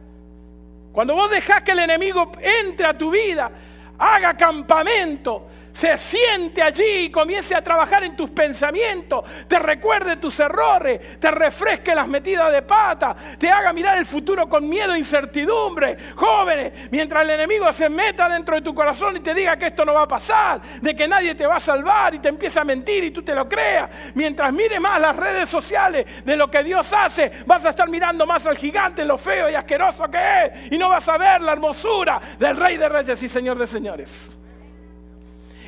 cuando 0.96 1.14
vos 1.14 1.30
dejás 1.30 1.62
que 1.62 1.72
el 1.72 1.80
enemigo 1.80 2.32
entre 2.40 2.86
a 2.86 2.96
tu 2.96 3.10
vida, 3.10 3.50
haga 3.98 4.34
campamento, 4.34 5.46
se 5.76 5.94
siente 5.98 6.62
allí 6.62 7.04
y 7.04 7.10
comience 7.10 7.54
a 7.54 7.60
trabajar 7.60 8.02
en 8.02 8.16
tus 8.16 8.30
pensamientos, 8.30 9.22
te 9.46 9.58
recuerde 9.58 10.16
tus 10.16 10.40
errores, 10.40 11.20
te 11.20 11.30
refresque 11.30 11.94
las 11.94 12.08
metidas 12.08 12.50
de 12.50 12.62
pata, 12.62 13.14
te 13.38 13.50
haga 13.50 13.74
mirar 13.74 13.98
el 13.98 14.06
futuro 14.06 14.48
con 14.48 14.66
miedo 14.66 14.94
e 14.94 14.98
incertidumbre. 14.98 15.98
Jóvenes, 16.14 16.88
mientras 16.90 17.24
el 17.24 17.30
enemigo 17.30 17.70
se 17.74 17.90
meta 17.90 18.26
dentro 18.26 18.54
de 18.54 18.62
tu 18.62 18.74
corazón 18.74 19.18
y 19.18 19.20
te 19.20 19.34
diga 19.34 19.58
que 19.58 19.66
esto 19.66 19.84
no 19.84 19.92
va 19.92 20.04
a 20.04 20.08
pasar, 20.08 20.62
de 20.80 20.96
que 20.96 21.06
nadie 21.06 21.34
te 21.34 21.46
va 21.46 21.56
a 21.56 21.60
salvar 21.60 22.14
y 22.14 22.20
te 22.20 22.30
empieza 22.30 22.62
a 22.62 22.64
mentir 22.64 23.04
y 23.04 23.10
tú 23.10 23.22
te 23.22 23.34
lo 23.34 23.46
creas, 23.46 23.90
mientras 24.14 24.50
mire 24.54 24.80
más 24.80 24.98
las 24.98 25.14
redes 25.14 25.50
sociales 25.50 26.24
de 26.24 26.36
lo 26.38 26.50
que 26.50 26.62
Dios 26.64 26.90
hace, 26.94 27.30
vas 27.44 27.66
a 27.66 27.68
estar 27.68 27.90
mirando 27.90 28.24
más 28.24 28.46
al 28.46 28.56
gigante, 28.56 29.04
lo 29.04 29.18
feo 29.18 29.50
y 29.50 29.54
asqueroso 29.54 30.04
que 30.10 30.44
es, 30.44 30.72
y 30.72 30.78
no 30.78 30.88
vas 30.88 31.06
a 31.06 31.18
ver 31.18 31.42
la 31.42 31.52
hermosura 31.52 32.18
del 32.38 32.56
Rey 32.56 32.78
de 32.78 32.88
Reyes 32.88 33.22
y 33.22 33.28
Señor 33.28 33.58
de 33.58 33.66
Señores. 33.66 34.30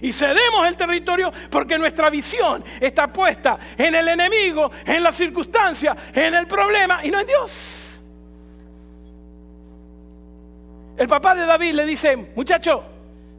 Y 0.01 0.13
cedemos 0.13 0.67
el 0.67 0.77
territorio 0.77 1.33
porque 1.51 1.79
nuestra 1.79 2.11
visión 2.11 2.65
está 2.81 3.09
puesta 3.09 3.59
en 3.77 3.95
el 3.95 4.09
enemigo, 4.09 4.71
en 4.85 5.03
la 5.03 5.13
circunstancia, 5.13 5.97
en 6.13 6.35
el 6.35 6.47
problema 6.47 7.05
y 7.05 7.11
no 7.11 7.21
en 7.21 7.27
Dios. 7.27 8.01
El 10.97 11.07
papá 11.07 11.35
de 11.35 11.47
David 11.47 11.75
le 11.75 11.87
dice, 11.87 12.17
muchacho, 12.17 12.85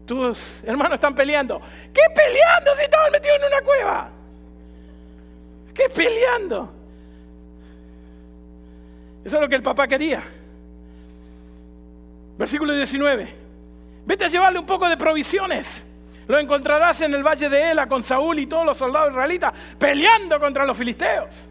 tus 0.06 0.64
hermanos 0.64 0.96
están 0.96 1.14
peleando. 1.14 1.62
¿Qué 1.94 2.02
peleando 2.16 2.76
si 2.76 2.84
estaban 2.84 3.12
metidos 3.12 3.38
en 3.38 3.48
una 3.48 3.62
cueva? 3.62 4.10
¿Qué 5.74 5.90
peleando? 5.90 6.74
Eso 9.24 9.36
es 9.36 9.42
lo 9.42 9.50
que 9.50 9.56
el 9.56 9.64
papá 9.64 9.88
quería. 9.88 10.24
Versículo 12.38 12.74
19. 12.74 13.36
Vete 14.06 14.26
a 14.26 14.28
llevarle 14.30 14.60
un 14.60 14.66
poco 14.66 14.88
de 14.88 14.96
provisiones 14.96 15.86
lo 16.30 16.38
encontrarás 16.38 17.02
en 17.02 17.12
el 17.16 17.24
valle 17.24 17.50
de 17.50 17.72
Ela 17.72 17.88
con 17.88 18.04
Saúl 18.04 18.38
y 18.38 18.46
todos 18.46 18.64
los 18.64 18.78
soldados 18.78 19.10
israelitas 19.10 19.52
peleando 19.80 20.40
contra 20.40 20.64
los 20.64 20.78
filisteos. 20.78 21.48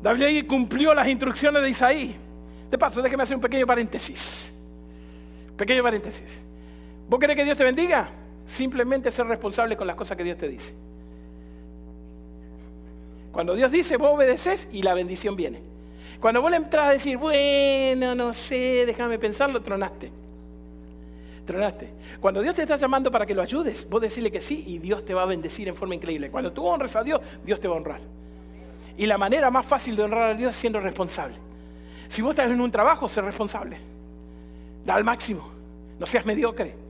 David 0.00 0.46
cumplió 0.46 0.94
las 0.94 1.08
instrucciones 1.08 1.60
de 1.60 1.68
Isaí. 1.68 2.16
De 2.70 2.78
paso, 2.78 3.02
déjeme 3.02 3.24
hacer 3.24 3.34
un 3.34 3.42
pequeño 3.42 3.66
paréntesis. 3.66 4.52
Pequeño 5.56 5.82
paréntesis. 5.82 6.40
¿Vos 7.08 7.18
querés 7.18 7.34
que 7.34 7.44
Dios 7.44 7.58
te 7.58 7.64
bendiga? 7.64 8.08
Simplemente 8.46 9.10
ser 9.10 9.26
responsable 9.26 9.76
con 9.76 9.88
las 9.88 9.96
cosas 9.96 10.16
que 10.16 10.22
Dios 10.22 10.38
te 10.38 10.46
dice. 10.46 10.72
Cuando 13.32 13.56
Dios 13.56 13.72
dice, 13.72 13.96
vos 13.96 14.12
obedeces 14.14 14.68
y 14.70 14.82
la 14.82 14.94
bendición 14.94 15.34
viene. 15.34 15.60
Cuando 16.20 16.40
vos 16.40 16.52
le 16.52 16.58
entras 16.58 16.86
a 16.86 16.90
decir, 16.92 17.16
bueno, 17.16 18.14
no 18.14 18.32
sé, 18.32 18.86
déjame 18.86 19.18
pensarlo, 19.18 19.60
tronaste. 19.60 20.12
Cuando 22.20 22.40
Dios 22.40 22.54
te 22.54 22.62
está 22.62 22.76
llamando 22.76 23.10
para 23.10 23.26
que 23.26 23.34
lo 23.34 23.42
ayudes, 23.42 23.88
vos 23.88 24.00
decirle 24.00 24.30
que 24.30 24.40
sí 24.40 24.64
y 24.66 24.78
Dios 24.78 25.04
te 25.04 25.14
va 25.14 25.22
a 25.22 25.26
bendecir 25.26 25.68
en 25.68 25.74
forma 25.74 25.94
increíble. 25.94 26.30
Cuando 26.30 26.52
tú 26.52 26.66
honras 26.66 26.94
a 26.96 27.02
Dios, 27.02 27.20
Dios 27.44 27.60
te 27.60 27.68
va 27.68 27.74
a 27.74 27.78
honrar. 27.78 28.00
Y 28.96 29.06
la 29.06 29.16
manera 29.16 29.50
más 29.50 29.64
fácil 29.64 29.96
de 29.96 30.02
honrar 30.02 30.32
a 30.32 30.34
Dios 30.34 30.50
es 30.50 30.56
siendo 30.56 30.80
responsable. 30.80 31.36
Si 32.08 32.22
vos 32.22 32.30
estás 32.30 32.50
en 32.50 32.60
un 32.60 32.70
trabajo, 32.70 33.08
sé 33.08 33.20
responsable. 33.20 33.78
Da 34.84 34.94
al 34.94 35.04
máximo. 35.04 35.48
No 35.98 36.06
seas 36.06 36.24
mediocre. 36.26 36.87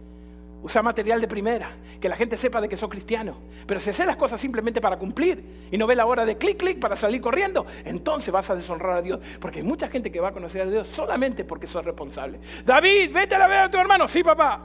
Usa 0.61 0.83
material 0.83 1.21
de 1.21 1.29
primera, 1.29 1.77
que 2.01 2.09
la 2.09 2.17
gente 2.17 2.37
sepa 2.37 2.61
de 2.61 2.69
que 2.69 2.77
sos 2.77 2.89
cristiano. 2.89 3.37
Pero 3.65 3.79
si 3.79 3.91
haces 3.91 4.07
las 4.07 4.17
cosas 4.17 4.41
simplemente 4.41 4.81
para 4.81 4.99
cumplir 4.99 5.69
y 5.71 5.79
no 5.79 5.87
ve 5.87 5.95
la 5.95 6.05
hora 6.05 6.25
de 6.25 6.37
clic, 6.37 6.59
clic 6.59 6.81
para 6.81 6.97
salir 6.97 7.21
corriendo, 7.21 7.65
entonces 7.85 8.33
vas 8.33 8.51
a 8.51 8.57
deshonrar 8.57 8.99
a 8.99 9.03
Dios. 9.03 9.21
Porque 9.41 9.61
hay 9.61 9.65
mucha 9.65 9.89
gente 9.89 10.11
que 10.11 10.21
va 10.21 10.29
a 10.29 10.33
conocer 10.33 10.63
a 10.63 10.67
Dios 10.67 10.89
solamente 10.89 11.45
porque 11.45 11.69
sos 11.69 11.85
responsable. 11.85 12.41
David, 12.65 13.13
vete 13.13 13.37
a 13.37 13.47
ver 13.47 13.59
a 13.59 13.71
tu 13.71 13.79
hermano. 13.79 14.09
Sí, 14.09 14.25
papá. 14.25 14.61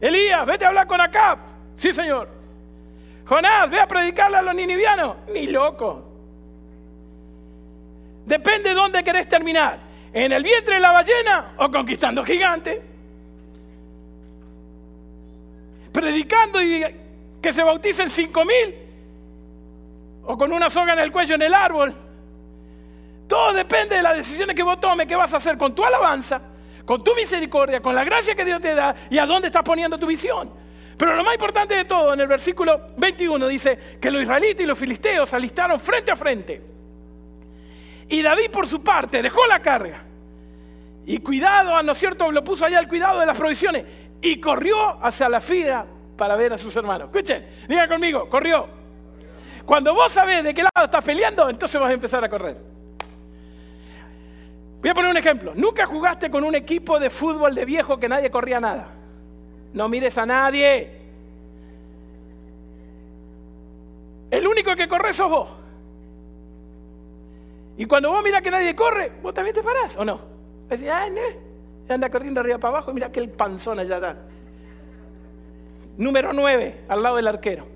Elías, 0.00 0.46
vete 0.46 0.64
a 0.64 0.68
hablar 0.68 0.86
con 0.86 1.00
Acab. 1.00 1.38
Sí, 1.76 1.92
señor. 1.92 2.28
Jonás, 3.26 3.68
ve 3.68 3.80
a 3.80 3.86
predicarle 3.88 4.36
a 4.36 4.42
los 4.42 4.54
ninivianos. 4.54 5.16
Ni 5.34 5.48
loco. 5.48 6.04
Depende 8.26 8.68
de 8.68 8.74
dónde 8.76 9.02
querés 9.02 9.28
terminar. 9.28 9.80
¿En 10.12 10.30
el 10.30 10.42
vientre 10.44 10.74
de 10.74 10.80
la 10.80 10.92
ballena 10.92 11.54
o 11.58 11.68
conquistando 11.70 12.24
gigantes? 12.24 12.89
Predicando 16.00 16.62
y 16.62 16.84
que 17.42 17.52
se 17.52 17.62
bauticen 17.62 18.08
cinco 18.08 18.44
mil, 18.44 18.74
o 20.24 20.36
con 20.36 20.52
una 20.52 20.70
soga 20.70 20.94
en 20.94 21.00
el 21.00 21.12
cuello 21.12 21.34
en 21.34 21.42
el 21.42 21.54
árbol. 21.54 21.94
Todo 23.28 23.52
depende 23.52 23.96
de 23.96 24.02
las 24.02 24.16
decisiones 24.16 24.56
que 24.56 24.62
vos 24.62 24.80
tomes, 24.80 25.06
qué 25.06 25.14
vas 25.14 25.32
a 25.34 25.36
hacer 25.36 25.56
con 25.56 25.74
tu 25.74 25.84
alabanza, 25.84 26.40
con 26.84 27.04
tu 27.04 27.14
misericordia, 27.14 27.80
con 27.80 27.94
la 27.94 28.04
gracia 28.04 28.34
que 28.34 28.44
Dios 28.44 28.60
te 28.60 28.74
da 28.74 28.94
y 29.08 29.18
a 29.18 29.26
dónde 29.26 29.48
estás 29.48 29.62
poniendo 29.62 29.98
tu 29.98 30.06
visión. 30.06 30.50
Pero 30.96 31.14
lo 31.14 31.24
más 31.24 31.34
importante 31.34 31.74
de 31.74 31.84
todo, 31.84 32.12
en 32.12 32.20
el 32.20 32.26
versículo 32.26 32.88
21 32.96 33.48
dice 33.48 33.78
que 34.00 34.10
los 34.10 34.22
israelitas 34.22 34.64
y 34.64 34.66
los 34.66 34.78
filisteos 34.78 35.32
alistaron 35.32 35.78
frente 35.80 36.12
a 36.12 36.16
frente. 36.16 36.60
Y 38.08 38.20
David 38.22 38.50
por 38.50 38.66
su 38.66 38.82
parte 38.82 39.22
dejó 39.22 39.46
la 39.46 39.60
carga. 39.60 40.02
Y 41.06 41.18
cuidado, 41.18 41.80
¿no 41.82 41.92
es 41.92 41.98
cierto? 41.98 42.30
Lo 42.30 42.44
puso 42.44 42.66
allá 42.66 42.78
el 42.80 42.88
cuidado 42.88 43.20
de 43.20 43.26
las 43.26 43.36
provisiones 43.36 43.84
y 44.22 44.40
corrió 44.40 45.04
hacia 45.04 45.28
la 45.28 45.40
fila 45.40 45.86
para 46.16 46.36
ver 46.36 46.52
a 46.52 46.58
sus 46.58 46.74
hermanos. 46.76 47.08
Escuchen, 47.08 47.46
digan 47.68 47.88
conmigo, 47.88 48.28
corrió. 48.28 48.66
Cuando 49.64 49.94
vos 49.94 50.12
sabés 50.12 50.44
de 50.44 50.52
qué 50.52 50.62
lado 50.62 50.84
estás 50.84 51.04
peleando, 51.04 51.48
entonces 51.48 51.80
vas 51.80 51.90
a 51.90 51.94
empezar 51.94 52.24
a 52.24 52.28
correr. 52.28 52.56
Voy 54.80 54.90
a 54.90 54.94
poner 54.94 55.10
un 55.10 55.16
ejemplo. 55.16 55.52
Nunca 55.54 55.86
jugaste 55.86 56.30
con 56.30 56.42
un 56.44 56.54
equipo 56.54 56.98
de 56.98 57.10
fútbol 57.10 57.54
de 57.54 57.64
viejo 57.64 57.98
que 57.98 58.08
nadie 58.08 58.30
corría 58.30 58.60
nada. 58.60 58.88
No 59.72 59.88
mires 59.88 60.16
a 60.18 60.26
nadie. 60.26 60.98
El 64.30 64.46
único 64.46 64.74
que 64.74 64.88
corre 64.88 65.12
sos 65.12 65.30
vos. 65.30 65.48
Y 67.76 67.86
cuando 67.86 68.10
vos 68.10 68.22
mirás 68.22 68.42
que 68.42 68.50
nadie 68.50 68.74
corre, 68.74 69.12
vos 69.22 69.32
también 69.32 69.54
te 69.54 69.62
parás, 69.62 69.96
¿o 69.96 70.04
no? 70.04 70.20
Decís, 70.68 70.86
no, 70.86 71.49
anda 71.94 72.10
corriendo 72.10 72.40
arriba 72.40 72.58
para 72.58 72.76
abajo, 72.76 72.92
mira 72.92 73.10
que 73.10 73.20
el 73.20 73.28
panzón 73.28 73.78
allá 73.78 73.96
está. 73.96 74.16
Número 75.96 76.32
9, 76.32 76.84
al 76.88 77.02
lado 77.02 77.16
del 77.16 77.26
arquero. 77.26 77.66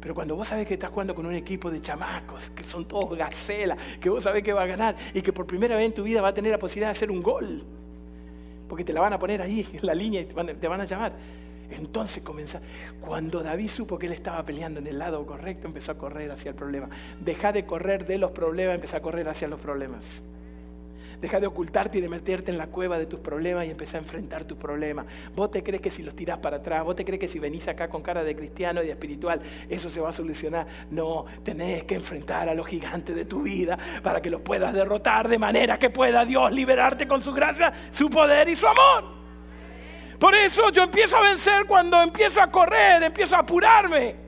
Pero 0.00 0.14
cuando 0.14 0.36
vos 0.36 0.48
sabés 0.48 0.66
que 0.66 0.74
estás 0.74 0.90
jugando 0.90 1.14
con 1.14 1.24
un 1.24 1.34
equipo 1.34 1.70
de 1.70 1.80
chamacos, 1.80 2.50
que 2.50 2.64
son 2.64 2.84
todos 2.84 3.16
gacelas, 3.16 3.78
que 4.00 4.10
vos 4.10 4.22
sabés 4.22 4.42
que 4.42 4.52
va 4.52 4.62
a 4.62 4.66
ganar 4.66 4.96
y 5.14 5.22
que 5.22 5.32
por 5.32 5.46
primera 5.46 5.76
vez 5.76 5.86
en 5.86 5.94
tu 5.94 6.02
vida 6.02 6.20
va 6.20 6.28
a 6.28 6.34
tener 6.34 6.52
la 6.52 6.58
posibilidad 6.58 6.88
de 6.88 6.92
hacer 6.92 7.10
un 7.10 7.22
gol, 7.22 7.64
porque 8.68 8.84
te 8.84 8.92
la 8.92 9.00
van 9.00 9.14
a 9.14 9.18
poner 9.18 9.40
ahí 9.40 9.66
en 9.72 9.86
la 9.86 9.94
línea 9.94 10.20
y 10.20 10.26
te 10.26 10.68
van 10.68 10.80
a 10.80 10.84
llamar. 10.84 11.12
Entonces 11.70 12.22
comienza, 12.22 12.60
cuando 13.00 13.42
David 13.42 13.68
supo 13.68 13.98
que 13.98 14.06
él 14.06 14.12
estaba 14.12 14.42
peleando 14.44 14.80
en 14.80 14.86
el 14.86 14.98
lado 14.98 15.24
correcto, 15.24 15.66
empezó 15.66 15.92
a 15.92 15.94
correr 15.96 16.30
hacia 16.30 16.50
el 16.50 16.54
problema. 16.54 16.90
Deja 17.18 17.52
de 17.52 17.64
correr 17.64 18.04
de 18.04 18.18
los 18.18 18.32
problemas, 18.32 18.74
empezó 18.74 18.98
a 18.98 19.00
correr 19.00 19.26
hacia 19.28 19.48
los 19.48 19.58
problemas. 19.58 20.22
Deja 21.20 21.40
de 21.40 21.46
ocultarte 21.46 21.98
y 21.98 22.00
de 22.00 22.08
meterte 22.08 22.50
en 22.50 22.58
la 22.58 22.66
cueva 22.66 22.98
de 22.98 23.06
tus 23.06 23.20
problemas 23.20 23.66
y 23.66 23.70
empezar 23.70 23.96
a 23.96 24.02
enfrentar 24.02 24.44
tus 24.44 24.58
problemas. 24.58 25.06
Vos 25.34 25.50
te 25.50 25.62
crees 25.62 25.80
que 25.80 25.90
si 25.90 26.02
los 26.02 26.14
tirás 26.14 26.38
para 26.38 26.58
atrás, 26.58 26.84
vos 26.84 26.96
te 26.96 27.04
crees 27.04 27.20
que 27.20 27.28
si 27.28 27.38
venís 27.38 27.68
acá 27.68 27.88
con 27.88 28.02
cara 28.02 28.24
de 28.24 28.34
cristiano 28.34 28.82
y 28.82 28.86
de 28.86 28.92
espiritual, 28.92 29.40
eso 29.68 29.90
se 29.90 30.00
va 30.00 30.10
a 30.10 30.12
solucionar. 30.12 30.66
No, 30.90 31.24
tenés 31.42 31.84
que 31.84 31.94
enfrentar 31.94 32.48
a 32.48 32.54
los 32.54 32.66
gigantes 32.66 33.14
de 33.14 33.24
tu 33.24 33.42
vida 33.42 33.78
para 34.02 34.20
que 34.20 34.30
los 34.30 34.40
puedas 34.40 34.72
derrotar 34.72 35.28
de 35.28 35.38
manera 35.38 35.78
que 35.78 35.90
pueda 35.90 36.24
Dios 36.24 36.52
liberarte 36.52 37.06
con 37.06 37.22
su 37.22 37.32
gracia, 37.32 37.72
su 37.90 38.08
poder 38.08 38.48
y 38.48 38.56
su 38.56 38.66
amor. 38.66 39.24
Por 40.18 40.34
eso 40.34 40.70
yo 40.70 40.84
empiezo 40.84 41.16
a 41.16 41.22
vencer 41.22 41.66
cuando 41.66 42.00
empiezo 42.00 42.40
a 42.40 42.50
correr, 42.50 43.02
empiezo 43.02 43.36
a 43.36 43.40
apurarme. 43.40 44.23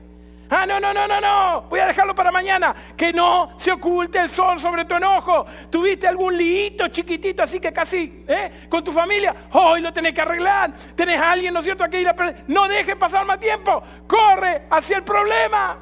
Ah, 0.49 0.65
no, 0.65 0.79
no, 0.79 0.93
no, 0.93 1.07
no, 1.07 1.19
no. 1.19 1.61
Voy 1.63 1.79
a 1.79 1.87
dejarlo 1.87 2.15
para 2.15 2.31
mañana. 2.31 2.75
Que 2.95 3.11
no 3.11 3.51
se 3.57 3.71
oculte 3.71 4.19
el 4.19 4.29
sol 4.29 4.59
sobre 4.59 4.85
tu 4.85 4.95
enojo. 4.95 5.45
¿Tuviste 5.69 6.07
algún 6.07 6.37
liito 6.37 6.87
chiquitito 6.87 7.43
así 7.43 7.59
que 7.59 7.73
casi, 7.73 8.23
¿eh? 8.27 8.67
Con 8.69 8.83
tu 8.83 8.91
familia. 8.91 9.35
Hoy 9.51 9.81
lo 9.81 9.91
tenés 9.91 10.13
que 10.13 10.21
arreglar. 10.21 10.73
Tenés 10.95 11.19
a 11.19 11.31
alguien, 11.31 11.53
¿no 11.53 11.59
es 11.59 11.65
cierto? 11.65 11.83
Aquí 11.83 12.03
no 12.47 12.67
dejes 12.67 12.95
pasar 12.95 13.25
más 13.25 13.39
tiempo. 13.39 13.83
Corre 14.07 14.67
hacia 14.69 14.97
el 14.97 15.03
problema. 15.03 15.77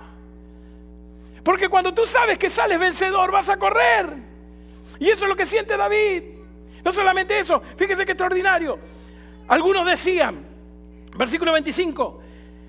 Porque 1.44 1.70
cuando 1.70 1.94
tú 1.94 2.06
sabes 2.08 2.40
que 2.40 2.50
sales 2.50 2.80
vencedor, 2.80 3.32
vas 3.32 3.50
a 3.50 3.58
correr. 3.58 4.08
Y 5.00 5.10
eso 5.10 5.26
es 5.26 5.30
lo 5.30 5.36
que 5.36 5.46
siente 5.46 5.78
David. 5.78 6.24
No 6.84 6.92
solamente 6.92 7.38
eso. 7.38 7.62
Fíjese 7.78 8.04
qué 8.06 8.14
extraordinario. 8.14 8.80
Algunos 9.48 9.86
decían, 9.86 10.44
versículo 11.16 11.52
25. 11.54 12.24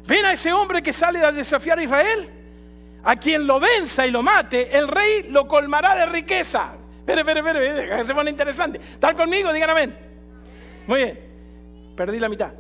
Ven 0.07 0.25
a 0.25 0.33
ese 0.33 0.53
hombre 0.53 0.83
que 0.83 0.93
sale 0.93 1.25
a 1.25 1.33
desafiar 1.33 1.79
a 1.79 1.83
Israel. 1.83 2.31
A 3.03 3.17
quien 3.17 3.47
lo 3.47 3.61
venza 3.61 4.07
y 4.07 4.11
lo 4.11 4.23
mate, 4.23 4.77
el 4.77 4.89
rey 4.89 5.29
lo 5.31 5.47
colmará 5.47 5.95
de 5.95 6.07
riqueza. 6.07 6.73
Espere, 6.99 7.21
espere, 7.21 7.39
espere, 7.39 8.07
se 8.07 8.15
pone 8.15 8.31
interesante. 8.31 8.79
¿Están 8.79 9.17
conmigo? 9.17 9.53
Digan 9.53 9.71
amén. 9.71 9.97
Muy 10.89 11.05
bien. 11.05 11.21
Perdí 11.97 12.19
la 12.19 12.29
mitad. 12.29 12.53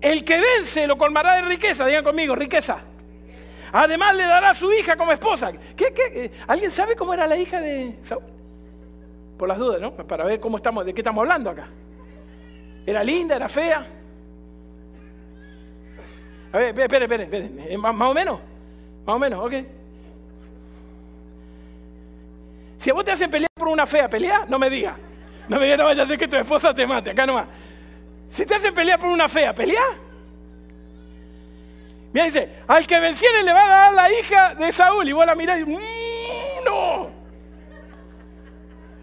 El 0.00 0.24
que 0.24 0.40
vence 0.40 0.86
lo 0.88 0.98
colmará 0.98 1.36
de 1.36 1.42
riqueza. 1.42 1.86
Digan 1.86 2.02
conmigo, 2.02 2.34
riqueza. 2.34 2.78
Además 3.72 4.16
le 4.16 4.24
dará 4.24 4.50
a 4.50 4.54
su 4.54 4.72
hija 4.72 4.96
como 4.96 5.12
esposa. 5.12 5.52
¿Qué, 5.76 5.92
qué? 5.94 6.32
¿Alguien 6.46 6.70
sabe 6.70 6.96
cómo 6.96 7.14
era 7.14 7.26
la 7.26 7.36
hija 7.36 7.60
de 7.60 7.98
Saúl? 8.02 8.24
Por 9.38 9.48
las 9.48 9.58
dudas, 9.58 9.80
¿no? 9.80 9.94
Para 9.94 10.24
ver 10.24 10.40
cómo 10.40 10.56
estamos, 10.56 10.84
de 10.84 10.94
qué 10.94 11.00
estamos 11.00 11.22
hablando 11.22 11.50
acá. 11.50 11.68
¿Era 12.86 13.02
linda? 13.02 13.36
¿Era 13.36 13.48
fea? 13.48 13.86
A 16.54 16.58
ver, 16.58 16.68
esperen, 16.68 17.02
esperen, 17.02 17.20
esperen. 17.22 17.66
Eh, 17.68 17.76
¿Más, 17.76 18.00
o 18.00 18.14
menos? 18.14 18.38
Más 19.04 19.16
o 19.16 19.18
menos, 19.18 19.44
ok. 19.44 19.54
Si 22.78 22.90
a 22.90 22.94
vos 22.94 23.04
te 23.04 23.10
hacen 23.10 23.28
pelear 23.28 23.50
por 23.56 23.66
una 23.66 23.84
fea, 23.84 24.08
pelea, 24.08 24.44
no 24.46 24.56
me 24.56 24.70
digas. 24.70 24.96
No 25.48 25.58
me 25.58 25.64
digas, 25.64 25.78
no 25.78 25.84
vaya 25.86 26.04
a 26.04 26.06
ser 26.06 26.16
que 26.16 26.28
tu 26.28 26.36
esposa 26.36 26.72
te 26.72 26.86
mate, 26.86 27.10
acá 27.10 27.26
nomás. 27.26 27.48
Si 28.30 28.46
te 28.46 28.54
hacen 28.54 28.72
pelear 28.72 29.00
por 29.00 29.08
una 29.08 29.28
fea, 29.28 29.52
pelea. 29.52 29.82
Mira, 32.12 32.26
dice, 32.26 32.48
al 32.68 32.86
que 32.86 33.00
venciere 33.00 33.42
le 33.42 33.52
va 33.52 33.64
a 33.64 33.68
dar 33.68 33.92
la 33.92 34.12
hija 34.12 34.54
de 34.54 34.70
Saúl. 34.70 35.08
Y 35.08 35.12
vos 35.12 35.26
la 35.26 35.34
mirás 35.34 35.58
y 35.58 35.64
mmm, 35.64 36.64
no. 36.64 37.10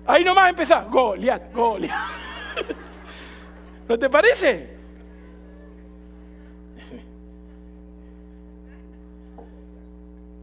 Ahí 0.08 0.24
nomás 0.24 0.52
empezás, 0.52 0.90
Goliat, 0.90 1.52
Goliat. 1.52 1.98
¿No 3.90 4.00
te 4.00 4.10
parece? 4.10 4.71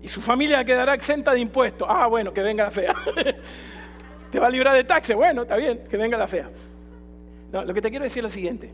Y 0.03 0.09
su 0.09 0.21
familia 0.21 0.65
quedará 0.65 0.95
exenta 0.95 1.33
de 1.33 1.41
impuestos. 1.41 1.89
Ah, 1.91 2.07
bueno, 2.07 2.33
que 2.33 2.41
venga 2.41 2.65
la 2.65 2.71
fea. 2.71 2.95
¿Te 4.31 4.39
va 4.39 4.47
a 4.47 4.51
librar 4.51 4.75
de 4.75 4.85
taxes? 4.85 5.17
Bueno, 5.17 5.43
está 5.43 5.57
bien, 5.57 5.81
que 5.89 5.97
venga 5.97 6.17
la 6.17 6.27
fea. 6.27 6.51
No, 7.53 7.65
lo 7.65 7.75
que 7.75 7.81
te 7.81 7.91
quiero 7.91 8.05
decir 8.05 8.21
es 8.21 8.25
lo 8.25 8.31
siguiente. 8.31 8.71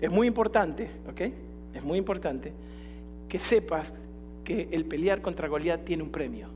Es 0.00 0.10
muy 0.10 0.26
importante, 0.26 0.88
¿ok? 1.08 1.20
Es 1.74 1.82
muy 1.82 1.98
importante 1.98 2.52
que 3.28 3.38
sepas 3.38 3.92
que 4.44 4.68
el 4.70 4.84
pelear 4.84 5.20
contra 5.20 5.48
Goliat 5.48 5.84
tiene 5.84 6.02
un 6.02 6.10
premio. 6.10 6.48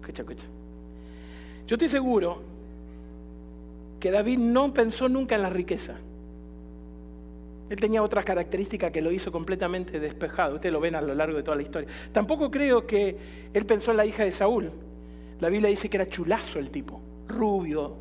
Escucha, 0.00 0.22
escucha. 0.22 0.44
Yo 1.66 1.74
estoy 1.74 1.88
seguro 1.88 2.42
que 3.98 4.10
David 4.10 4.38
no 4.38 4.72
pensó 4.74 5.08
nunca 5.08 5.36
en 5.36 5.42
la 5.42 5.50
riqueza. 5.50 5.94
Él 7.72 7.80
tenía 7.80 8.02
otras 8.02 8.26
características 8.26 8.92
que 8.92 9.00
lo 9.00 9.10
hizo 9.10 9.32
completamente 9.32 9.98
despejado. 9.98 10.56
Ustedes 10.56 10.74
lo 10.74 10.78
ven 10.78 10.94
a 10.94 11.00
lo 11.00 11.14
largo 11.14 11.38
de 11.38 11.42
toda 11.42 11.56
la 11.56 11.62
historia. 11.62 11.88
Tampoco 12.12 12.50
creo 12.50 12.86
que 12.86 13.16
él 13.50 13.64
pensó 13.64 13.92
en 13.92 13.96
la 13.96 14.04
hija 14.04 14.24
de 14.24 14.30
Saúl. 14.30 14.70
La 15.40 15.48
Biblia 15.48 15.70
dice 15.70 15.88
que 15.88 15.96
era 15.96 16.06
chulazo 16.06 16.58
el 16.58 16.70
tipo. 16.70 17.00
Rubio, 17.26 17.94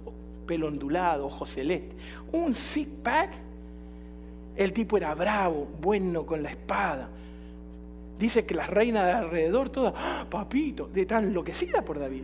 pelo 0.45 0.67
ondulado, 0.67 1.27
ojos 1.27 1.51
celeste. 1.51 1.95
Un 2.33 2.53
six 2.53 2.89
pack. 3.01 3.29
El 4.57 4.73
tipo 4.73 4.97
era 4.97 5.15
bravo, 5.15 5.69
bueno 5.79 6.25
con 6.25 6.43
la 6.43 6.49
espada. 6.49 7.07
Dice 8.19 8.45
que 8.45 8.53
las 8.53 8.69
reinas 8.69 9.05
de 9.05 9.11
alrededor, 9.13 9.69
todas, 9.69 9.93
¡Ah, 9.95 10.25
papito, 10.29 10.89
de 10.93 11.05
tan 11.05 11.23
enloquecida 11.23 11.81
por 11.81 11.97
David. 11.97 12.23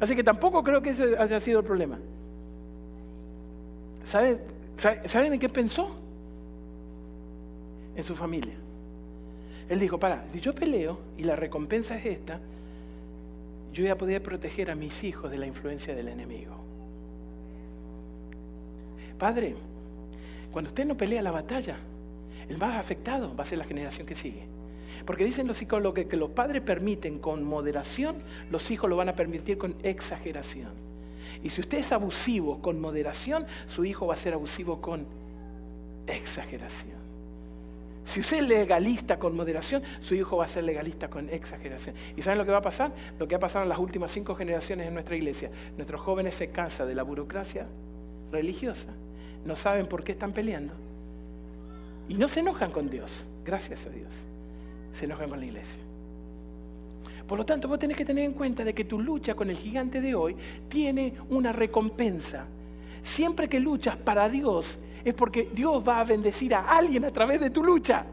Así 0.00 0.16
que 0.16 0.24
tampoco 0.24 0.64
creo 0.64 0.82
que 0.82 0.90
ese 0.90 1.16
haya 1.16 1.38
sido 1.38 1.60
el 1.60 1.64
problema. 1.64 1.96
¿Saben, 4.02 4.40
¿Saben 5.06 5.32
en 5.32 5.38
qué 5.38 5.48
pensó? 5.48 6.00
En 7.96 8.04
su 8.04 8.14
familia. 8.14 8.54
Él 9.68 9.80
dijo, 9.80 9.98
para, 9.98 10.24
si 10.32 10.40
yo 10.40 10.54
peleo 10.54 10.98
y 11.16 11.24
la 11.24 11.36
recompensa 11.36 11.96
es 11.96 12.06
esta, 12.06 12.40
yo 13.72 13.82
voy 13.82 13.90
a 13.90 13.98
poder 13.98 14.22
proteger 14.22 14.70
a 14.70 14.74
mis 14.74 15.02
hijos 15.04 15.30
de 15.30 15.38
la 15.38 15.46
influencia 15.46 15.94
del 15.94 16.08
enemigo. 16.08 16.54
Padre, 19.18 19.56
cuando 20.52 20.68
usted 20.68 20.84
no 20.84 20.96
pelea 20.96 21.22
la 21.22 21.30
batalla, 21.30 21.76
el 22.48 22.58
más 22.58 22.76
afectado 22.76 23.34
va 23.34 23.42
a 23.42 23.46
ser 23.46 23.58
la 23.58 23.64
generación 23.64 24.06
que 24.06 24.14
sigue. 24.14 24.42
Porque 25.04 25.24
dicen 25.24 25.46
los 25.46 25.56
psicólogos 25.56 26.04
que 26.04 26.16
los 26.16 26.30
padres 26.30 26.62
permiten 26.62 27.18
con 27.18 27.42
moderación, 27.42 28.16
los 28.50 28.70
hijos 28.70 28.88
lo 28.88 28.96
van 28.96 29.08
a 29.08 29.16
permitir 29.16 29.58
con 29.58 29.74
exageración. 29.82 30.70
Y 31.42 31.50
si 31.50 31.60
usted 31.60 31.78
es 31.78 31.92
abusivo 31.92 32.60
con 32.62 32.80
moderación, 32.80 33.46
su 33.66 33.84
hijo 33.84 34.06
va 34.06 34.14
a 34.14 34.16
ser 34.16 34.34
abusivo 34.34 34.80
con 34.80 35.06
exageración. 36.06 36.93
Si 38.04 38.20
usted 38.20 38.38
es 38.38 38.48
legalista 38.48 39.18
con 39.18 39.34
moderación, 39.34 39.82
su 40.00 40.14
hijo 40.14 40.36
va 40.36 40.44
a 40.44 40.48
ser 40.48 40.64
legalista 40.64 41.08
con 41.08 41.28
exageración. 41.30 41.94
¿Y 42.16 42.22
saben 42.22 42.38
lo 42.38 42.44
que 42.44 42.52
va 42.52 42.58
a 42.58 42.62
pasar? 42.62 42.92
Lo 43.18 43.26
que 43.26 43.34
ha 43.34 43.38
pasado 43.38 43.62
en 43.62 43.68
las 43.68 43.78
últimas 43.78 44.10
cinco 44.10 44.34
generaciones 44.34 44.86
en 44.86 44.94
nuestra 44.94 45.16
iglesia. 45.16 45.50
Nuestros 45.76 46.00
jóvenes 46.00 46.34
se 46.34 46.50
cansan 46.50 46.86
de 46.86 46.94
la 46.94 47.02
burocracia 47.02 47.66
religiosa. 48.30 48.88
No 49.44 49.56
saben 49.56 49.86
por 49.86 50.04
qué 50.04 50.12
están 50.12 50.32
peleando. 50.32 50.74
Y 52.08 52.14
no 52.14 52.28
se 52.28 52.40
enojan 52.40 52.70
con 52.70 52.90
Dios, 52.90 53.10
gracias 53.44 53.86
a 53.86 53.90
Dios. 53.90 54.12
Se 54.92 55.06
enojan 55.06 55.30
con 55.30 55.40
la 55.40 55.46
iglesia. 55.46 55.80
Por 57.26 57.38
lo 57.38 57.46
tanto, 57.46 57.68
vos 57.68 57.78
tenés 57.78 57.96
que 57.96 58.04
tener 58.04 58.24
en 58.24 58.34
cuenta 58.34 58.64
de 58.64 58.74
que 58.74 58.84
tu 58.84 59.00
lucha 59.00 59.34
con 59.34 59.48
el 59.48 59.56
gigante 59.56 60.02
de 60.02 60.14
hoy 60.14 60.36
tiene 60.68 61.14
una 61.30 61.52
recompensa. 61.52 62.44
Siempre 63.02 63.48
que 63.48 63.60
luchas 63.60 63.96
para 63.96 64.28
Dios, 64.28 64.78
es 65.04 65.14
porque 65.14 65.48
Dios 65.52 65.82
va 65.86 66.00
a 66.00 66.04
bendecir 66.04 66.54
a 66.54 66.62
alguien 66.62 67.04
a 67.04 67.10
través 67.10 67.40
de 67.40 67.50
tu 67.50 67.62
lucha. 67.62 68.06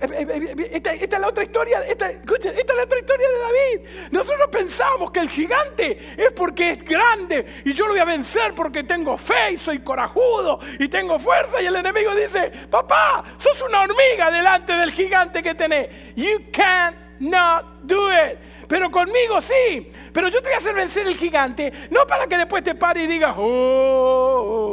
Eh, 0.00 0.06
eh, 0.10 0.54
eh, 0.58 0.70
esta, 0.72 0.92
es 0.92 1.20
la 1.20 1.28
otra 1.28 1.44
historia, 1.44 1.80
esta, 1.86 2.10
esta 2.10 2.48
es 2.50 2.76
la 2.76 2.82
otra 2.82 2.98
historia 2.98 3.26
de 3.28 3.38
David. 3.38 4.08
Nosotros 4.10 4.48
pensamos 4.50 5.10
que 5.12 5.20
el 5.20 5.30
gigante 5.30 6.14
es 6.16 6.32
porque 6.32 6.70
es 6.70 6.84
grande 6.84 7.46
y 7.64 7.72
yo 7.72 7.86
lo 7.86 7.92
voy 7.92 8.00
a 8.00 8.04
vencer 8.04 8.54
porque 8.54 8.82
tengo 8.82 9.16
fe 9.16 9.52
y 9.52 9.56
soy 9.56 9.78
corajudo 9.80 10.58
y 10.78 10.88
tengo 10.88 11.18
fuerza. 11.18 11.62
Y 11.62 11.66
el 11.66 11.76
enemigo 11.76 12.14
dice, 12.14 12.50
papá, 12.70 13.24
sos 13.38 13.62
una 13.62 13.82
hormiga 13.82 14.30
delante 14.30 14.72
del 14.72 14.90
gigante 14.90 15.42
que 15.42 15.54
tenés. 15.54 15.88
You 16.16 16.50
cannot 16.52 17.82
do 17.82 18.12
it. 18.12 18.38
Pero 18.68 18.90
conmigo 18.90 19.40
sí. 19.40 19.92
Pero 20.12 20.28
yo 20.28 20.40
te 20.40 20.48
voy 20.48 20.54
a 20.54 20.56
hacer 20.56 20.74
vencer 20.74 21.06
el 21.06 21.16
gigante, 21.16 21.72
no 21.90 22.06
para 22.06 22.26
que 22.26 22.36
después 22.36 22.64
te 22.64 22.74
pare 22.74 23.04
y 23.04 23.06
digas, 23.06 23.34
oh, 23.36 23.42
oh, 23.42 24.42
oh 24.46 24.63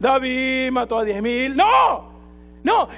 David 0.00 0.72
mató 0.72 0.98
a 0.98 1.04
diez 1.04 1.22
mil. 1.22 1.54
No, 1.54 2.10
No, 2.64 2.88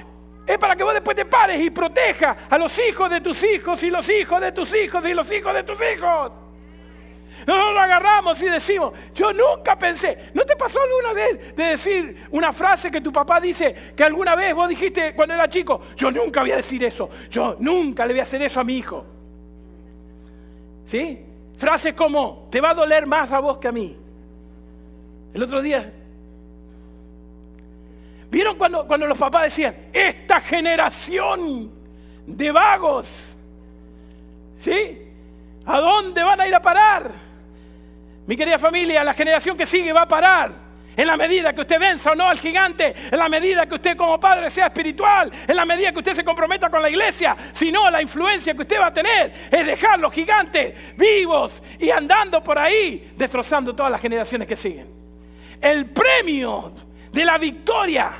es 0.47 0.57
para 0.57 0.75
que 0.75 0.83
vos 0.83 0.93
después 0.93 1.15
te 1.15 1.25
pares 1.25 1.61
y 1.61 1.69
protejas 1.69 2.37
a 2.49 2.57
los 2.57 2.77
hijos 2.79 3.09
de 3.09 3.21
tus 3.21 3.43
hijos 3.43 3.83
y 3.83 3.89
los 3.89 4.09
hijos 4.09 4.41
de 4.41 4.51
tus 4.51 4.73
hijos 4.73 5.05
y 5.05 5.13
los 5.13 5.31
hijos 5.31 5.53
de 5.53 5.63
tus 5.63 5.79
hijos. 5.81 6.31
Nosotros 7.45 7.73
lo 7.73 7.79
agarramos 7.81 8.41
y 8.41 8.45
decimos, 8.45 8.93
yo 9.13 9.33
nunca 9.33 9.77
pensé, 9.77 10.31
¿no 10.33 10.45
te 10.45 10.55
pasó 10.55 10.79
alguna 10.81 11.13
vez 11.13 11.55
de 11.55 11.63
decir 11.63 12.27
una 12.31 12.53
frase 12.53 12.89
que 12.89 13.01
tu 13.01 13.11
papá 13.11 13.41
dice 13.41 13.75
que 13.95 14.03
alguna 14.03 14.35
vez 14.35 14.53
vos 14.53 14.69
dijiste 14.69 15.13
cuando 15.13 15.33
era 15.33 15.49
chico, 15.49 15.81
yo 15.97 16.09
nunca 16.09 16.39
voy 16.41 16.51
a 16.51 16.57
decir 16.57 16.81
eso, 16.85 17.09
yo 17.29 17.57
nunca 17.59 18.05
le 18.05 18.13
voy 18.13 18.21
a 18.21 18.23
hacer 18.23 18.41
eso 18.41 18.61
a 18.61 18.63
mi 18.63 18.77
hijo? 18.77 19.05
¿Sí? 20.85 21.19
Frases 21.57 21.93
como, 21.93 22.47
te 22.49 22.61
va 22.61 22.69
a 22.69 22.73
doler 22.73 23.05
más 23.05 23.31
a 23.33 23.39
vos 23.39 23.57
que 23.57 23.67
a 23.67 23.71
mí. 23.73 23.97
El 25.33 25.43
otro 25.43 25.61
día, 25.61 25.91
¿vieron 28.33 28.57
cuando, 28.57 28.87
cuando 28.87 29.05
los 29.05 29.17
papás 29.17 29.43
decían, 29.43 29.75
esta 29.93 30.41
generación 30.41 31.71
de 32.25 32.51
vagos? 32.51 33.35
¿Sí? 34.59 34.97
¿A 35.67 35.79
dónde 35.79 36.23
van 36.23 36.41
a 36.41 36.47
ir 36.47 36.55
a 36.55 36.59
parar? 36.59 37.11
Mi 38.25 38.35
querida 38.35 38.57
familia, 38.57 39.03
la 39.03 39.13
generación 39.13 39.55
que 39.55 39.67
sigue 39.67 39.93
va 39.93 40.01
a 40.01 40.07
parar. 40.07 40.51
En 40.95 41.05
la 41.07 41.15
medida 41.15 41.53
que 41.53 41.61
usted 41.61 41.79
venza 41.79 42.11
o 42.11 42.15
no 42.15 42.27
al 42.27 42.39
gigante, 42.39 42.95
en 43.11 43.17
la 43.17 43.29
medida 43.29 43.67
que 43.67 43.75
usted 43.75 43.95
como 43.95 44.19
padre 44.19 44.49
sea 44.49 44.67
espiritual, 44.67 45.31
en 45.47 45.55
la 45.55 45.65
medida 45.65 45.91
que 45.91 45.99
usted 45.99 46.13
se 46.13 46.23
comprometa 46.23 46.69
con 46.69 46.81
la 46.81 46.89
iglesia, 46.89 47.35
si 47.51 47.71
no, 47.71 47.89
la 47.89 48.01
influencia 48.01 48.55
que 48.55 48.61
usted 48.61 48.79
va 48.79 48.87
a 48.87 48.93
tener 48.93 49.31
es 49.51 49.65
dejar 49.65 49.99
los 49.99 50.11
gigantes 50.11 50.95
vivos 50.97 51.61
y 51.79 51.91
andando 51.91 52.43
por 52.43 52.57
ahí, 52.57 53.11
destrozando 53.15 53.75
todas 53.75 53.91
las 53.91 54.01
generaciones 54.01 54.47
que 54.47 54.55
siguen. 54.55 54.87
El 55.61 55.87
premio 55.87 56.73
de 57.13 57.23
la 57.23 57.37
victoria 57.37 58.11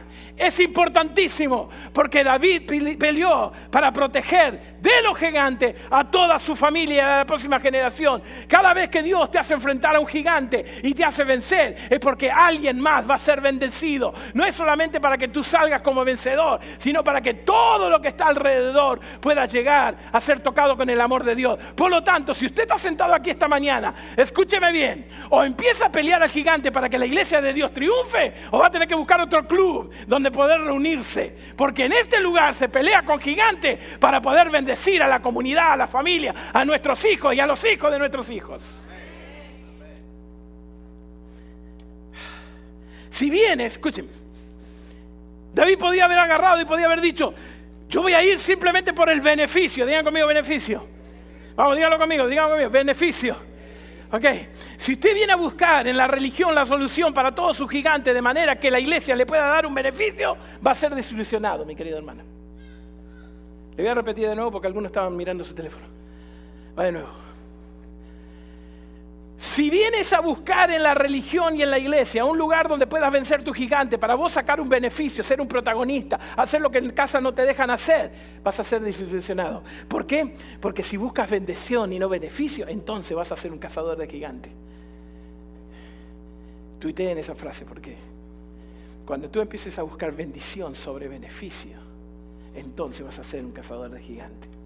es 0.47 0.59
importantísimo 0.59 1.69
porque 1.93 2.23
David 2.23 2.63
peleó 2.97 3.51
para 3.69 3.91
proteger 3.91 4.73
de 4.79 5.01
los 5.03 5.17
gigantes 5.17 5.75
a 5.89 6.03
toda 6.09 6.37
su 6.39 6.55
familia 6.55 6.95
y 6.95 6.99
a 6.99 7.17
la 7.17 7.25
próxima 7.25 7.59
generación. 7.59 8.21
Cada 8.47 8.73
vez 8.73 8.89
que 8.89 9.01
Dios 9.01 9.31
te 9.31 9.39
hace 9.39 9.53
enfrentar 9.53 9.95
a 9.95 9.99
un 9.99 10.07
gigante 10.07 10.65
y 10.83 10.93
te 10.93 11.05
hace 11.05 11.23
vencer 11.23 11.75
es 11.89 11.99
porque 11.99 12.29
alguien 12.29 12.79
más 12.79 13.09
va 13.09 13.15
a 13.15 13.19
ser 13.19 13.41
bendecido. 13.41 14.13
No 14.33 14.45
es 14.45 14.55
solamente 14.55 14.99
para 14.99 15.17
que 15.17 15.27
tú 15.27 15.43
salgas 15.43 15.81
como 15.81 16.03
vencedor, 16.03 16.59
sino 16.77 17.03
para 17.03 17.21
que 17.21 17.35
todo 17.35 17.89
lo 17.89 18.01
que 18.01 18.09
está 18.09 18.25
alrededor 18.25 18.99
pueda 19.21 19.45
llegar 19.45 19.95
a 20.11 20.19
ser 20.19 20.41
tocado 20.41 20.75
con 20.75 20.89
el 20.89 20.99
amor 20.99 21.23
de 21.23 21.35
Dios. 21.35 21.57
Por 21.75 21.89
lo 21.89 22.03
tanto, 22.03 22.33
si 22.33 22.47
usted 22.47 22.63
está 22.63 22.77
sentado 22.77 23.13
aquí 23.13 23.29
esta 23.29 23.47
mañana, 23.47 23.93
escúcheme 24.17 24.71
bien, 24.71 25.07
o 25.29 25.43
empieza 25.43 25.85
a 25.85 25.91
pelear 25.91 26.21
al 26.21 26.29
gigante 26.29 26.71
para 26.71 26.89
que 26.89 26.97
la 26.97 27.05
iglesia 27.05 27.41
de 27.41 27.53
Dios 27.53 27.73
triunfe, 27.73 28.33
o 28.51 28.59
va 28.59 28.67
a 28.67 28.71
tener 28.71 28.87
que 28.87 28.95
buscar 28.95 29.21
otro 29.21 29.45
club 29.47 29.91
donde 30.07 30.23
de 30.23 30.31
poder 30.33 30.59
reunirse. 30.59 31.33
Porque 31.55 31.85
en 31.85 31.93
este 31.93 32.19
lugar 32.19 32.53
se 32.53 32.67
pelea 32.67 33.03
con 33.03 33.19
gigantes 33.19 33.79
para 33.99 34.21
poder 34.21 34.49
bendecir 34.49 35.01
a 35.01 35.07
la 35.07 35.21
comunidad, 35.21 35.71
a 35.71 35.77
la 35.77 35.87
familia, 35.87 36.35
a 36.51 36.65
nuestros 36.65 37.05
hijos 37.05 37.33
y 37.33 37.39
a 37.39 37.45
los 37.45 37.63
hijos 37.63 37.89
de 37.89 37.99
nuestros 37.99 38.29
hijos. 38.29 38.61
Si 43.09 43.29
viene, 43.29 43.67
escuchen, 43.67 44.09
David 45.53 45.77
podía 45.77 46.05
haber 46.05 46.17
agarrado 46.17 46.59
y 46.59 46.65
podía 46.65 46.87
haber 46.87 46.99
dicho, 46.99 47.33
yo 47.87 48.01
voy 48.01 48.13
a 48.13 48.23
ir 48.23 48.39
simplemente 48.39 48.91
por 48.91 49.09
el 49.09 49.21
beneficio. 49.21 49.85
Digan 49.85 50.03
conmigo 50.03 50.27
beneficio. 50.27 50.87
Vamos, 51.55 51.75
díganlo 51.75 51.99
conmigo, 51.99 52.27
díganlo 52.27 52.49
conmigo, 52.49 52.69
beneficio. 52.71 53.52
Ok, 54.13 54.25
si 54.77 54.93
usted 54.93 55.15
viene 55.15 55.33
a 55.33 55.35
buscar 55.35 55.87
en 55.87 55.97
la 55.97 56.05
religión 56.05 56.53
la 56.53 56.67
solución 56.67 57.15
para 57.15 57.33
todo 57.33 57.51
su 57.51 57.67
gigante 57.67 58.13
de 58.13 58.21
manera 58.21 58.59
que 58.59 58.69
la 58.69 58.79
iglesia 58.79 59.15
le 59.15 59.25
pueda 59.25 59.47
dar 59.47 59.65
un 59.65 59.73
beneficio, 59.73 60.37
va 60.65 60.69
a 60.69 60.75
ser 60.75 60.93
desilusionado, 60.93 61.65
mi 61.65 61.75
querido 61.75 61.97
hermano. 61.97 62.21
Le 63.75 63.81
voy 63.81 63.87
a 63.87 63.95
repetir 63.95 64.29
de 64.29 64.35
nuevo 64.35 64.51
porque 64.51 64.67
algunos 64.67 64.91
estaban 64.91 65.17
mirando 65.17 65.43
su 65.43 65.55
teléfono. 65.55 65.87
Va 66.77 66.83
de 66.83 66.91
nuevo. 66.91 67.09
Si 69.43 69.69
vienes 69.69 70.13
a 70.13 70.21
buscar 70.21 70.71
en 70.71 70.81
la 70.81 70.93
religión 70.93 71.53
y 71.53 71.63
en 71.63 71.69
la 71.69 71.77
iglesia 71.77 72.23
un 72.23 72.37
lugar 72.37 72.69
donde 72.69 72.87
puedas 72.87 73.11
vencer 73.11 73.43
tu 73.43 73.51
gigante 73.51 73.97
para 73.97 74.15
vos 74.15 74.31
sacar 74.31 74.61
un 74.61 74.69
beneficio, 74.69 75.21
ser 75.21 75.41
un 75.41 75.49
protagonista, 75.49 76.17
hacer 76.37 76.61
lo 76.61 76.71
que 76.71 76.77
en 76.77 76.91
casa 76.91 77.19
no 77.19 77.33
te 77.33 77.41
dejan 77.41 77.69
hacer, 77.69 78.09
vas 78.41 78.57
a 78.61 78.63
ser 78.63 78.81
desilusionado. 78.81 79.61
¿Por 79.89 80.07
qué? 80.07 80.37
Porque 80.61 80.81
si 80.81 80.95
buscas 80.95 81.29
bendición 81.29 81.91
y 81.91 81.99
no 81.99 82.07
beneficio, 82.07 82.65
entonces 82.69 83.17
vas 83.17 83.33
a 83.33 83.35
ser 83.35 83.51
un 83.51 83.59
cazador 83.59 83.97
de 83.97 84.07
gigantes. 84.07 84.53
en 86.81 87.17
esa 87.17 87.35
frase 87.35 87.65
porque 87.65 87.97
cuando 89.05 89.29
tú 89.29 89.41
empieces 89.41 89.77
a 89.77 89.83
buscar 89.83 90.13
bendición 90.13 90.73
sobre 90.73 91.09
beneficio, 91.09 91.77
entonces 92.55 93.05
vas 93.05 93.19
a 93.19 93.25
ser 93.25 93.43
un 93.43 93.51
cazador 93.51 93.91
de 93.91 93.99
gigantes. 94.01 94.62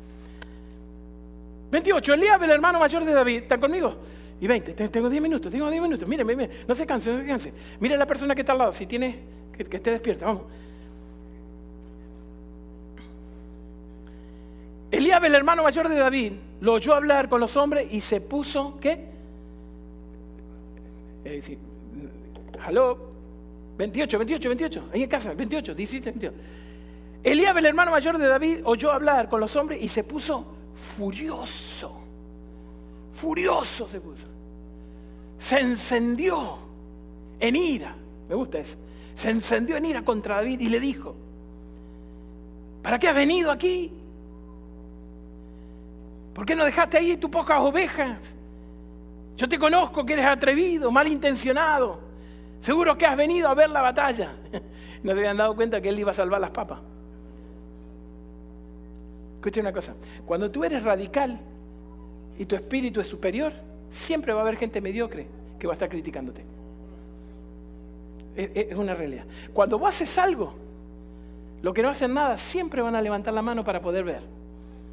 28. 1.72 2.14
Elías, 2.14 2.42
el 2.42 2.52
hermano 2.52 2.80
mayor 2.80 3.04
de 3.04 3.14
David, 3.14 3.44
¿están 3.44 3.60
conmigo? 3.60 3.96
y 4.40 4.48
20. 4.48 4.74
Tengo 4.90 5.10
10 5.10 5.22
minutos, 5.22 5.52
tengo 5.52 5.70
10 5.70 5.82
minutos. 5.82 6.08
Mire, 6.08 6.24
mire, 6.24 6.50
no 6.68 6.76
se 6.76 6.86
canse, 6.86 7.12
no 7.12 7.22
se 7.22 7.26
canse. 7.26 7.54
Mire 7.80 7.96
a 7.96 7.98
la 7.98 8.06
persona 8.06 8.36
que 8.36 8.42
está 8.42 8.54
al 8.54 8.60
lado, 8.60 8.72
si 8.72 8.86
tiene, 8.86 9.20
que, 9.54 9.64
esté 9.76 9.92
despierta, 9.92 10.26
vamos. 10.28 10.44
Elías, 14.92 15.22
el 15.24 15.36
hermano 15.36 15.64
mayor 15.64 15.90
de 15.90 15.96
David, 15.96 16.34
lo 16.62 16.74
oyó 16.74 16.94
hablar 16.94 17.28
con 17.28 17.42
los 17.42 17.58
hombres 17.58 17.92
y 17.92 18.00
se 18.02 18.22
puso, 18.22 18.78
¿qué? 18.80 19.06
Eh, 21.26 21.42
sí. 21.42 21.58
28, 23.78 24.18
28, 24.18 24.50
28, 24.50 24.90
ahí 24.94 25.04
en 25.04 25.10
casa, 25.10 25.34
28, 25.34 25.74
17, 25.74 26.12
28. 26.12 26.36
Elías, 27.24 27.58
el 27.58 27.66
hermano 27.66 27.92
mayor 27.92 28.18
de 28.18 28.28
David, 28.28 28.60
oyó 28.64 28.92
hablar 28.92 29.30
con 29.30 29.40
los 29.40 29.56
hombres 29.56 29.82
y 29.82 29.90
se 29.90 30.04
puso 30.04 30.57
furioso 30.78 32.08
Furioso 33.18 33.88
se 33.88 34.00
puso. 34.00 34.28
Se 35.40 35.60
encendió 35.60 36.60
en 37.40 37.56
ira. 37.56 37.96
Me 38.30 38.36
gusta 38.36 38.60
eso. 38.60 38.78
Se 39.16 39.32
encendió 39.32 39.76
en 39.78 39.86
ira 39.86 40.04
contra 40.04 40.36
David 40.36 40.60
y 40.60 40.70
le 40.70 40.80
dijo, 40.80 41.16
¿para 42.84 43.00
qué 43.00 43.08
has 43.08 43.16
venido 43.16 43.52
aquí? 43.52 43.92
¿Por 46.36 46.46
qué 46.46 46.56
no 46.56 46.64
dejaste 46.64 47.00
ahí 47.00 47.18
tus 47.18 47.32
pocas 47.32 47.60
ovejas? 47.60 48.36
Yo 49.36 49.50
te 49.50 49.58
conozco 49.58 50.06
que 50.06 50.14
eres 50.14 50.26
atrevido, 50.28 50.92
malintencionado. 50.92 52.00
Seguro 52.62 52.96
que 52.96 53.08
has 53.08 53.18
venido 53.18 53.50
a 53.50 53.56
ver 53.56 53.70
la 53.70 53.82
batalla. 53.82 54.36
No 55.04 55.14
se 55.14 55.20
habían 55.20 55.38
dado 55.38 55.56
cuenta 55.56 55.80
que 55.80 55.90
él 55.90 56.00
iba 56.00 56.10
a 56.10 56.14
salvar 56.14 56.42
las 56.42 56.50
papas. 56.50 56.80
Escucha 59.38 59.62
una 59.62 59.74
cosa. 59.74 59.96
Cuando 60.26 60.52
tú 60.52 60.64
eres 60.64 60.84
radical, 60.84 61.40
y 62.38 62.46
tu 62.46 62.56
espíritu 62.56 63.02
es 63.02 63.08
superior, 63.08 63.54
siempre 63.90 64.34
va 64.34 64.40
a 64.40 64.44
haber 64.44 64.58
gente 64.58 64.80
mediocre 64.82 65.28
que 65.60 65.68
va 65.68 65.74
a 65.74 65.76
estar 65.76 65.90
criticándote. 65.90 66.44
Es, 68.36 68.78
una 68.78 68.94
realidad. 68.94 69.26
Cuando 69.52 69.80
vos 69.80 69.90
haces 69.90 70.16
algo, 70.20 70.54
lo 71.64 71.74
que 71.74 71.82
no 71.82 71.90
hacen 71.90 72.14
nada, 72.14 72.38
siempre 72.38 72.84
van 72.84 72.96
a 72.96 73.02
levantar 73.02 73.34
la 73.34 73.42
mano 73.42 73.64
para 73.64 73.80
poder 73.80 74.04
ver, 74.04 74.22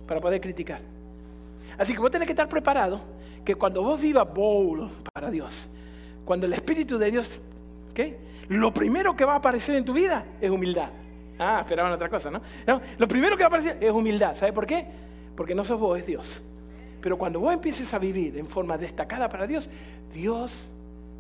para 0.09 0.21
poder 0.21 0.41
criticar. 0.41 0.81
Así 1.77 1.93
que 1.93 1.99
vos 1.99 2.11
tenés 2.11 2.27
que 2.27 2.33
estar 2.33 2.49
preparado 2.49 3.03
que 3.45 3.55
cuando 3.55 3.83
vos 3.83 4.01
vivas 4.01 4.33
bowl 4.33 4.91
para 5.13 5.31
Dios, 5.31 5.69
cuando 6.25 6.47
el 6.47 6.55
Espíritu 6.55 6.97
de 6.97 7.11
Dios, 7.11 7.43
¿qué? 7.93 8.17
lo 8.49 8.73
primero 8.73 9.15
que 9.15 9.27
va 9.27 9.35
a 9.35 9.37
aparecer 9.37 9.75
en 9.75 9.85
tu 9.85 9.93
vida 9.93 10.25
es 10.41 10.51
humildad. 10.51 10.89
Ah, 11.39 11.61
esperaban 11.61 11.93
otra 11.93 12.09
cosa, 12.09 12.31
¿no? 12.31 12.41
Lo 12.99 13.09
primero 13.09 13.37
que 13.37 13.43
va 13.43 13.47
a 13.47 13.49
aparecer 13.49 13.79
es 13.81 13.91
humildad. 13.91 14.37
¿Sabe 14.37 14.53
por 14.53 14.67
qué? 14.67 14.87
Porque 15.37 15.55
no 15.55 15.65
sos 15.65 15.81
vos, 15.81 15.99
es 15.99 16.07
Dios. 16.07 16.41
Pero 17.01 17.19
cuando 17.19 17.41
vos 17.41 17.53
empieces 17.53 17.93
a 17.93 17.99
vivir 17.99 18.39
en 18.39 18.47
forma 18.47 18.79
destacada 18.79 19.29
para 19.29 19.47
Dios, 19.47 19.69
Dios 20.13 20.53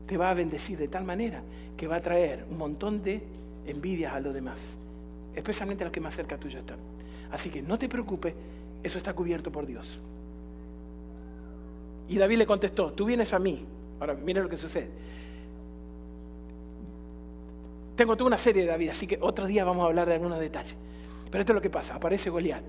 te 0.07 0.17
va 0.17 0.31
a 0.31 0.35
bendecir 0.35 0.79
de 0.79 0.89
tal 0.89 1.05
manera 1.05 1.43
que 1.77 1.87
va 1.87 1.97
a 1.97 2.01
traer 2.01 2.45
un 2.49 2.59
montón 2.59 3.03
de 3.03 3.23
envidias 3.67 4.13
a 4.13 4.21
los 4.21 4.33
demás, 4.33 4.59
especialmente 5.35 5.85
a 5.85 5.87
los 5.87 5.93
que 5.93 6.01
más 6.01 6.15
cerca 6.15 6.39
tuyo 6.39 6.59
están. 6.59 6.79
Así 7.33 7.51
que 7.51 7.61
no 7.61 7.77
te 7.77 7.89
preocupes, 7.89 8.35
eso 8.83 8.99
está 8.99 9.13
cubierto 9.13 9.51
por 9.51 9.67
Dios. 9.67 9.99
Y 12.09 12.17
David 12.19 12.39
le 12.39 12.47
contestó, 12.47 12.93
tú 12.93 13.07
vienes 13.07 13.33
a 13.33 13.39
mí. 13.39 13.65
Ahora, 13.99 14.15
mira 14.15 14.43
lo 14.43 14.49
que 14.49 14.57
sucede. 14.57 14.89
Tengo 17.97 18.17
toda 18.17 18.29
una 18.29 18.39
serie 18.39 18.63
de 18.63 18.69
David, 18.69 18.91
así 18.91 19.07
que 19.07 19.19
otro 19.21 19.47
día 19.47 19.65
vamos 19.65 19.85
a 19.85 19.87
hablar 19.87 20.09
de 20.09 20.15
algunos 20.15 20.39
detalles. 20.39 20.77
Pero 21.31 21.41
esto 21.41 21.53
es 21.53 21.55
lo 21.55 21.63
que 21.63 21.71
pasa, 21.71 21.95
aparece 21.95 22.31
Goliat 22.31 22.65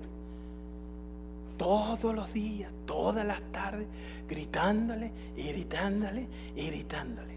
todos 1.56 2.14
los 2.14 2.32
días, 2.32 2.70
todas 2.84 3.26
las 3.26 3.40
tardes, 3.52 3.86
gritándole 4.28 5.10
y 5.36 5.48
gritándole 5.48 6.26
y 6.54 6.66
gritándole. 6.66 7.34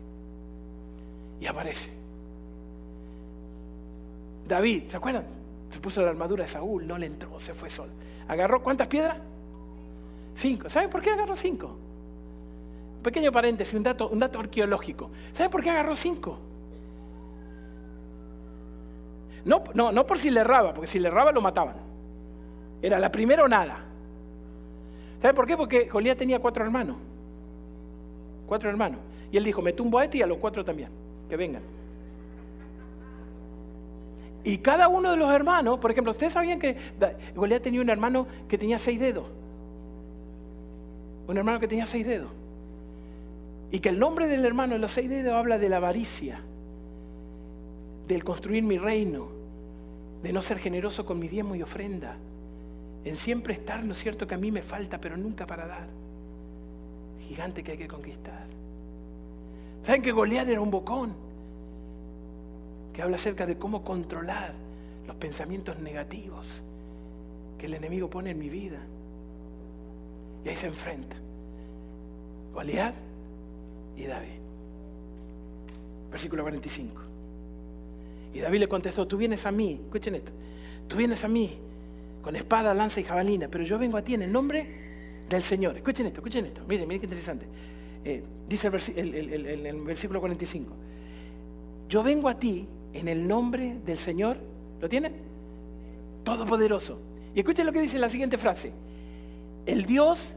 Y 1.39 1.47
aparece. 1.47 1.89
David, 4.47 4.83
¿se 4.89 4.97
acuerdan? 4.97 5.25
Se 5.71 5.79
puso 5.79 6.01
la 6.01 6.09
armadura 6.09 6.43
de 6.43 6.49
Saúl, 6.49 6.85
no 6.85 6.97
le 6.97 7.05
entró, 7.05 7.39
se 7.39 7.53
fue 7.53 7.69
solo. 7.69 7.91
¿Agarró 8.27 8.61
cuántas 8.61 8.87
piedras? 8.87 9.17
Cinco. 10.35 10.69
¿Saben 10.69 10.89
por 10.89 11.01
qué 11.01 11.11
agarró 11.11 11.35
cinco? 11.35 11.77
Un 12.97 13.03
pequeño 13.03 13.31
paréntesis, 13.31 13.73
un 13.73 13.83
dato, 13.83 14.09
un 14.09 14.19
dato 14.19 14.39
arqueológico. 14.39 15.09
¿Saben 15.33 15.51
por 15.51 15.63
qué 15.63 15.69
agarró 15.69 15.95
cinco? 15.95 16.39
No, 19.45 19.63
no, 19.73 19.91
no 19.91 20.05
por 20.05 20.17
si 20.17 20.29
le 20.29 20.41
erraba, 20.41 20.73
porque 20.73 20.87
si 20.87 20.99
le 20.99 21.07
erraba 21.07 21.31
lo 21.31 21.41
mataban. 21.41 21.75
Era 22.81 22.99
la 22.99 23.11
primera 23.11 23.43
o 23.43 23.47
nada. 23.47 23.79
¿Sabe 25.21 25.33
por 25.33 25.45
qué? 25.45 25.57
Porque 25.57 25.85
Goliat 25.85 26.17
tenía 26.17 26.39
cuatro 26.39 26.63
hermanos. 26.63 26.97
Cuatro 28.47 28.69
hermanos. 28.69 28.99
Y 29.31 29.37
él 29.37 29.43
dijo, 29.43 29.61
me 29.61 29.73
tumbo 29.73 29.99
a 29.99 30.05
este 30.05 30.17
y 30.19 30.21
a 30.21 30.27
los 30.27 30.37
cuatro 30.37 30.63
también, 30.63 30.89
que 31.29 31.35
vengan. 31.35 31.61
Y 34.43 34.57
cada 34.59 34.87
uno 34.87 35.11
de 35.11 35.17
los 35.17 35.31
hermanos, 35.31 35.79
por 35.79 35.91
ejemplo, 35.91 36.11
¿ustedes 36.11 36.33
sabían 36.33 36.59
que 36.59 36.77
Goliat 37.35 37.61
tenía 37.61 37.81
un 37.81 37.89
hermano 37.89 38.25
que 38.47 38.57
tenía 38.57 38.79
seis 38.79 38.99
dedos? 38.99 39.27
Un 41.27 41.37
hermano 41.37 41.59
que 41.59 41.67
tenía 41.67 41.85
seis 41.85 42.07
dedos. 42.07 42.31
Y 43.71 43.79
que 43.79 43.89
el 43.89 43.99
nombre 43.99 44.27
del 44.27 44.45
hermano 44.45 44.73
de 44.73 44.79
los 44.79 44.91
seis 44.91 45.09
dedos 45.09 45.33
habla 45.33 45.59
de 45.59 45.69
la 45.69 45.77
avaricia, 45.77 46.41
del 48.09 48.23
construir 48.23 48.63
mi 48.63 48.79
reino, 48.79 49.27
de 50.23 50.33
no 50.33 50.41
ser 50.41 50.57
generoso 50.57 51.05
con 51.05 51.19
mi 51.19 51.27
diezmo 51.27 51.55
y 51.55 51.61
ofrenda, 51.61 52.17
en 53.05 53.15
siempre 53.15 53.53
estar, 53.53 53.85
¿no 53.85 53.93
es 53.93 53.99
cierto?, 53.99 54.25
que 54.25 54.33
a 54.33 54.37
mí 54.37 54.51
me 54.51 54.63
falta, 54.63 54.99
pero 54.99 55.15
nunca 55.15 55.45
para 55.45 55.67
dar. 55.67 55.87
Gigante 57.27 57.63
que 57.63 57.73
hay 57.73 57.77
que 57.77 57.87
conquistar. 57.87 58.47
¿Saben 59.83 60.01
que 60.01 60.11
Goliat 60.11 60.49
era 60.49 60.59
un 60.59 60.71
bocón? 60.71 61.13
Que 62.91 63.03
habla 63.03 63.15
acerca 63.15 63.45
de 63.45 63.57
cómo 63.59 63.83
controlar 63.83 64.53
los 65.05 65.15
pensamientos 65.15 65.77
negativos 65.77 66.63
que 67.59 67.67
el 67.67 67.75
enemigo 67.75 68.09
pone 68.09 68.31
en 68.31 68.39
mi 68.39 68.49
vida. 68.49 68.79
Y 70.43 70.49
ahí 70.49 70.55
se 70.55 70.65
enfrenta. 70.65 71.15
Goliat 72.55 72.95
y 73.95 74.05
David. 74.05 74.39
Versículo 76.09 76.41
45. 76.41 77.08
Y 78.33 78.39
David 78.39 78.59
le 78.59 78.67
contestó, 78.67 79.07
tú 79.07 79.17
vienes 79.17 79.45
a 79.45 79.51
mí, 79.51 79.79
escuchen 79.85 80.15
esto, 80.15 80.31
tú 80.87 80.95
vienes 80.95 81.23
a 81.23 81.27
mí 81.27 81.57
con 82.21 82.35
espada, 82.35 82.73
lanza 82.73 82.99
y 82.99 83.03
jabalina, 83.03 83.47
pero 83.49 83.63
yo 83.63 83.79
vengo 83.79 83.97
a 83.97 84.01
ti 84.03 84.13
en 84.13 84.23
el 84.23 84.31
nombre 84.31 84.67
del 85.27 85.41
Señor. 85.41 85.77
Escuchen 85.77 86.05
esto, 86.05 86.19
escuchen 86.19 86.45
esto, 86.45 86.61
miren, 86.67 86.87
miren 86.87 87.01
qué 87.01 87.05
interesante. 87.05 87.47
Eh, 88.03 88.23
dice 88.47 88.67
el, 88.67 89.81
versículo 89.85 90.19
45, 90.19 90.73
yo 91.87 92.03
vengo 92.03 92.29
a 92.29 92.37
ti 92.37 92.67
en 92.93 93.07
el 93.07 93.27
nombre 93.27 93.77
del 93.85 93.97
Señor, 93.97 94.37
¿lo 94.79 94.87
tienen? 94.87 95.13
Todopoderoso. 96.23 96.99
Y 97.33 97.39
escuchen 97.39 97.65
lo 97.65 97.71
que 97.71 97.81
dice 97.81 97.97
la 97.97 98.09
siguiente 98.09 98.37
frase, 98.37 98.71
el 99.65 99.85
Dios 99.85 100.35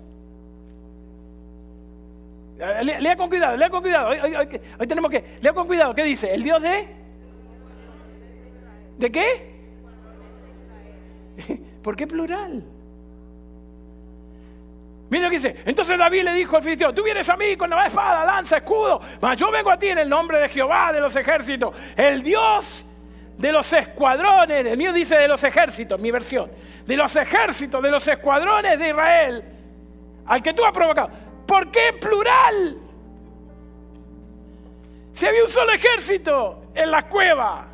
Lea, 3.01 3.17
con 3.17 3.29
cuidado, 3.29 3.57
lea 3.57 3.71
con 3.71 3.83
cuidado. 3.83 4.11
Hoy, 4.11 4.87
tenemos 4.87 5.11
que, 5.11 5.25
lea 5.41 5.53
con 5.53 5.67
cuidado. 5.67 5.95
¿Qué 5.95 6.05
dice? 6.05 6.33
¿El 6.33 6.45
Dios 6.45 6.63
de? 6.63 7.02
¿De 8.99 9.11
qué? 9.11 9.53
¿Por 11.83 11.97
qué 11.97 12.07
plural? 12.07 12.63
Mira 15.11 15.25
lo 15.25 15.31
que 15.31 15.37
dice. 15.37 15.57
Entonces 15.67 15.99
David 15.99 16.23
le 16.23 16.33
dijo 16.35 16.57
al 16.57 16.63
filisteo, 16.63 16.95
tú 16.95 17.03
vienes 17.03 17.29
a 17.29 17.37
mí 17.37 17.55
con 17.57 17.69
la 17.69 17.87
espada, 17.87 18.25
lanza, 18.25 18.57
escudo, 18.57 18.99
mas 19.21 19.37
yo 19.37 19.51
vengo 19.51 19.71
a 19.71 19.77
ti 19.77 19.89
en 19.89 19.99
el 19.99 20.09
nombre 20.09 20.39
de 20.39 20.49
Jehová 20.49 20.91
de 20.91 21.01
los 21.01 21.15
ejércitos, 21.15 21.75
el 21.97 22.23
Dios 22.23 22.87
de 23.37 23.53
los 23.53 23.71
escuadrones, 23.73 24.65
el 24.65 24.79
mío 24.79 24.93
dice 24.93 25.17
de 25.17 25.29
los 25.29 25.45
ejércitos, 25.45 26.01
mi 26.01 26.11
versión, 26.11 26.51
de 26.87 26.97
los 26.97 27.15
ejércitos, 27.17 27.83
de 27.83 27.91
los 27.91 28.09
escuadrones 28.09 28.79
de 28.79 28.89
Israel, 28.89 29.45
al 30.25 30.43
que 30.43 30.55
tú 30.55 30.65
has 30.65 30.73
provocado. 30.73 31.11
¿Por 31.47 31.71
qué 31.71 31.93
plural? 32.01 32.79
Si 35.13 35.27
había 35.27 35.43
un 35.43 35.51
solo 35.51 35.73
ejército 35.73 36.69
en 36.75 36.91
la 36.91 37.07
cueva. 37.09 37.72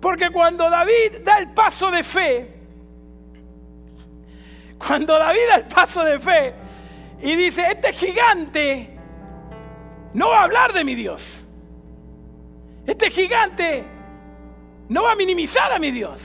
Porque 0.00 0.30
cuando 0.30 0.68
David 0.68 1.22
da 1.24 1.38
el 1.38 1.52
paso 1.52 1.90
de 1.90 2.02
fe, 2.02 2.56
cuando 4.78 5.18
David 5.18 5.40
da 5.48 5.54
el 5.56 5.64
paso 5.64 6.04
de 6.04 6.20
fe 6.20 6.54
y 7.22 7.34
dice, 7.34 7.66
este 7.70 7.92
gigante 7.92 8.90
no 10.12 10.28
va 10.28 10.40
a 10.40 10.44
hablar 10.44 10.72
de 10.72 10.84
mi 10.84 10.94
Dios. 10.94 11.44
Este 12.86 13.10
gigante 13.10 13.84
no 14.88 15.04
va 15.04 15.12
a 15.12 15.16
minimizar 15.16 15.72
a 15.72 15.78
mi 15.78 15.90
Dios. 15.90 16.22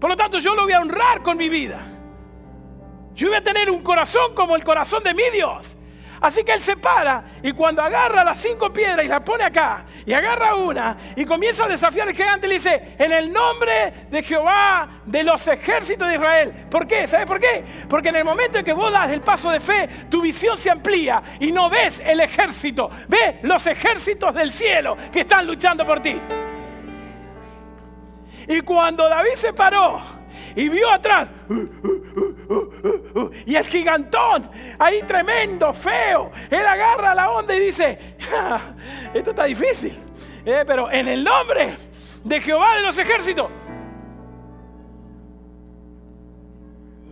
Por 0.00 0.10
lo 0.10 0.16
tanto, 0.16 0.38
yo 0.38 0.54
lo 0.54 0.64
voy 0.64 0.72
a 0.72 0.80
honrar 0.80 1.22
con 1.22 1.36
mi 1.36 1.48
vida. 1.48 1.86
Yo 3.14 3.28
voy 3.28 3.36
a 3.36 3.42
tener 3.42 3.70
un 3.70 3.82
corazón 3.82 4.34
como 4.34 4.56
el 4.56 4.64
corazón 4.64 5.04
de 5.04 5.14
mi 5.14 5.30
Dios. 5.32 5.76
Así 6.22 6.44
que 6.44 6.52
él 6.52 6.62
se 6.62 6.76
para 6.76 7.24
y 7.42 7.52
cuando 7.52 7.82
agarra 7.82 8.22
las 8.22 8.38
cinco 8.38 8.72
piedras 8.72 9.04
y 9.04 9.08
las 9.08 9.22
pone 9.22 9.42
acá 9.42 9.84
y 10.06 10.12
agarra 10.12 10.54
una 10.54 10.96
y 11.16 11.24
comienza 11.24 11.64
a 11.64 11.68
desafiar 11.68 12.06
al 12.06 12.14
gigante, 12.14 12.46
le 12.46 12.54
dice, 12.54 12.94
en 12.96 13.12
el 13.12 13.32
nombre 13.32 13.92
de 14.08 14.22
Jehová 14.22 15.00
de 15.04 15.24
los 15.24 15.46
ejércitos 15.48 16.06
de 16.06 16.14
Israel. 16.14 16.52
¿Por 16.70 16.86
qué? 16.86 17.08
¿Sabes 17.08 17.26
por 17.26 17.40
qué? 17.40 17.64
Porque 17.88 18.10
en 18.10 18.16
el 18.16 18.24
momento 18.24 18.58
en 18.58 18.64
que 18.64 18.72
vos 18.72 18.92
das 18.92 19.10
el 19.10 19.20
paso 19.20 19.50
de 19.50 19.58
fe, 19.58 19.88
tu 20.08 20.22
visión 20.22 20.56
se 20.56 20.70
amplía 20.70 21.20
y 21.40 21.50
no 21.50 21.68
ves 21.68 22.00
el 22.04 22.20
ejército, 22.20 22.88
ves 23.08 23.42
los 23.42 23.66
ejércitos 23.66 24.32
del 24.32 24.52
cielo 24.52 24.96
que 25.12 25.20
están 25.20 25.44
luchando 25.44 25.84
por 25.84 26.00
ti. 26.00 26.20
Y 28.46 28.60
cuando 28.60 29.08
David 29.08 29.34
se 29.34 29.52
paró, 29.52 30.21
y 30.54 30.68
vio 30.68 30.90
atrás. 30.90 31.28
y 33.46 33.54
el 33.54 33.66
gigantón, 33.66 34.50
ahí 34.78 35.02
tremendo, 35.02 35.72
feo, 35.72 36.30
él 36.50 36.66
agarra 36.66 37.14
la 37.14 37.30
onda 37.30 37.54
y 37.54 37.60
dice, 37.60 38.16
esto 39.14 39.30
está 39.30 39.44
difícil, 39.44 39.98
eh, 40.44 40.64
pero 40.66 40.90
en 40.90 41.08
el 41.08 41.24
nombre 41.24 41.76
de 42.24 42.40
Jehová 42.40 42.76
de 42.76 42.82
los 42.82 42.98
ejércitos, 42.98 43.50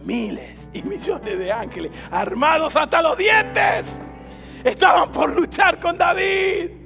miles 0.04 0.58
y 0.72 0.82
millones 0.82 1.38
de 1.38 1.52
ángeles 1.52 1.92
armados 2.10 2.76
hasta 2.76 3.02
los 3.02 3.18
dientes 3.18 3.86
estaban 4.64 5.10
por 5.10 5.30
luchar 5.34 5.80
con 5.80 5.96
David. 5.96 6.79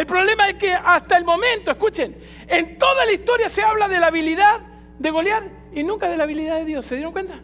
El 0.00 0.06
problema 0.06 0.48
es 0.48 0.54
que 0.54 0.72
hasta 0.72 1.18
el 1.18 1.26
momento, 1.26 1.70
escuchen, 1.70 2.16
en 2.48 2.78
toda 2.78 3.04
la 3.04 3.12
historia 3.12 3.50
se 3.50 3.62
habla 3.62 3.86
de 3.86 3.98
la 3.98 4.06
habilidad 4.06 4.60
de 4.98 5.10
Goliat 5.10 5.44
y 5.74 5.82
nunca 5.82 6.08
de 6.08 6.16
la 6.16 6.22
habilidad 6.22 6.56
de 6.56 6.64
Dios. 6.64 6.86
¿Se 6.86 6.94
dieron 6.94 7.12
cuenta? 7.12 7.38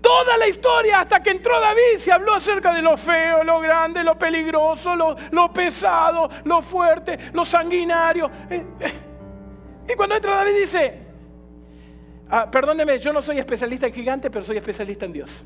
Toda 0.00 0.36
la 0.36 0.46
historia, 0.46 1.00
hasta 1.00 1.20
que 1.20 1.30
entró 1.30 1.60
David, 1.60 1.98
se 1.98 2.12
habló 2.12 2.34
acerca 2.34 2.72
de 2.72 2.80
lo 2.80 2.96
feo, 2.96 3.42
lo 3.42 3.58
grande, 3.58 4.04
lo 4.04 4.16
peligroso, 4.16 4.94
lo, 4.94 5.52
pesado, 5.52 6.30
lo 6.44 6.62
fuerte, 6.62 7.18
lo 7.32 7.44
sanguinario. 7.44 8.30
Eh, 8.48 8.64
eh. 8.78 8.92
Y 9.88 9.94
cuando 9.96 10.14
entra 10.14 10.36
David 10.36 10.60
dice, 10.60 10.98
ah, 12.30 12.48
perdóneme, 12.48 13.00
yo 13.00 13.12
no 13.12 13.20
soy 13.20 13.40
especialista 13.40 13.88
en 13.88 13.94
gigantes, 13.94 14.30
pero 14.30 14.44
soy 14.44 14.58
especialista 14.58 15.06
en 15.06 15.12
Dios. 15.12 15.44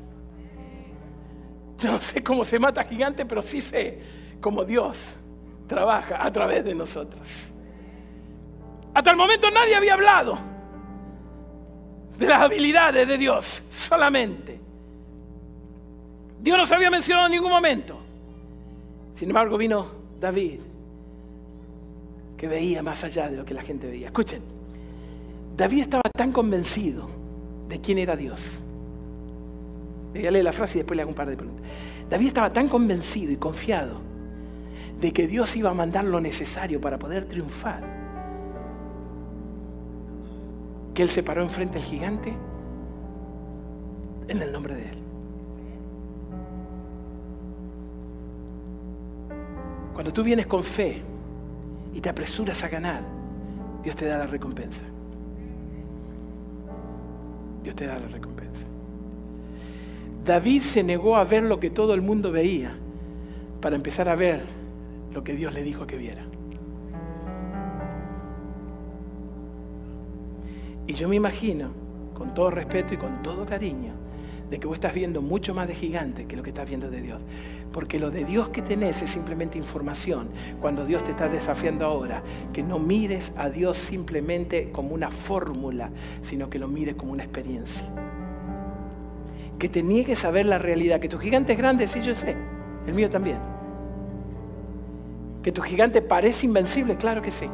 Yo 1.79 1.91
no 1.91 1.99
sé 1.99 2.21
cómo 2.21 2.45
se 2.45 2.59
mata 2.59 2.83
gigante, 2.83 3.25
pero 3.25 3.41
sí 3.41 3.61
sé 3.61 3.99
cómo 4.39 4.63
Dios 4.63 5.18
trabaja 5.69 6.21
a 6.21 6.29
través 6.33 6.65
de 6.65 6.75
nosotros. 6.75 7.25
Hasta 8.93 9.11
el 9.11 9.15
momento 9.15 9.49
nadie 9.49 9.75
había 9.75 9.93
hablado 9.93 10.37
de 12.17 12.27
las 12.27 12.41
habilidades 12.41 13.07
de 13.07 13.17
Dios 13.17 13.63
solamente. 13.69 14.59
Dios 16.41 16.57
no 16.57 16.65
se 16.65 16.75
había 16.75 16.89
mencionado 16.89 17.27
en 17.27 17.33
ningún 17.33 17.51
momento. 17.51 17.97
Sin 19.15 19.29
embargo, 19.29 19.57
vino 19.57 19.87
David, 20.19 20.59
que 22.35 22.47
veía 22.47 22.81
más 22.81 23.03
allá 23.03 23.29
de 23.29 23.37
lo 23.37 23.45
que 23.45 23.53
la 23.53 23.61
gente 23.61 23.87
veía. 23.87 24.07
Escuchen, 24.07 24.41
David 25.55 25.81
estaba 25.81 26.09
tan 26.17 26.31
convencido 26.31 27.07
de 27.67 27.79
quién 27.79 27.99
era 27.99 28.15
Dios. 28.15 28.41
Voy 30.13 30.25
a 30.25 30.31
leer 30.31 30.45
la 30.45 30.51
frase 30.51 30.77
y 30.77 30.81
después 30.81 30.95
le 30.95 31.03
hago 31.03 31.09
un 31.09 31.15
par 31.15 31.29
de 31.29 31.37
preguntas. 31.37 31.65
David 32.09 32.27
estaba 32.27 32.51
tan 32.51 32.67
convencido 32.67 33.31
y 33.31 33.37
confiado 33.37 34.08
de 34.99 35.13
que 35.13 35.27
Dios 35.27 35.55
iba 35.55 35.69
a 35.69 35.73
mandar 35.73 36.03
lo 36.03 36.19
necesario 36.19 36.81
para 36.81 36.99
poder 36.99 37.25
triunfar, 37.25 37.81
que 40.93 41.03
Él 41.03 41.09
se 41.09 41.23
paró 41.23 41.41
enfrente 41.41 41.75
del 41.75 41.83
gigante 41.87 42.33
en 44.27 44.41
el 44.41 44.51
nombre 44.51 44.75
de 44.75 44.81
Él. 44.83 44.97
Cuando 49.93 50.11
tú 50.11 50.23
vienes 50.23 50.47
con 50.47 50.63
fe 50.63 51.01
y 51.93 52.01
te 52.01 52.09
apresuras 52.09 52.63
a 52.63 52.69
ganar, 52.69 53.01
Dios 53.83 53.95
te 53.95 54.05
da 54.05 54.17
la 54.17 54.27
recompensa. 54.27 54.83
Dios 57.63 57.75
te 57.75 57.85
da 57.85 57.99
la 57.99 58.07
recompensa. 58.07 58.65
David 60.25 60.61
se 60.61 60.83
negó 60.83 61.15
a 61.15 61.23
ver 61.23 61.43
lo 61.43 61.59
que 61.59 61.69
todo 61.69 61.93
el 61.93 62.01
mundo 62.01 62.31
veía 62.31 62.75
para 63.61 63.75
empezar 63.75 64.07
a 64.09 64.15
ver 64.15 64.58
lo 65.13 65.23
que 65.23 65.33
Dios 65.33 65.53
le 65.53 65.63
dijo 65.63 65.87
que 65.87 65.97
viera. 65.97 66.23
Y 70.87 70.93
yo 70.93 71.07
me 71.07 71.15
imagino, 71.15 71.69
con 72.15 72.33
todo 72.33 72.49
respeto 72.49 72.93
y 72.93 72.97
con 72.97 73.21
todo 73.21 73.45
cariño, 73.45 73.93
de 74.49 74.59
que 74.59 74.65
vos 74.65 74.75
estás 74.75 74.93
viendo 74.93 75.21
mucho 75.21 75.53
más 75.53 75.67
de 75.67 75.75
gigante 75.75 76.25
que 76.25 76.35
lo 76.35 76.41
que 76.41 76.49
estás 76.49 76.67
viendo 76.67 76.89
de 76.89 77.01
Dios. 77.01 77.21
Porque 77.71 77.99
lo 77.99 78.09
de 78.09 78.25
Dios 78.25 78.49
que 78.49 78.63
tenés 78.63 79.01
es 79.01 79.11
simplemente 79.11 79.57
información. 79.57 80.29
Cuando 80.59 80.85
Dios 80.85 81.03
te 81.03 81.11
está 81.11 81.29
desafiando 81.29 81.85
ahora, 81.85 82.23
que 82.51 82.63
no 82.63 82.79
mires 82.79 83.31
a 83.37 83.49
Dios 83.49 83.77
simplemente 83.77 84.71
como 84.71 84.95
una 84.95 85.11
fórmula, 85.11 85.91
sino 86.23 86.49
que 86.49 86.57
lo 86.57 86.67
mires 86.67 86.95
como 86.95 87.11
una 87.11 87.23
experiencia. 87.23 87.85
Que 89.59 89.69
te 89.69 89.83
niegues 89.83 90.25
a 90.25 90.31
ver 90.31 90.47
la 90.47 90.57
realidad, 90.57 90.99
que 90.99 91.09
tu 91.09 91.19
gigante 91.19 91.53
es 91.53 91.57
grande, 91.59 91.87
sí 91.87 92.01
yo 92.01 92.15
sé, 92.15 92.35
el 92.87 92.93
mío 92.93 93.09
también. 93.09 93.58
Que 95.43 95.51
tu 95.51 95.61
gigante 95.61 96.01
parece 96.01 96.45
invencible, 96.45 96.97
claro 96.97 97.21
que 97.21 97.31
sí. 97.31 97.49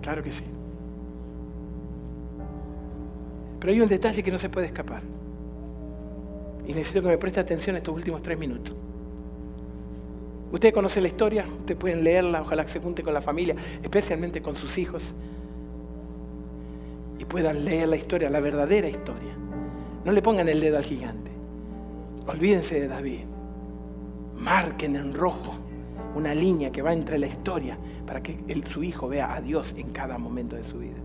Claro 0.00 0.22
que 0.22 0.32
sí. 0.32 0.44
Pero 3.60 3.72
hay 3.72 3.80
un 3.80 3.88
detalle 3.88 4.22
que 4.22 4.30
no 4.30 4.38
se 4.38 4.48
puede 4.48 4.66
escapar. 4.66 5.02
Y 6.66 6.72
necesito 6.72 7.02
que 7.02 7.08
me 7.08 7.18
preste 7.18 7.40
atención 7.40 7.76
estos 7.76 7.94
últimos 7.94 8.22
tres 8.22 8.38
minutos. 8.38 8.74
Ustedes 10.52 10.72
conocen 10.72 11.02
la 11.02 11.08
historia, 11.08 11.44
ustedes 11.46 11.78
pueden 11.78 12.04
leerla, 12.04 12.42
ojalá 12.42 12.64
que 12.64 12.72
se 12.72 12.80
junte 12.80 13.02
con 13.02 13.12
la 13.12 13.20
familia, 13.20 13.56
especialmente 13.82 14.40
con 14.40 14.54
sus 14.54 14.78
hijos, 14.78 15.14
y 17.18 17.24
puedan 17.24 17.64
leer 17.64 17.88
la 17.88 17.96
historia, 17.96 18.30
la 18.30 18.40
verdadera 18.40 18.88
historia. 18.88 19.32
No 20.04 20.12
le 20.12 20.22
pongan 20.22 20.48
el 20.48 20.60
dedo 20.60 20.76
al 20.76 20.84
gigante. 20.84 21.30
Olvídense 22.26 22.80
de 22.80 22.88
David. 22.88 23.20
Marquen 24.36 24.96
en 24.96 25.14
rojo 25.14 25.63
una 26.14 26.34
línea 26.34 26.70
que 26.70 26.82
va 26.82 26.92
entre 26.92 27.18
la 27.18 27.26
historia 27.26 27.76
para 28.06 28.22
que 28.22 28.38
su 28.70 28.82
hijo 28.82 29.08
vea 29.08 29.34
a 29.34 29.40
Dios 29.40 29.74
en 29.76 29.90
cada 29.90 30.18
momento 30.18 30.56
de 30.56 30.64
su 30.64 30.78
vida. 30.78 30.96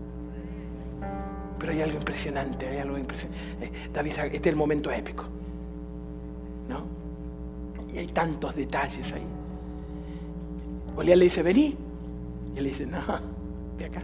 Pero 1.58 1.72
hay 1.72 1.82
algo 1.82 1.98
impresionante, 1.98 2.66
hay 2.66 2.78
algo 2.78 2.96
impresionante. 2.96 3.66
Eh, 3.66 3.70
David, 3.92 4.12
este 4.32 4.36
es 4.36 4.46
el 4.46 4.56
momento 4.56 4.90
épico. 4.90 5.24
¿No? 6.68 6.84
Y 7.92 7.98
hay 7.98 8.06
tantos 8.06 8.54
detalles 8.54 9.12
ahí. 9.12 9.26
Goliat 10.96 11.18
le 11.18 11.24
dice, 11.24 11.42
vení. 11.42 11.76
Y 12.54 12.58
él 12.58 12.64
dice, 12.64 12.86
no, 12.86 12.98
de 13.78 13.84
acá. 13.84 14.02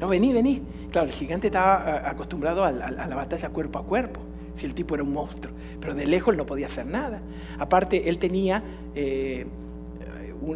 No, 0.00 0.08
vení, 0.08 0.32
vení. 0.32 0.60
Claro, 0.90 1.06
el 1.06 1.12
gigante 1.12 1.48
estaba 1.48 2.08
acostumbrado 2.08 2.64
a, 2.64 2.72
la 2.72 3.14
batalla 3.14 3.48
cuerpo 3.50 3.78
a 3.78 3.84
cuerpo, 3.84 4.20
si 4.56 4.66
el 4.66 4.74
tipo 4.74 4.94
era 4.94 5.04
un 5.04 5.12
monstruo. 5.12 5.54
Pero 5.80 5.94
de 5.94 6.06
lejos 6.06 6.36
no 6.36 6.46
podía 6.46 6.66
hacer 6.66 6.86
nada. 6.86 7.20
Aparte, 7.58 8.08
él 8.08 8.18
tenía... 8.18 8.62
Eh, 8.94 9.46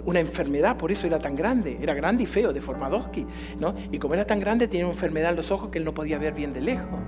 una 0.05 0.20
enfermedad, 0.20 0.76
por 0.76 0.93
eso 0.93 1.07
era 1.07 1.18
tan 1.18 1.34
grande, 1.34 1.78
era 1.80 1.95
grande 1.95 2.22
y 2.24 2.26
feo, 2.26 2.53
de 2.53 2.61
Formadowski, 2.61 3.26
¿no? 3.59 3.74
Y 3.91 3.99
como 3.99 4.14
era 4.14 4.24
tan 4.24 4.41
grande, 4.41 4.68
tenía 4.68 4.86
una 4.86 4.95
enfermedad 4.95 5.30
en 5.30 5.36
los 5.36 5.51
ojos 5.51 5.70
que 5.70 5.78
él 5.78 5.84
no 5.84 5.95
podía 5.95 6.18
ver 6.18 6.34
bien 6.34 6.53
de 6.53 6.61
lejos. 6.61 6.99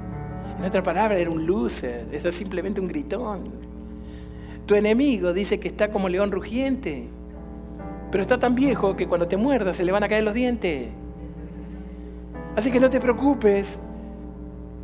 En 0.59 0.65
otra 0.65 0.83
palabra, 0.83 1.17
era 1.19 1.31
un 1.31 1.47
loser, 1.47 2.07
era 2.13 2.33
simplemente 2.33 2.81
un 2.81 2.89
gritón. 2.89 3.71
Tu 4.67 4.75
enemigo 4.75 5.33
dice 5.33 5.59
que 5.59 5.69
está 5.69 5.91
como 5.91 6.09
león 6.09 6.31
rugiente, 6.31 7.09
pero 8.11 8.23
está 8.23 8.39
tan 8.39 8.55
viejo 8.55 8.97
que 8.97 9.07
cuando 9.07 9.27
te 9.27 9.37
muerda 9.37 9.73
se 9.73 9.85
le 9.85 9.93
van 9.93 10.03
a 10.03 10.09
caer 10.09 10.25
los 10.25 10.35
dientes. 10.35 10.89
Así 12.57 12.71
que 12.71 12.81
no 12.81 12.91
te 12.91 13.01
preocupes, 13.01 13.79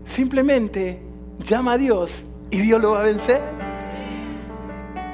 simplemente 0.05 1.01
llama 1.45 1.75
a 1.75 1.79
Dios 1.79 2.25
y 2.51 2.59
Dios 2.59 2.81
lo 2.81 2.93
va 2.93 3.01
a 3.01 3.05
vencer. 3.05 3.41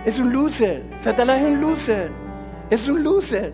Es 0.04 0.18
un 0.18 0.32
loser, 0.32 0.84
Satanás 1.00 1.42
es 1.42 1.52
un 1.52 1.60
loser. 1.60 2.21
Es 2.70 2.88
un 2.88 3.02
loser. 3.02 3.52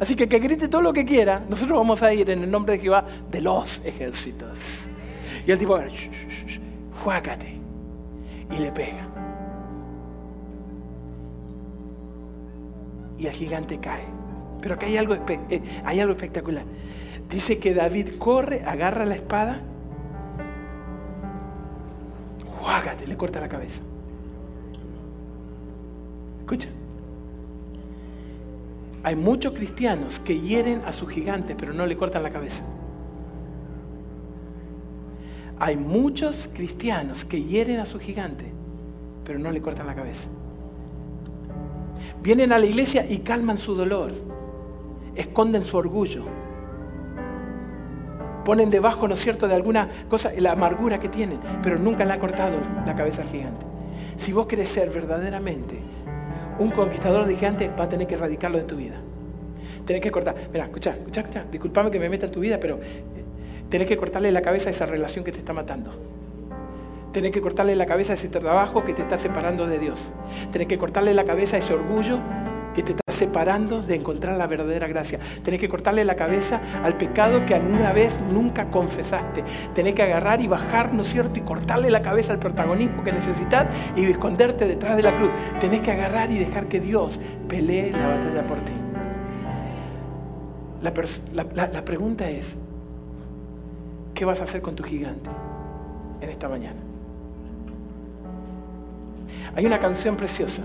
Así 0.00 0.14
que 0.14 0.28
que 0.28 0.38
grite 0.38 0.68
todo 0.68 0.82
lo 0.82 0.92
que 0.92 1.04
quiera, 1.04 1.44
nosotros 1.48 1.78
vamos 1.78 2.02
a 2.02 2.12
ir 2.12 2.30
en 2.30 2.44
el 2.44 2.50
nombre 2.50 2.74
de 2.74 2.80
Jehová 2.80 3.04
de 3.30 3.40
los 3.40 3.80
ejércitos. 3.84 4.86
Y 5.46 5.50
el 5.50 5.58
tipo, 5.58 5.78
fuácate. 7.02 7.56
Y 8.50 8.58
le 8.58 8.70
pega. 8.70 9.06
Y 13.18 13.26
el 13.26 13.32
gigante 13.32 13.78
cae. 13.80 14.04
Pero 14.62 14.74
acá 14.74 14.86
hay 14.86 14.96
algo, 14.96 15.14
eh, 15.14 15.62
hay 15.84 16.00
algo 16.00 16.12
espectacular. 16.12 16.64
Dice 17.28 17.58
que 17.58 17.74
David 17.74 18.16
corre, 18.18 18.64
agarra 18.64 19.04
la 19.04 19.16
espada, 19.16 19.60
juágate, 22.58 23.06
le 23.06 23.16
corta 23.16 23.40
la 23.40 23.48
cabeza. 23.48 23.80
Escucha. 26.40 26.68
Hay 29.02 29.16
muchos 29.16 29.54
cristianos 29.54 30.18
que 30.18 30.40
hieren 30.40 30.82
a 30.84 30.92
su 30.92 31.06
gigante 31.06 31.54
pero 31.54 31.72
no 31.72 31.86
le 31.86 31.96
cortan 31.96 32.22
la 32.22 32.30
cabeza. 32.30 32.64
Hay 35.60 35.76
muchos 35.76 36.48
cristianos 36.52 37.24
que 37.24 37.42
hieren 37.42 37.80
a 37.80 37.86
su 37.86 37.98
gigante 37.98 38.52
pero 39.24 39.38
no 39.38 39.50
le 39.50 39.60
cortan 39.60 39.86
la 39.86 39.94
cabeza. 39.94 40.28
Vienen 42.22 42.52
a 42.52 42.58
la 42.58 42.66
iglesia 42.66 43.06
y 43.08 43.18
calman 43.18 43.58
su 43.58 43.74
dolor, 43.74 44.12
esconden 45.14 45.64
su 45.64 45.76
orgullo, 45.76 46.24
ponen 48.44 48.70
debajo, 48.70 49.06
¿no 49.06 49.14
es 49.14 49.20
cierto?, 49.20 49.46
de 49.46 49.54
alguna 49.54 49.88
cosa 50.08 50.32
la 50.38 50.52
amargura 50.52 50.98
que 50.98 51.08
tienen, 51.08 51.38
pero 51.62 51.78
nunca 51.78 52.04
le 52.04 52.14
ha 52.14 52.18
cortado 52.18 52.56
la 52.86 52.96
cabeza 52.96 53.22
al 53.22 53.28
gigante. 53.28 53.66
Si 54.16 54.32
vos 54.32 54.46
querés 54.46 54.70
ser 54.70 54.90
verdaderamente 54.90 55.78
un 56.58 56.70
conquistador 56.70 57.26
de 57.26 57.36
gigante 57.36 57.68
va 57.68 57.84
a 57.84 57.88
tener 57.88 58.06
que 58.06 58.14
erradicarlo 58.14 58.58
de 58.58 58.64
tu 58.64 58.76
vida. 58.76 58.96
Tenés 59.84 60.02
que 60.02 60.10
cortar. 60.10 60.34
Mira, 60.52 60.64
escucha, 60.64 60.90
escucha, 60.90 61.20
escucha. 61.20 61.44
Disculpame 61.50 61.90
que 61.90 61.98
me 61.98 62.08
meta 62.08 62.26
en 62.26 62.32
tu 62.32 62.40
vida, 62.40 62.58
pero 62.60 62.76
eh, 62.76 63.02
tenés 63.68 63.86
que 63.86 63.96
cortarle 63.96 64.32
la 64.32 64.42
cabeza 64.42 64.68
a 64.68 64.72
esa 64.72 64.86
relación 64.86 65.24
que 65.24 65.32
te 65.32 65.38
está 65.38 65.52
matando. 65.52 65.92
Tenés 67.12 67.32
que 67.32 67.40
cortarle 67.40 67.74
la 67.74 67.86
cabeza 67.86 68.12
a 68.12 68.14
ese 68.14 68.28
trabajo 68.28 68.84
que 68.84 68.92
te 68.92 69.02
está 69.02 69.18
separando 69.18 69.66
de 69.66 69.78
Dios. 69.78 70.00
Tenés 70.52 70.68
que 70.68 70.78
cortarle 70.78 71.14
la 71.14 71.24
cabeza 71.24 71.56
a 71.56 71.58
ese 71.58 71.72
orgullo 71.72 72.18
que 72.74 72.82
te 72.82 72.92
está 72.92 73.12
separando 73.12 73.82
de 73.82 73.96
encontrar 73.96 74.36
la 74.36 74.46
verdadera 74.46 74.86
gracia. 74.86 75.18
Tenés 75.42 75.60
que 75.60 75.68
cortarle 75.68 76.04
la 76.04 76.14
cabeza 76.14 76.60
al 76.84 76.96
pecado 76.96 77.44
que 77.46 77.54
alguna 77.54 77.92
vez 77.92 78.20
nunca 78.32 78.70
confesaste. 78.70 79.44
Tenés 79.74 79.94
que 79.94 80.02
agarrar 80.02 80.40
y 80.40 80.46
bajar, 80.46 80.94
¿no 80.94 81.02
es 81.02 81.08
cierto? 81.08 81.38
Y 81.38 81.42
cortarle 81.42 81.90
la 81.90 82.02
cabeza 82.02 82.32
al 82.32 82.38
protagonismo 82.38 83.02
que 83.02 83.12
necesitas 83.12 83.66
y 83.96 84.04
esconderte 84.04 84.66
detrás 84.66 84.96
de 84.96 85.02
la 85.02 85.16
cruz. 85.16 85.30
Tenés 85.60 85.80
que 85.80 85.90
agarrar 85.90 86.30
y 86.30 86.38
dejar 86.38 86.66
que 86.66 86.80
Dios 86.80 87.18
pelee 87.48 87.90
la 87.92 88.06
batalla 88.06 88.46
por 88.46 88.58
ti. 88.58 88.72
La, 90.82 91.68
la 91.72 91.84
pregunta 91.84 92.30
es, 92.30 92.54
¿qué 94.14 94.24
vas 94.24 94.40
a 94.40 94.44
hacer 94.44 94.62
con 94.62 94.76
tu 94.76 94.84
gigante 94.84 95.28
en 96.20 96.30
esta 96.30 96.48
mañana? 96.48 96.80
Hay 99.56 99.66
una 99.66 99.80
canción 99.80 100.16
preciosa 100.16 100.62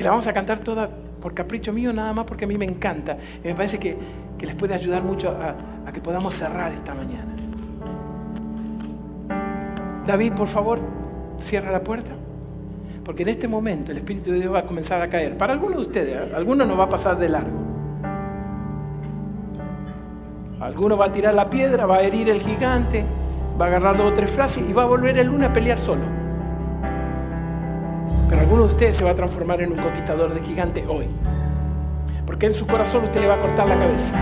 que 0.00 0.04
la 0.04 0.12
vamos 0.12 0.26
a 0.26 0.32
cantar 0.32 0.60
toda 0.60 0.88
por 1.20 1.34
capricho 1.34 1.74
mío, 1.74 1.92
nada 1.92 2.14
más 2.14 2.24
porque 2.24 2.46
a 2.46 2.48
mí 2.48 2.56
me 2.56 2.64
encanta. 2.64 3.18
Y 3.44 3.48
me 3.48 3.54
parece 3.54 3.78
que, 3.78 3.94
les 4.40 4.54
puede 4.54 4.72
ayudar 4.72 5.02
mucho 5.02 5.28
a, 5.28 5.92
que 5.92 6.00
podamos 6.00 6.34
cerrar 6.34 6.72
esta 6.72 6.94
mañana. 6.94 7.36
David, 10.06 10.32
por 10.32 10.48
favor, 10.48 10.80
cierra 11.38 11.70
la 11.70 11.84
puerta. 11.84 12.12
Porque 13.04 13.24
en 13.24 13.28
este 13.28 13.46
momento 13.46 13.92
el 13.92 13.98
Espíritu 13.98 14.32
de 14.32 14.40
Dios 14.40 14.54
va 14.54 14.60
a 14.60 14.64
comenzar 14.64 15.02
a 15.02 15.10
caer. 15.10 15.36
Para 15.36 15.52
algunos 15.52 15.76
de 15.76 15.82
ustedes, 15.82 16.16
¿eh? 16.16 16.32
algunos 16.34 16.66
no 16.66 16.78
va 16.78 16.84
a 16.84 16.88
pasar 16.88 17.18
de 17.18 17.28
largo. 17.28 17.58
Alguno 20.60 20.96
va 20.96 21.08
a 21.08 21.12
tirar 21.12 21.34
la 21.34 21.50
piedra, 21.50 21.84
va 21.84 21.96
a 21.96 22.02
herir 22.02 22.30
el 22.30 22.40
gigante, 22.40 23.04
va 23.60 23.66
a 23.66 23.68
agarrar 23.68 23.98
dos 23.98 24.12
o 24.12 24.14
tres 24.14 24.30
frases 24.30 24.66
y 24.66 24.72
va 24.72 24.84
a 24.84 24.86
volver 24.86 25.18
el 25.18 25.26
lunes 25.26 25.50
a 25.50 25.52
pelear 25.52 25.76
solo. 25.76 26.19
Pero 28.30 28.42
alguno 28.42 28.62
de 28.62 28.68
ustedes 28.68 28.96
se 28.96 29.04
va 29.04 29.10
a 29.10 29.14
transformar 29.14 29.60
en 29.60 29.72
un 29.72 29.76
conquistador 29.76 30.32
de 30.32 30.40
gigante 30.40 30.86
hoy. 30.86 31.08
Porque 32.24 32.46
en 32.46 32.54
su 32.54 32.64
corazón 32.64 33.04
usted 33.04 33.20
le 33.20 33.26
va 33.26 33.34
a 33.34 33.38
cortar 33.38 33.66
la 33.66 33.74
cabeza. 33.74 34.14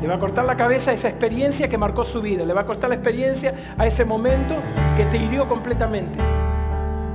Le 0.00 0.06
va 0.06 0.14
a 0.14 0.18
cortar 0.20 0.44
la 0.44 0.56
cabeza 0.56 0.92
a 0.92 0.94
esa 0.94 1.08
experiencia 1.08 1.66
que 1.66 1.76
marcó 1.76 2.04
su 2.04 2.22
vida. 2.22 2.44
Le 2.44 2.52
va 2.52 2.60
a 2.60 2.64
cortar 2.64 2.90
la 2.90 2.94
experiencia 2.94 3.54
a 3.76 3.88
ese 3.88 4.04
momento 4.04 4.54
que 4.96 5.04
te 5.06 5.16
hirió 5.16 5.48
completamente. 5.48 6.16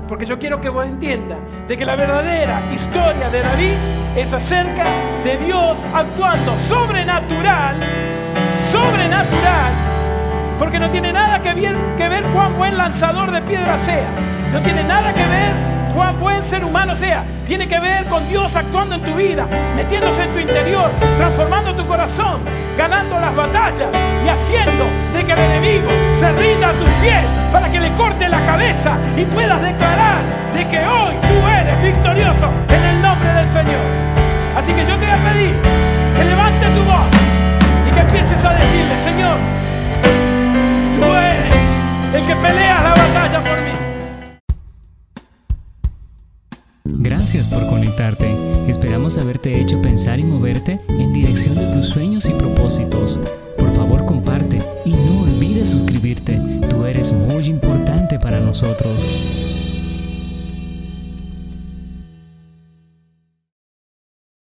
Porque 0.09 0.25
yo 0.25 0.37
quiero 0.37 0.59
que 0.59 0.67
vos 0.67 0.85
entiendas 0.85 1.37
de 1.69 1.77
que 1.77 1.85
la 1.85 1.95
verdadera 1.95 2.61
historia 2.73 3.29
de 3.29 3.41
David 3.41 3.75
es 4.17 4.33
acerca 4.33 4.83
de 5.23 5.37
Dios 5.37 5.77
actuando 5.93 6.51
sobrenatural, 6.67 7.77
sobrenatural, 8.71 9.71
porque 10.59 10.79
no 10.79 10.89
tiene 10.89 11.13
nada 11.13 11.41
que 11.41 11.53
ver, 11.53 11.77
que 11.97 12.09
ver 12.09 12.23
cuán 12.33 12.57
buen 12.57 12.77
lanzador 12.77 13.31
de 13.31 13.41
piedra 13.41 13.79
sea. 13.79 14.07
No 14.51 14.61
tiene 14.61 14.83
nada 14.83 15.13
que 15.13 15.25
ver 15.25 15.76
cuán 15.97 16.19
buen 16.19 16.43
ser 16.45 16.63
humano 16.63 16.95
sea. 16.95 17.23
Tiene 17.47 17.67
que 17.67 17.79
ver 17.79 18.05
con 18.05 18.21
Dios 18.29 18.55
actuando 18.55 18.95
en 18.95 19.01
tu 19.01 19.15
vida, 19.15 19.47
metiéndose 19.75 20.23
en 20.23 20.31
tu 20.31 20.39
interior, 20.39 20.91
transformando 21.17 21.73
tu 21.73 21.85
corazón, 21.87 22.41
ganando 22.77 23.19
las 23.19 23.35
batallas 23.35 23.89
y 24.23 24.29
haciendo 24.29 24.85
de 25.15 25.25
que 25.25 25.31
el 25.31 25.39
enemigo 25.39 25.89
se 26.19 26.31
rinda 26.33 26.69
a 26.69 26.73
tus 26.73 26.89
pies 27.01 27.25
para 27.51 27.71
que 27.71 27.79
le 27.79 27.89
corte 27.93 28.29
la 28.29 28.39
cabeza 28.45 28.95
y 29.17 29.25
puedas 29.25 29.59
declarar 29.59 30.21
de 30.53 30.67
que 30.69 30.77
hoy 30.85 31.15
tú 31.23 31.47
eres 31.49 31.81
victorioso 31.81 32.47
en 32.69 32.83
el 32.83 33.01
nombre 33.01 33.33
del 33.33 33.49
Señor. 33.49 33.85
Así 34.55 34.73
que 34.73 34.85
yo 34.85 34.95
te 34.97 35.05
voy 35.05 35.15
a 35.15 35.33
pedir 35.33 35.55
que 36.15 36.23
levante 36.25 36.65
tu 36.77 36.83
voz 36.83 37.09
y 37.89 37.91
que 37.91 37.99
empieces 38.01 38.45
a 38.45 38.53
decirle, 38.53 38.95
Señor, 39.03 39.37
tú 40.99 42.17
el 42.17 42.25
que 42.27 42.35
pelea 42.35 42.81
la 42.83 42.89
batalla 42.89 43.39
por 43.39 43.57
mí. 43.61 43.86
Gracias 46.89 47.47
por 47.47 47.67
conectarte. 47.67 48.33
Esperamos 48.67 49.17
haberte 49.17 49.59
hecho 49.59 49.81
pensar 49.81 50.19
y 50.19 50.23
moverte 50.23 50.79
en 50.87 51.13
dirección 51.13 51.55
de 51.55 51.65
tus 51.73 51.87
sueños 51.87 52.27
y 52.29 52.33
propósitos. 52.33 53.19
Por 53.57 53.73
favor, 53.73 54.05
comparte 54.05 54.61
y 54.85 54.91
no 54.91 55.21
olvides 55.21 55.69
suscribirte. 55.69 56.39
Tú 56.69 56.85
eres 56.85 57.13
muy 57.13 57.45
importante 57.45 58.19
para 58.19 58.39
nosotros. 58.39 59.56